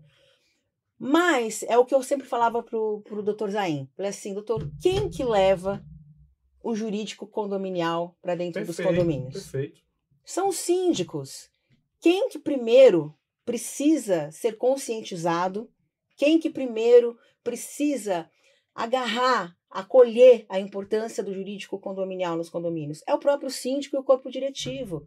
[0.98, 3.88] Mas é o que eu sempre falava pro, pro doutor Zain.
[3.96, 5.84] Falei assim, doutor, quem que leva
[6.62, 9.34] o jurídico condominial para dentro dos Perfeito, condomínios?
[9.34, 9.80] perfeito.
[10.24, 11.50] são os síndicos.
[12.00, 13.14] Quem que primeiro
[13.44, 15.68] precisa ser conscientizado?
[16.16, 18.30] Quem que primeiro precisa
[18.74, 23.02] agarrar, acolher a importância do jurídico condominial nos condomínios?
[23.06, 25.06] É o próprio síndico e o corpo diretivo.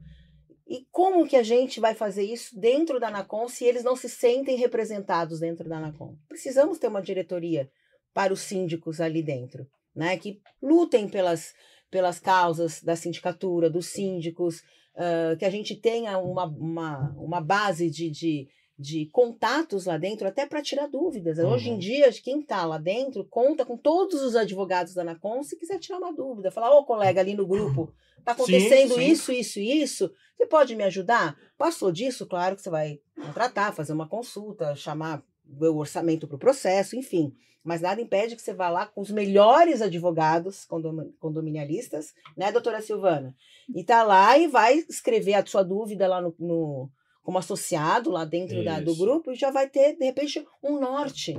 [0.67, 4.09] E como que a gente vai fazer isso dentro da Anacom se eles não se
[4.09, 6.15] sentem representados dentro da Anacom?
[6.27, 7.71] Precisamos ter uma diretoria
[8.13, 9.65] para os síndicos ali dentro,
[9.95, 10.17] né?
[10.17, 11.53] Que lutem pelas,
[11.89, 14.61] pelas causas da sindicatura, dos síndicos,
[14.97, 18.47] ah, que a gente tenha uma, uma, uma base de, de,
[18.79, 21.39] de contatos lá dentro, até para tirar dúvidas.
[21.39, 21.79] Hoje em Uhum.
[21.79, 25.97] dia, quem está lá dentro conta com todos os advogados da Anacom se quiser tirar
[25.97, 26.51] uma dúvida.
[26.51, 29.07] Falar, ô colega ali no grupo, está acontecendo sim.
[29.11, 30.11] isso, isso e isso.
[30.37, 31.35] Você pode me ajudar?
[31.57, 35.23] Passou disso, claro que você vai contratar, fazer uma consulta, chamar
[35.59, 37.33] o orçamento para o processo, enfim.
[37.63, 42.79] Mas nada impede que você vá lá com os melhores advogados condom- condominialistas, né, doutora
[42.81, 43.35] Silvana?
[43.75, 46.89] E tá lá e vai escrever a sua dúvida lá no, no-
[47.27, 51.35] como associado lá dentro da- do grupo e já vai ter, de repente, um norte.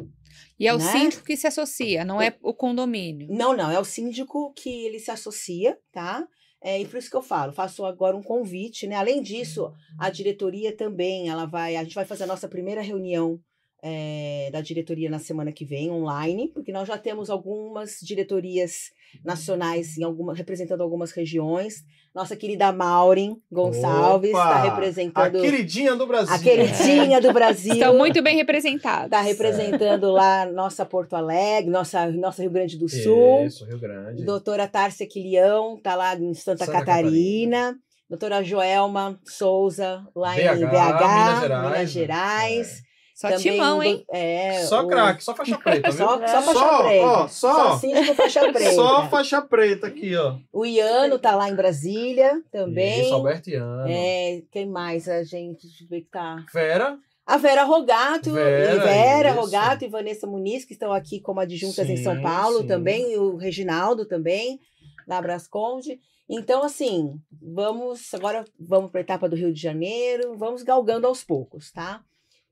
[0.61, 0.85] E é o Né?
[0.85, 3.27] síndico que se associa, não é o condomínio.
[3.31, 6.29] Não, não, é o síndico que ele se associa, tá?
[6.63, 8.97] É, e por isso que eu falo, faço agora um convite, né?
[8.97, 13.41] Além disso, a diretoria também, ela vai, a gente vai fazer a nossa primeira reunião
[13.83, 18.91] é, da diretoria na semana que vem, online, porque nós já temos algumas diretorias
[19.25, 21.85] nacionais em alguma, representando algumas regiões.
[22.15, 26.35] Nossa querida Maureen Gonçalves está representando A queridinha do Brasil.
[26.35, 27.75] a queridinha do Brasil.
[27.75, 29.05] Estão muito bem representados.
[29.05, 33.45] Está representando lá nossa Porto Alegre, nossa, nossa Rio Grande do Sul.
[33.47, 34.25] Isso, Rio Grande.
[34.25, 37.79] Doutora Tárcia Quilião, está lá em Santa, Santa Catarina.
[38.09, 41.87] Doutora Joelma Souza, lá em BH, BH, Minas Gerais, Minas né?
[41.87, 42.88] Gerais.
[43.19, 44.05] Só Também timão, hein?
[44.13, 46.07] É, Só o- craque, só faixa preta, viu?
[46.07, 47.05] Só, só faixa Só, preta.
[47.05, 47.77] ó, só.
[47.79, 48.73] síndico faixa preta.
[48.77, 50.37] Só faixa preta aqui, ó.
[50.53, 53.01] O Iano tá lá em Brasília também.
[53.03, 53.89] Isso, Albertiano.
[53.89, 56.45] É, quem mais a gente deixa eu ver que tá?
[56.55, 56.97] Vera.
[57.27, 59.41] A Vera Rogato, Vera, e Vera isso.
[59.41, 62.67] Rogato e Vanessa Muniz, que estão aqui como adjuntas em Sim, São Paulo sim.
[62.69, 64.61] também, e o Reginaldo também,
[65.09, 65.99] da Brasconde.
[66.31, 68.15] Então, assim, vamos.
[68.15, 72.01] Agora vamos para a etapa do Rio de Janeiro, vamos galgando aos poucos, tá?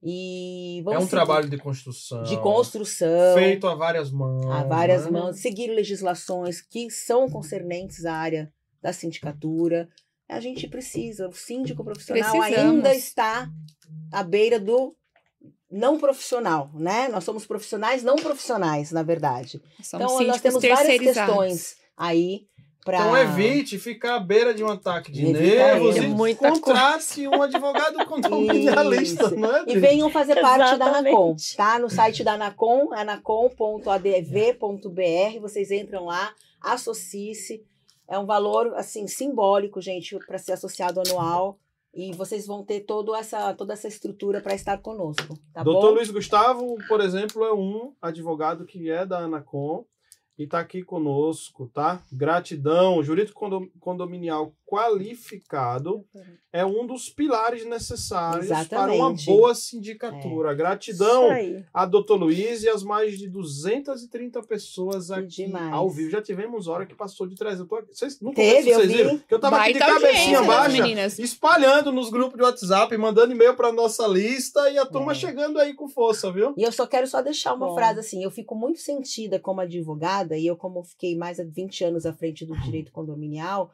[0.03, 2.23] E É um seguir- trabalho de construção.
[2.23, 3.35] de construção.
[3.35, 4.47] Feito a várias mãos.
[4.51, 5.11] a várias né?
[5.11, 8.53] mãos, seguir legislações que são concernentes à área
[8.83, 9.89] da sindicatura.
[10.29, 12.75] A gente precisa, o síndico profissional Precisamos.
[12.75, 13.49] ainda está
[14.13, 14.95] à beira do
[15.71, 17.09] não profissional, né?
[17.09, 19.61] Nós somos profissionais não profissionais, na verdade.
[19.83, 22.47] Somos então, nós temos várias questões aí
[22.87, 22.99] para.
[22.99, 26.07] Então evite ficar à beira de um ataque de Evita nervos ele.
[26.07, 29.37] e Muita contrate um advogado condominialista, Isso.
[29.37, 29.65] não é?
[29.67, 31.09] E venham fazer parte da Exatamente.
[31.09, 31.79] Anacom, tá?
[31.81, 37.63] No site da Anacom, anacom.adv.br, vocês entram lá, associe-se.
[38.09, 41.59] É um valor, assim, simbólico, gente, para ser associado anual.
[41.93, 45.95] E vocês vão ter toda essa, toda essa estrutura para estar conosco, tá Doutor bom?
[45.95, 49.83] Luiz Gustavo, por exemplo, é um advogado que é da Anacom
[50.39, 52.03] e está aqui conosco, tá?
[52.13, 53.03] Gratidão.
[53.03, 56.05] Jurídico condo- condominial qualificado
[56.53, 59.27] é um dos pilares necessários para uma Exatamente.
[59.27, 60.55] boa sindicatura.
[60.55, 61.65] Gratidão Isso aí.
[61.73, 65.73] a doutor Luiz e as mais de 230 pessoas aqui demais.
[65.73, 66.11] ao vivo.
[66.11, 67.61] Já tivemos hora que passou de 300.
[67.61, 68.97] Eu tô aqui- Vocês, no Teve, vocês vi.
[68.97, 69.19] viram?
[69.19, 71.19] Que eu tava aqui de cabecinha baixa, meninas.
[71.19, 75.15] espalhando nos grupos de WhatsApp, mandando e-mail para nossa lista e a turma É.
[75.15, 76.55] chegando aí com força, viu?
[76.57, 77.75] E eu só quero só deixar uma Bom.
[77.75, 81.85] frase assim, eu fico muito sentida como advogada, e eu como fiquei mais de 20
[81.85, 83.71] anos à frente do direito condominial,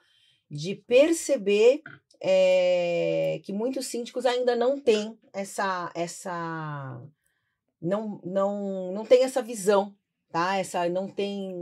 [0.54, 1.80] de perceber
[2.20, 7.02] é, que muitos síndicos ainda não têm essa essa
[7.80, 9.94] não não não tem essa visão
[10.30, 10.56] tá?
[10.56, 11.52] Essa não tem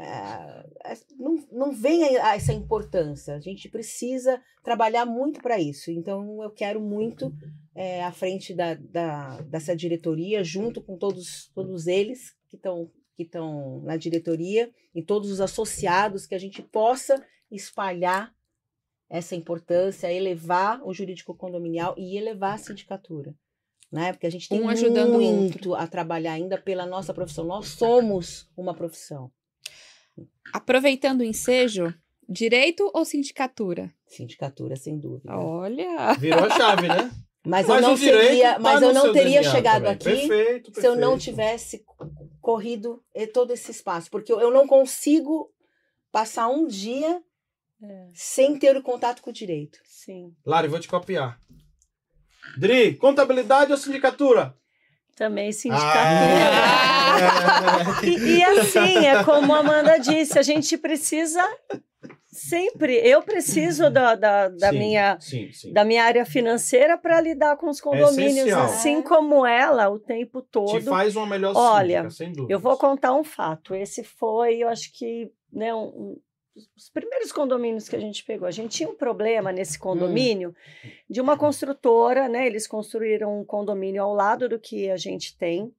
[0.00, 3.36] é, não, não vem a- a essa importância.
[3.36, 5.92] A gente precisa trabalhar muito para isso.
[5.92, 7.32] Então eu quero muito
[7.72, 13.22] é, à frente da, da, dessa diretoria junto com todos todos eles que estão que
[13.22, 18.34] estão na diretoria e todos os associados que a gente possa espalhar
[19.08, 23.34] essa importância, elevar o jurídico condominial e elevar a sindicatura.
[23.90, 24.12] Né?
[24.12, 27.44] Porque a gente tem Um ajudando o muito a trabalhar ainda pela nossa profissão.
[27.44, 29.30] Nós somos uma profissão.
[30.52, 31.94] Aproveitando o ensejo,
[32.28, 33.92] direito ou sindicatura?
[34.06, 35.36] Sindicatura, sem dúvida.
[35.36, 36.14] Olha!
[36.18, 37.10] Virou a chave, né?
[37.44, 39.94] Mas, eu Mas não o direito seria, tá mas eu não teria chegado também.
[39.94, 41.24] aqui Perfeito, se eu não perfeito.
[41.24, 41.84] tivesse
[42.40, 44.10] corrido todo esse espaço.
[44.10, 45.48] Porque eu eu não consigo
[46.10, 47.22] passar um dia
[47.82, 49.78] É, sem ter o contato com o direito.
[49.84, 50.32] sim.
[50.44, 51.38] Lari, vou te copiar.
[52.56, 54.54] Dri, contabilidade ou sindicatura?
[55.14, 55.90] Também sindicatura.
[55.94, 57.16] Ah,
[58.04, 58.06] é.
[58.06, 61.42] E, e assim, é como a Amanda disse, a gente precisa
[62.30, 62.94] sempre.
[62.96, 65.18] Eu preciso da, da, da Sim, minha.
[65.20, 65.72] Sim, sim.
[65.72, 68.64] Da minha área financeira para lidar com os condomínios, essencial.
[68.64, 69.02] assim É.
[69.02, 70.82] como ela, o tempo Te todo.
[70.84, 72.52] faz uma melhor Olha, síndica, sem dúvida.
[72.52, 73.74] Eu vou contar um fato.
[73.74, 76.16] Esse foi, eu acho que, né, um-
[76.76, 78.48] os primeiros condomínios que a gente pegou.
[78.48, 80.54] A gente tinha um problema nesse condomínio
[81.08, 82.46] de uma construtora, né?
[82.46, 85.72] Eles construíram um condomínio ao lado do que a gente tem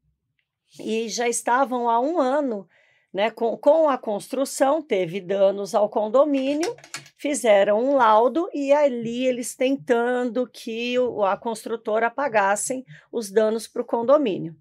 [0.80, 2.68] e já estavam há um ano,
[3.14, 3.32] né?
[3.32, 6.76] Com, com a construção, teve danos ao condomínio,
[7.18, 13.82] fizeram um laudo e ali eles tentando que o- a construtora pagassem os danos para
[13.82, 14.56] o condomínio.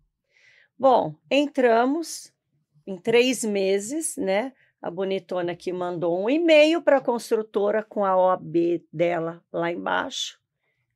[0.79, 2.33] Bom, entramos
[2.87, 4.53] em três meses, né?
[4.87, 10.39] A bonitona aqui mandou um e-mail para a construtora com a OAB dela lá embaixo.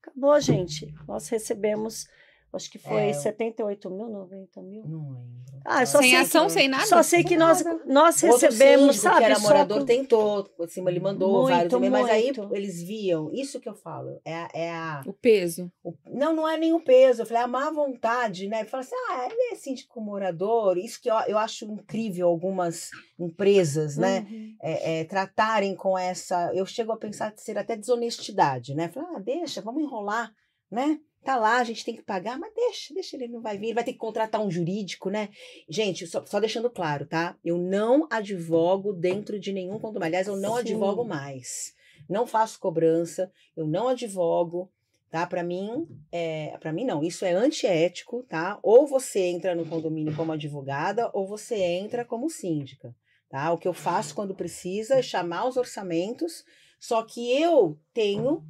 [0.01, 0.95] Acabou, gente.
[1.09, 2.07] Nós recebemos,
[2.53, 3.13] acho que foi É.
[3.13, 4.83] 78 mil, 90 mil.
[4.87, 5.41] Não lembro.
[5.65, 6.87] Ah, só sem sei ação, que- sem nada?
[6.87, 9.19] Só sei que nós, nós recebemos, sabe?
[9.19, 11.49] que era só morador tentou, por cima ele mandou Muito,
[11.79, 15.03] vários mas aí eles viam, isso que eu falo, é, a- é a...
[15.07, 15.71] O peso.
[15.85, 18.65] o- não, não é nem o peso, eu falei, a má vontade, né?
[18.65, 23.97] Fala assim, ah, ele é síndico morador, isso que eu, eu acho incrível algumas empresas,
[23.99, 24.27] né?
[24.31, 24.57] Uhum.
[24.63, 26.51] é, é, tratarem com essa.
[26.55, 28.89] Eu chego a pensar ser até desonestidade, né?
[28.89, 30.33] Falar, ah, deixa, vamos enrolar,
[30.71, 30.99] né?
[31.23, 33.75] Tá lá, a gente tem que pagar, mas deixa, deixa ele não vai vir, ele
[33.75, 35.29] vai ter que contratar um jurídico, né?
[35.69, 37.37] Gente, só, só deixando claro, tá?
[37.45, 40.07] Eu não advogo dentro de nenhum condomínio.
[40.07, 40.61] Aliás, eu não Sim.
[40.61, 41.75] advogo mais.
[42.09, 44.73] Não faço cobrança, eu não advogo,
[45.11, 45.27] tá?
[45.27, 48.59] Para mim, é, para mim não, isso é antiético, tá?
[48.63, 52.97] Ou você entra no condomínio como advogada ou você entra como síndica,
[53.29, 53.53] tá?
[53.53, 56.45] O que eu faço quando precisa é chamar os orçamentos,
[56.81, 58.43] só que eu tenho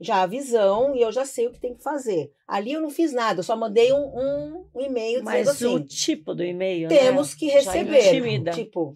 [0.00, 2.32] já a visão e eu já sei o que tem que fazer.
[2.48, 5.76] Ali eu não fiz nada, eu só mandei um, um, um e-mail Mas dizendo o
[5.76, 6.96] assim: tipo do e-mail, né?
[6.98, 8.50] temos que Já receber.
[8.52, 8.94] Tipo,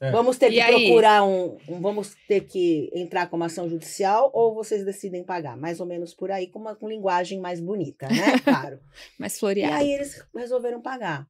[0.00, 0.10] É.
[0.10, 0.84] vamos ter E que aí?
[0.86, 5.56] procurar um, um- Vamos ter que entrar com uma ação judicial ou vocês decidem pagar?
[5.56, 8.38] Mais ou menos por aí, com uma com linguagem mais bonita, né?
[8.44, 8.80] Claro.
[9.18, 9.74] Mais e floreado.
[9.74, 11.26] aí eles resolveram pagar.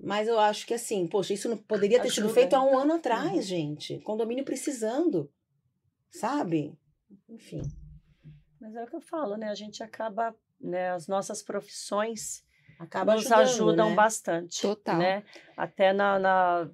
[0.00, 2.94] Mas eu acho que assim, poxa, isso não poderia ter sido feito há um ano
[2.94, 3.98] atrás, gente.
[3.98, 5.28] Condomínio precisando.
[6.10, 6.72] Sabe?
[7.28, 7.60] Enfim.
[8.60, 9.48] Mas é o que eu falo, né?
[9.50, 10.90] A gente acaba, né?
[10.90, 12.44] As nossas profissões
[12.78, 13.94] Acaba nos ajudando, ajudam né?
[13.96, 14.60] bastante.
[14.62, 14.98] Total.
[14.98, 15.22] Né?
[15.56, 16.70] Até na, na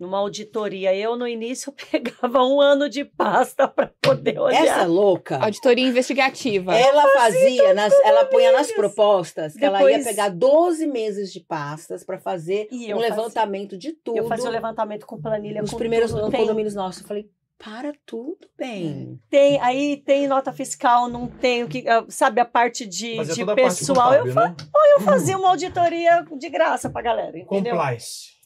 [0.00, 4.64] numa auditoria, eu no início pegava um ano de pasta para poder olhar.
[4.64, 5.38] Essa louca.
[5.42, 6.72] Auditoria investigativa.
[6.74, 11.40] Ela fazia, nas, ela punha nas propostas que ela ia Depois- pegar 12 meses de
[11.40, 14.16] pastas para fazer E um eu fazia- levantamento de tudo.
[14.18, 15.62] Eu fazia o levantamento com planilha.
[15.62, 16.30] Nos com primeiros tudo.
[16.30, 17.02] Condomínios nossos.
[17.02, 17.28] Eu falei,
[17.58, 19.20] para tudo bem.
[19.28, 21.86] tem, aí tem nota fiscal, não tem o que.
[21.88, 24.14] ah, Sabe, a parte de, Fazia de a parte pessoal.
[24.14, 24.56] eu, contábil, né?
[24.96, 27.74] eu fazia uma auditoria de graça pra galera, entendeu?
[27.74, 28.37] Compliance.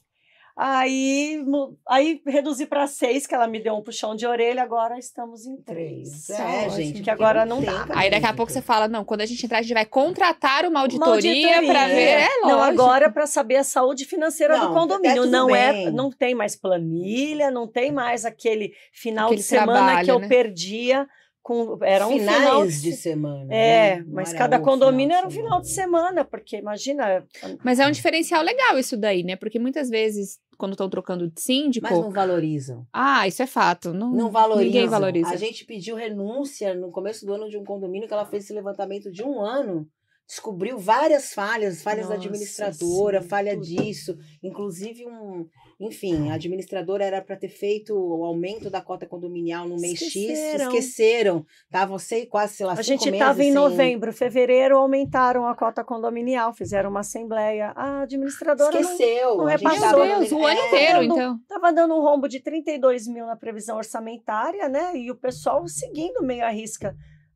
[0.56, 1.42] Aí,
[1.88, 5.56] aí reduzi para seis, que ela me deu um puxão de orelha, agora estamos em
[5.56, 6.28] três.
[6.28, 6.70] É, ótimo.
[6.70, 6.86] gente.
[6.86, 7.86] Que porque agora não dá.
[7.90, 10.66] Aí daqui a pouco você fala, não, quando a gente entrar, a gente vai contratar
[10.66, 11.72] uma auditoria, auditoria.
[11.72, 12.22] para ver.
[12.22, 15.26] É Não, agora para saber a saúde financeira Não, do condomínio.
[15.26, 20.04] Não é, não tem mais planilha, não tem mais aquele final Aquele de semana trabalho,
[20.04, 20.28] que eu né?
[20.28, 21.08] perdia
[21.42, 23.52] com era um Finais final de semana.
[23.52, 24.04] É, né?
[24.08, 27.24] Mas era cada condomínio era um final de semana, porque imagina,
[27.64, 29.34] Mas é um diferencial legal isso daí, né?
[29.34, 31.88] Porque muitas vezes, quando estão trocando de síndico.
[31.88, 32.86] Mas não valorizam.
[32.92, 33.92] Ah, isso é fato.
[33.92, 34.64] Não, Não valorizam.
[34.64, 35.30] Ninguém valoriza.
[35.30, 38.52] A gente pediu renúncia no começo do ano de um condomínio que ela fez esse
[38.52, 39.88] levantamento de um ano.
[40.26, 43.64] Descobriu várias falhas, falhas da Nossa, administradora, sim, falha tudo.
[43.64, 44.16] disso.
[44.42, 45.46] Inclusive, um.
[45.82, 50.14] Enfim, a administradora era para ter feito o aumento da cota condominial no mês X.
[50.14, 50.64] Esqueceram.
[50.68, 51.46] Esqueceram.
[51.64, 55.82] Estavam sei, quase, sei lá, a gente estava em sem- novembro, fevereiro aumentaram a cota
[55.82, 57.72] condominial, fizeram uma assembleia.
[57.74, 59.36] A administradora não Esqueceu.
[59.36, 59.80] não gente repassou.
[59.80, 61.38] tava Meu Deus, o ano É, inteiro, não- então.
[61.48, 64.96] Tava dando um rombo de 32 mil na previsão orçamentária, né?
[64.96, 66.94] E o pessoal seguindo meio a risca.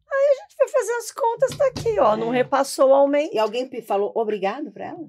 [0.09, 2.17] Aí a gente foi fazer as contas, tá aqui, ó.
[2.17, 2.37] Não É.
[2.39, 3.35] repassou o aumento.
[3.35, 5.09] E alguém falou obrigado para ela?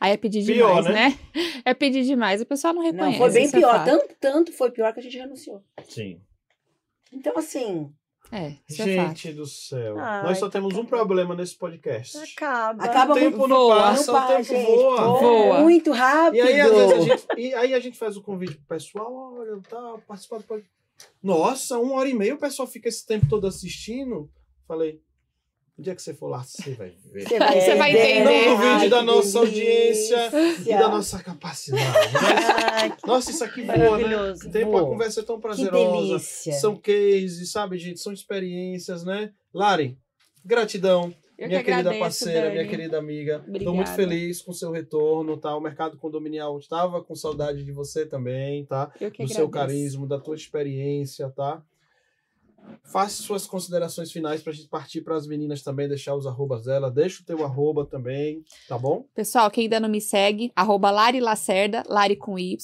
[0.00, 1.08] Aí é pedir Pior, demais, né?
[1.34, 1.42] né?
[1.64, 2.40] É pedir demais.
[2.40, 3.10] O pessoal não reconhece.
[3.10, 3.84] Não, foi bem é pior.
[3.84, 5.62] tanto, tanto foi pior que a gente renunciou.
[5.88, 6.20] Sim.
[7.12, 7.92] Então, assim,
[8.32, 8.56] É, é.
[8.68, 9.98] Gente do céu.
[9.98, 10.86] Ai, Nós só tá temos um bom.
[10.86, 12.16] problema nesse podcast.
[12.18, 12.82] Acaba.
[12.84, 13.76] Acaba o tempo muito- não voa.
[13.76, 15.18] passa, Não o tempo gente, voa.
[15.20, 15.60] Voa.
[15.60, 16.36] Muito rápido.
[16.36, 19.34] E aí, às vezes, a gente, e aí a gente faz o convite pro pessoal,
[19.38, 20.72] olha, tá, participar do podcast.
[21.22, 24.30] Nossa, uma hora e meia o pessoal fica esse tempo todo assistindo.
[24.66, 25.00] Falei,
[25.78, 27.26] o dia que você for lá, você vai ver.
[27.28, 28.10] Você vai, Você vai entender.
[28.20, 28.46] entender.
[28.46, 30.18] Não duvide da que nossa audiência
[30.66, 32.12] E da nossa capacidade.
[32.12, 32.90] né?
[33.00, 33.88] Que Nossa, isso aqui voa, né?
[33.88, 34.50] maravilhoso.
[34.50, 34.82] Tempo Voa.
[34.82, 36.06] a conversa é tão Que prazerosa.
[36.08, 36.52] delícia.
[36.54, 38.00] São cases, sabe, gente?
[38.00, 39.32] São experiências, né?
[39.52, 39.96] Lari,
[40.44, 41.14] gratidão.
[41.38, 42.52] Eu minha que querida agradeço, parceira, Dani.
[42.52, 43.44] minha querida amiga.
[43.52, 45.56] Estou muito feliz com o seu retorno, tá?
[45.56, 48.92] O mercado condominial estava com saudade de você também, tá?
[49.00, 49.50] Eu que Do seu agradeço.
[49.74, 51.60] carisma, da tua experiência, tá?
[52.84, 56.90] Faça suas considerações finais pra gente partir para as meninas também, deixar os arrobas dela.
[56.90, 59.06] Deixa o teu arroba também, tá bom?
[59.14, 62.56] Pessoal, quem ainda não me segue, arroba Lari Lacerda, Lari com Y.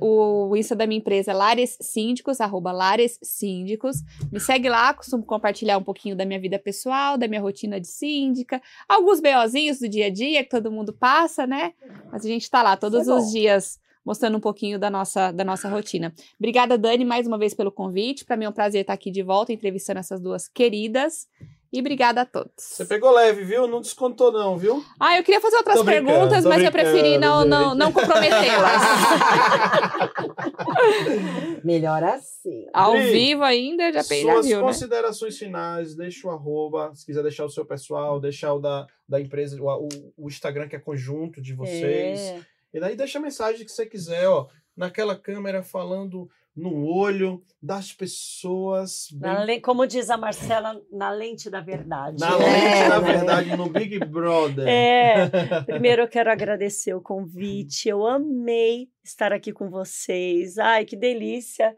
[0.00, 3.96] O Insta da minha empresa é Lares Síndicos, arroba Lares Síndicos.
[4.30, 7.88] Me segue lá, costumo compartilhar um pouquinho da minha vida pessoal, da minha rotina de
[7.88, 11.72] síndica, alguns BOzinhos do dia a dia que todo mundo passa, né?
[12.10, 15.44] Mas a gente tá lá todos é os dias mostrando um pouquinho da nossa, da
[15.44, 16.12] nossa rotina.
[16.38, 18.24] Obrigada, Dani, mais uma vez pelo convite.
[18.24, 21.26] Para mim é um prazer estar aqui de volta entrevistando essas duas queridas.
[21.72, 22.50] E obrigada a todos.
[22.58, 23.66] Você pegou leve, viu?
[23.66, 24.84] Não descontou não, viu?
[25.00, 28.82] Ah, eu queria fazer outras Tô perguntas, mas eu preferi não, não, não comprometê-las.
[31.64, 32.66] Melhor assim.
[32.74, 34.64] Ao Dri, vivo ainda, já, pe- já Suas viu, né?
[34.64, 39.20] considerações finais, deixa o arroba, se quiser deixar o seu pessoal, deixar o da, da
[39.20, 39.88] empresa, o, o,
[40.18, 42.20] o Instagram que é conjunto de vocês.
[42.20, 42.40] É.
[42.72, 44.46] E daí deixa a mensagem que você quiser, ó,
[44.76, 51.60] naquela câmera falando no olho das pessoas, bem- Como diz a Marcela, na lente da
[51.60, 52.18] verdade.
[52.20, 53.12] na É, lente da né?
[53.12, 54.66] verdade, no Big Brother.
[54.68, 55.30] É,
[55.62, 57.88] primeiro eu quero agradecer o convite.
[57.88, 60.58] Eu amei estar aqui com vocês.
[60.58, 61.68] Ai, que delícia.
[61.70, 61.74] A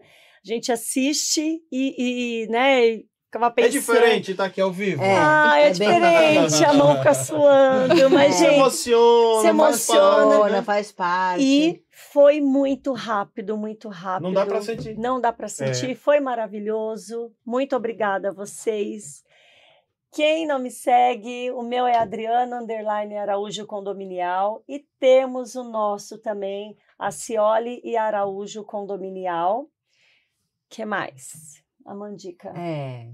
[0.48, 3.00] gente assiste e, e, né,
[3.38, 3.72] ficava É pensando.
[3.72, 5.02] diferente estar aqui ao vivo.
[5.02, 5.16] É.
[5.16, 9.48] Ah, é, É bem diferente, a mão fica suando, mas, Se gente, emociona, se faz
[9.54, 10.62] emociona, parte, Funciona, né?
[10.62, 11.42] faz parte.
[11.44, 14.24] E foi muito rápido, muito rápido.
[14.26, 14.98] Não dá pra sentir.
[14.98, 15.94] Não dá para sentir.
[15.94, 17.32] Foi maravilhoso.
[17.44, 19.22] Muito obrigada a vocês.
[20.12, 26.18] Quem não me segue, o meu é Adriana Underline Araújo Condominial e temos o nosso
[26.18, 29.66] também, a Cioli e Araújo Condominial.
[30.70, 31.62] que mais?
[31.84, 32.52] Amandica.
[32.56, 33.10] É.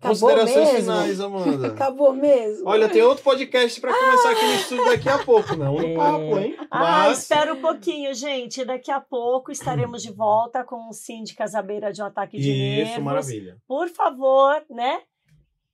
[0.00, 0.76] Considerações mesmo?
[0.80, 1.66] finais, Amanda.
[1.74, 2.68] Acabou mesmo.
[2.68, 5.74] Olha, tem outro podcast pra começar aqui no estúdio daqui a pouco, não.
[5.74, 5.94] No É.
[5.96, 6.56] papo, hein?
[6.70, 8.64] Ah, Mas espera um pouquinho, gente.
[8.64, 12.48] Daqui a pouco estaremos de volta com o Síndicas à beira de um ataque de
[12.50, 13.04] isso, nervos.
[13.04, 13.56] maravilha.
[13.66, 15.00] Por favor, né?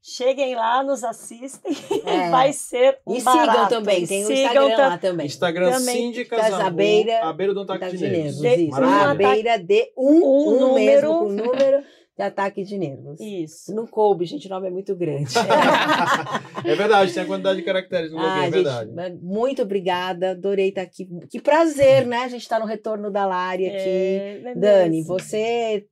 [0.07, 1.73] Cheguem lá, nos assistem.
[2.05, 2.29] É.
[2.31, 3.69] Vai ser um E sigam barato.
[3.71, 5.27] também, tem o Sigam Instagram tam- lá também.
[5.27, 5.97] Instagram Também.
[5.97, 8.37] Síndicas à beira- à beira do ataque Ataque de nervos.
[8.41, 8.83] De- isso.
[8.83, 10.75] À beira de um, Um um, número.
[10.75, 11.85] mesmo, com número
[12.17, 13.21] de ataque de nervos.
[13.21, 13.75] Isso.
[13.75, 15.35] Não coube, gente, o nome é muito grande.
[16.65, 18.91] é verdade, tem a quantidade de caracteres no login, Ah, é verdade.
[18.91, 21.09] gente, muito obrigada, adorei estar aqui.
[21.29, 22.19] Que prazer, né?
[22.19, 23.77] A gente está no retorno da Lari aqui.
[23.77, 25.87] É, é Dani, você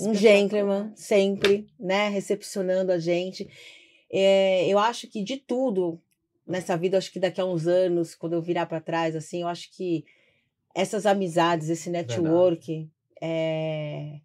[0.00, 2.08] um gentleman, sempre, né?
[2.08, 3.48] Recepcionando a gente.
[4.10, 6.00] É, eu acho que de tudo
[6.46, 9.48] nessa vida, acho que daqui a uns anos, quando eu virar para trás, assim, eu
[9.48, 10.04] acho que
[10.74, 12.88] essas amizades, esse network,
[13.20, 14.20] é,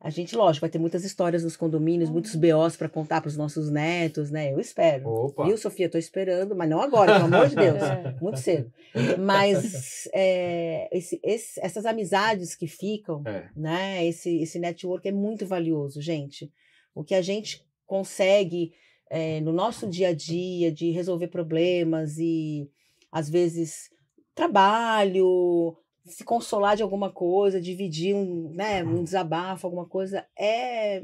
[0.00, 3.36] a gente, lógico, vai ter muitas histórias nos condomínios, muitos BOs para contar para os
[3.36, 4.52] nossos netos, né?
[4.52, 5.08] Eu espero.
[5.08, 5.44] Opa.
[5.44, 5.88] Viu, Sofia?
[5.88, 7.78] Tô esperando, mas não agora, pelo amor de Deus.
[7.82, 8.14] É.
[8.20, 8.72] Muito cedo.
[9.18, 13.48] Mas é, esse- esse- essas amizades que ficam, É.
[13.56, 14.06] né?
[14.06, 16.50] Esse, esse network é muito valioso, gente.
[16.94, 18.72] O que a gente consegue
[19.10, 22.68] é, no nosso dia a dia de resolver problemas e,
[23.10, 23.88] às vezes,
[24.34, 25.76] trabalho,
[26.08, 31.02] se consolar de alguma coisa, dividir um, né, um desabafo, alguma coisa, é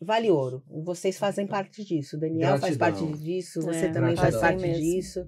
[0.00, 0.62] vale ouro.
[0.84, 2.16] Vocês fazem parte disso.
[2.16, 3.08] O Daniel faz Gratidão.
[3.08, 4.40] parte disso, você É, também faz gratidão.
[4.40, 4.82] parte Mesmo.
[4.82, 5.26] disso.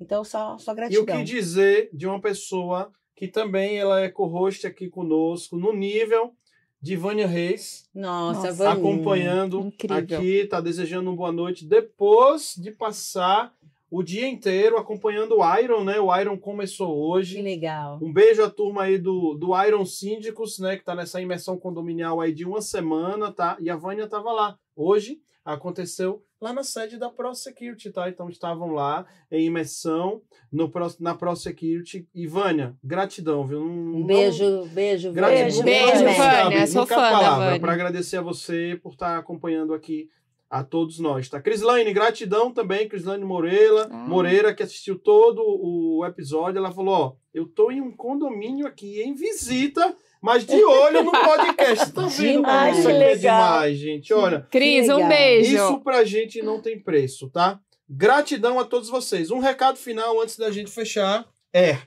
[0.00, 1.02] Então, só, só E gratidão.
[1.02, 6.32] o que dizer de uma pessoa que também ela é co-host aqui conosco, no nível
[6.80, 8.74] de Vânia Reis, Nossa, Nossa, Vaninha.
[8.90, 10.18] acompanhando Incrível.
[10.18, 13.54] aqui, tá desejando uma boa noite, depois de passar
[13.98, 15.98] o dia inteiro acompanhando o Iron, né?
[16.00, 17.42] O Iron começou Que hoje.
[17.42, 17.98] legal.
[18.02, 20.76] Um beijo à turma aí do, do Iron Síndicos, né?
[20.76, 23.56] Que tá nessa imersão condominial aí de uma semana, tá?
[23.60, 24.56] E a Vânia tava lá.
[24.74, 28.08] Hoje aconteceu lá na sede da ProSecurity, tá?
[28.08, 30.20] Então estavam lá em imersão
[30.52, 32.06] no, Pro- na ProSecurity.
[32.14, 33.60] E Vânia, gratidão, viu?
[33.60, 35.64] Não- Um não- beijo, beijo, Gratidão.
[35.64, 37.60] Beijo, Não Vânia, cabe- sou fã da palavra Vânia.
[37.60, 40.08] Para agradecer a você por estar acompanhando aqui
[40.48, 41.40] a todos nós, tá?
[41.40, 43.96] Crislaine, gratidão também, Crislaine Moreira, Ah.
[43.96, 46.58] Moreira, que assistiu todo o episódio.
[46.58, 51.10] Ela falou: Ó, eu tô em um condomínio aqui em visita, mas de olho no
[51.10, 51.92] podcast.
[51.92, 53.42] Tá vendo como isso aqui que é legal.
[53.44, 54.14] demais, gente?
[54.14, 55.54] Olha, Cris, um beijo.
[55.56, 57.58] isso pra gente não tem preço, tá?
[57.88, 59.30] Gratidão a todos vocês.
[59.30, 61.78] Um recado final antes da gente fechar é: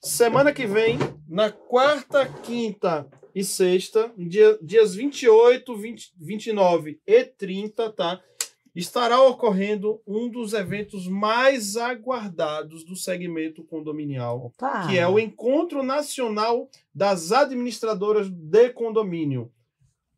[0.00, 0.98] semana que vem,
[1.28, 8.22] na quarta, quinta e sexta, dia, dias 28, 20, 29 e 30, tá?
[8.74, 14.86] Estará ocorrendo um dos eventos mais aguardados do segmento condominial, Opa.
[14.86, 19.50] que é o Encontro Nacional das Administradoras de Condomínio,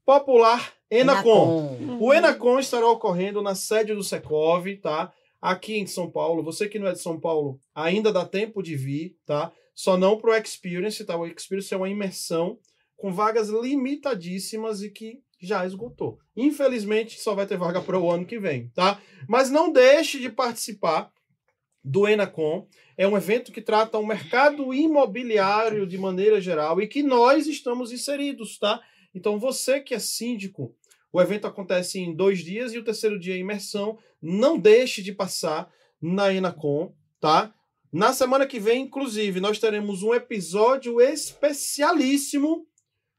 [0.04, 1.76] popular Enacom.
[1.80, 1.98] Enacom.
[2.00, 5.12] O Enacom estará ocorrendo na sede do Secov, tá?
[5.40, 6.42] Aqui em São Paulo.
[6.42, 9.52] Você que não é de São Paulo, ainda dá tempo de vir, tá?
[9.74, 11.16] Só não pro Experience, tá?
[11.16, 12.58] O Experience é uma imersão
[12.96, 16.18] com vagas limitadíssimas e que já esgotou.
[16.36, 19.00] Infelizmente, só vai ter vaga para o ano que vem, tá?
[19.28, 21.12] Mas não deixe de participar
[21.84, 22.66] do Enacom.
[22.96, 27.92] É um evento que trata o mercado imobiliário de maneira geral e que nós estamos
[27.92, 28.80] inseridos, tá?
[29.14, 30.74] Então, você que é síndico,
[31.12, 33.98] o evento acontece em dois dias e o terceiro dia é imersão.
[34.20, 35.70] Não deixe de passar
[36.00, 37.54] na Enacom, tá?
[37.92, 42.66] Na semana que vem, inclusive, nós teremos um episódio especialíssimo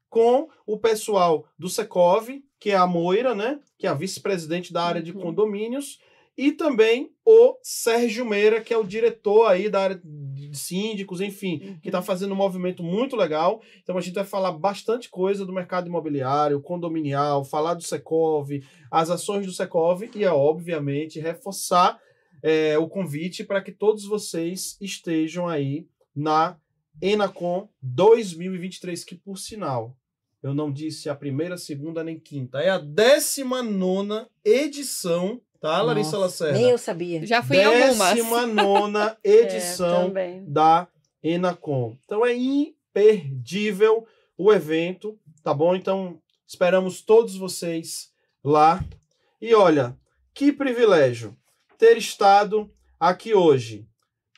[0.10, 2.30] com o pessoal do Secov,
[2.60, 3.60] que é a Moira, né?
[3.78, 5.22] Que é a vice-presidente da área de Uhum.
[5.22, 6.00] condomínios,
[6.38, 11.80] e também o Sérgio Meira, que é o diretor aí da área de síndicos, enfim,
[11.82, 13.60] que está fazendo um movimento muito legal.
[13.82, 18.50] Então a gente vai falar bastante coisa do mercado imobiliário, condominial, falar do Secov,
[18.92, 22.00] as ações do Secov e, é, obviamente, reforçar
[22.44, 26.56] é, o convite para que todos vocês estejam aí na
[27.02, 29.96] Enacom 2023, que por sinal,
[30.42, 36.46] eu não disse a primeira, segunda nem quinta, é a 19 edição, tá, Larissa Nossa,
[36.46, 36.60] Lacerda?
[36.60, 37.26] Nem eu sabia.
[37.26, 38.14] Já fui algumas.
[38.16, 40.44] 19 É, edição também.
[40.46, 40.88] da
[41.24, 41.98] Enacom.
[42.06, 44.06] Então é imperdível
[44.38, 45.76] o evento, tá bom?
[45.76, 48.12] Então esperamos todos vocês
[48.44, 48.84] lá
[49.42, 49.98] E olha,
[50.34, 51.36] que privilégio
[51.78, 53.88] ter estado aqui hoje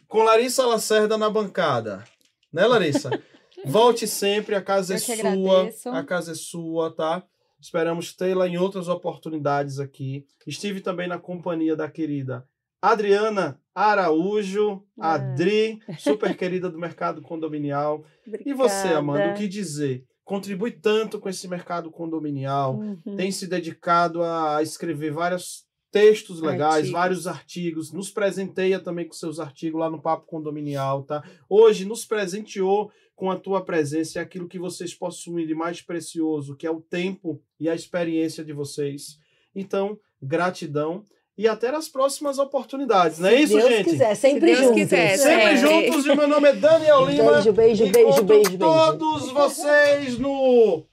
[0.07, 2.03] com Larissa Lacerda na bancada.
[2.51, 3.09] Né, Larissa?
[3.65, 5.15] Volte sempre, a casa Eu é sua.
[5.15, 5.89] agradeço.
[5.89, 7.23] A casa é sua, tá?
[7.59, 10.25] Esperamos tê-la em outras oportunidades aqui.
[10.47, 12.47] Estive também na companhia da querida
[12.81, 15.15] Adriana Araújo, Ah.
[15.15, 18.05] Adri, super querida do mercado condominial.
[18.45, 20.05] E você, Amanda, o que dizer?
[20.23, 23.15] Contribui tanto com esse mercado condominial, Uhum.
[23.17, 26.91] tem se dedicado a escrever vários textos legais, Artigos.
[26.91, 31.23] vários artigos, nos presenteia também com seus artigos lá no Papo Condominial, tá?
[31.49, 36.55] Hoje nos presenteou com a tua presença e aquilo que vocês possuem de mais precioso,
[36.55, 39.17] que é o tempo e a experiência de vocês.
[39.55, 41.03] Então, gratidão
[41.37, 43.89] e até as próximas oportunidades, não é Se isso, Deus gente?
[43.89, 44.75] quiser, sempre Deus juntos.
[44.75, 45.57] quiser, Sempre É.
[45.57, 47.31] juntos e meu nome é Daniel Lima.
[47.31, 48.57] Beijo, beijo, beijo, beijo, beijo.
[48.57, 50.85] todos vocês no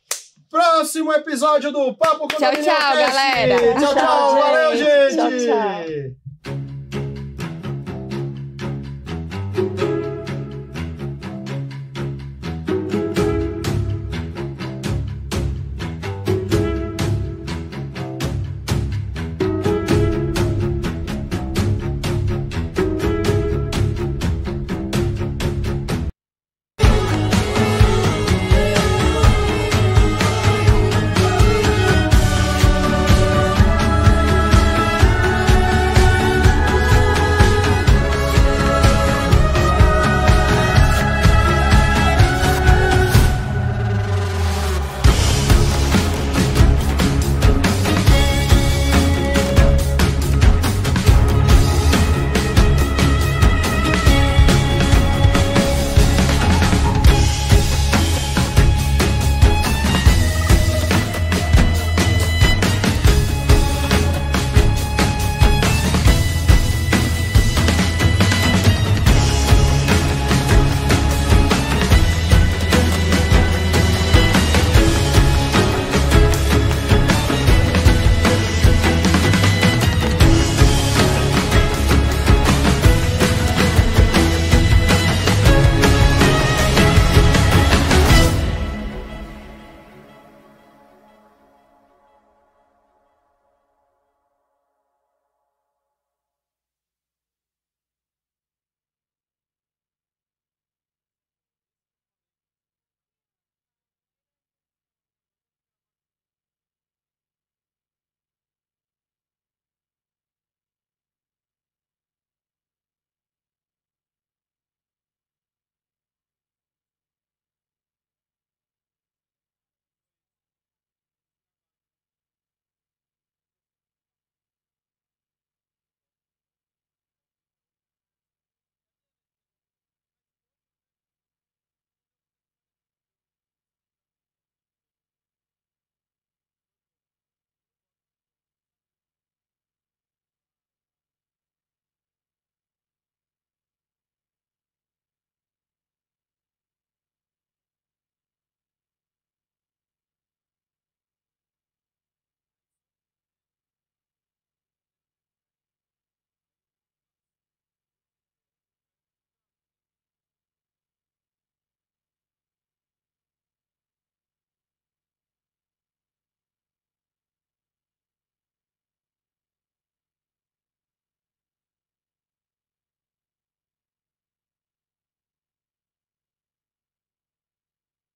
[0.57, 3.59] próximo episódio do Papo com Tchau, tchau, galera.
[3.59, 3.95] Tchau, tchau.
[3.95, 5.15] tchau Valeu, gente.
[5.15, 5.47] gente.
[5.47, 6.15] Tchau, tchau.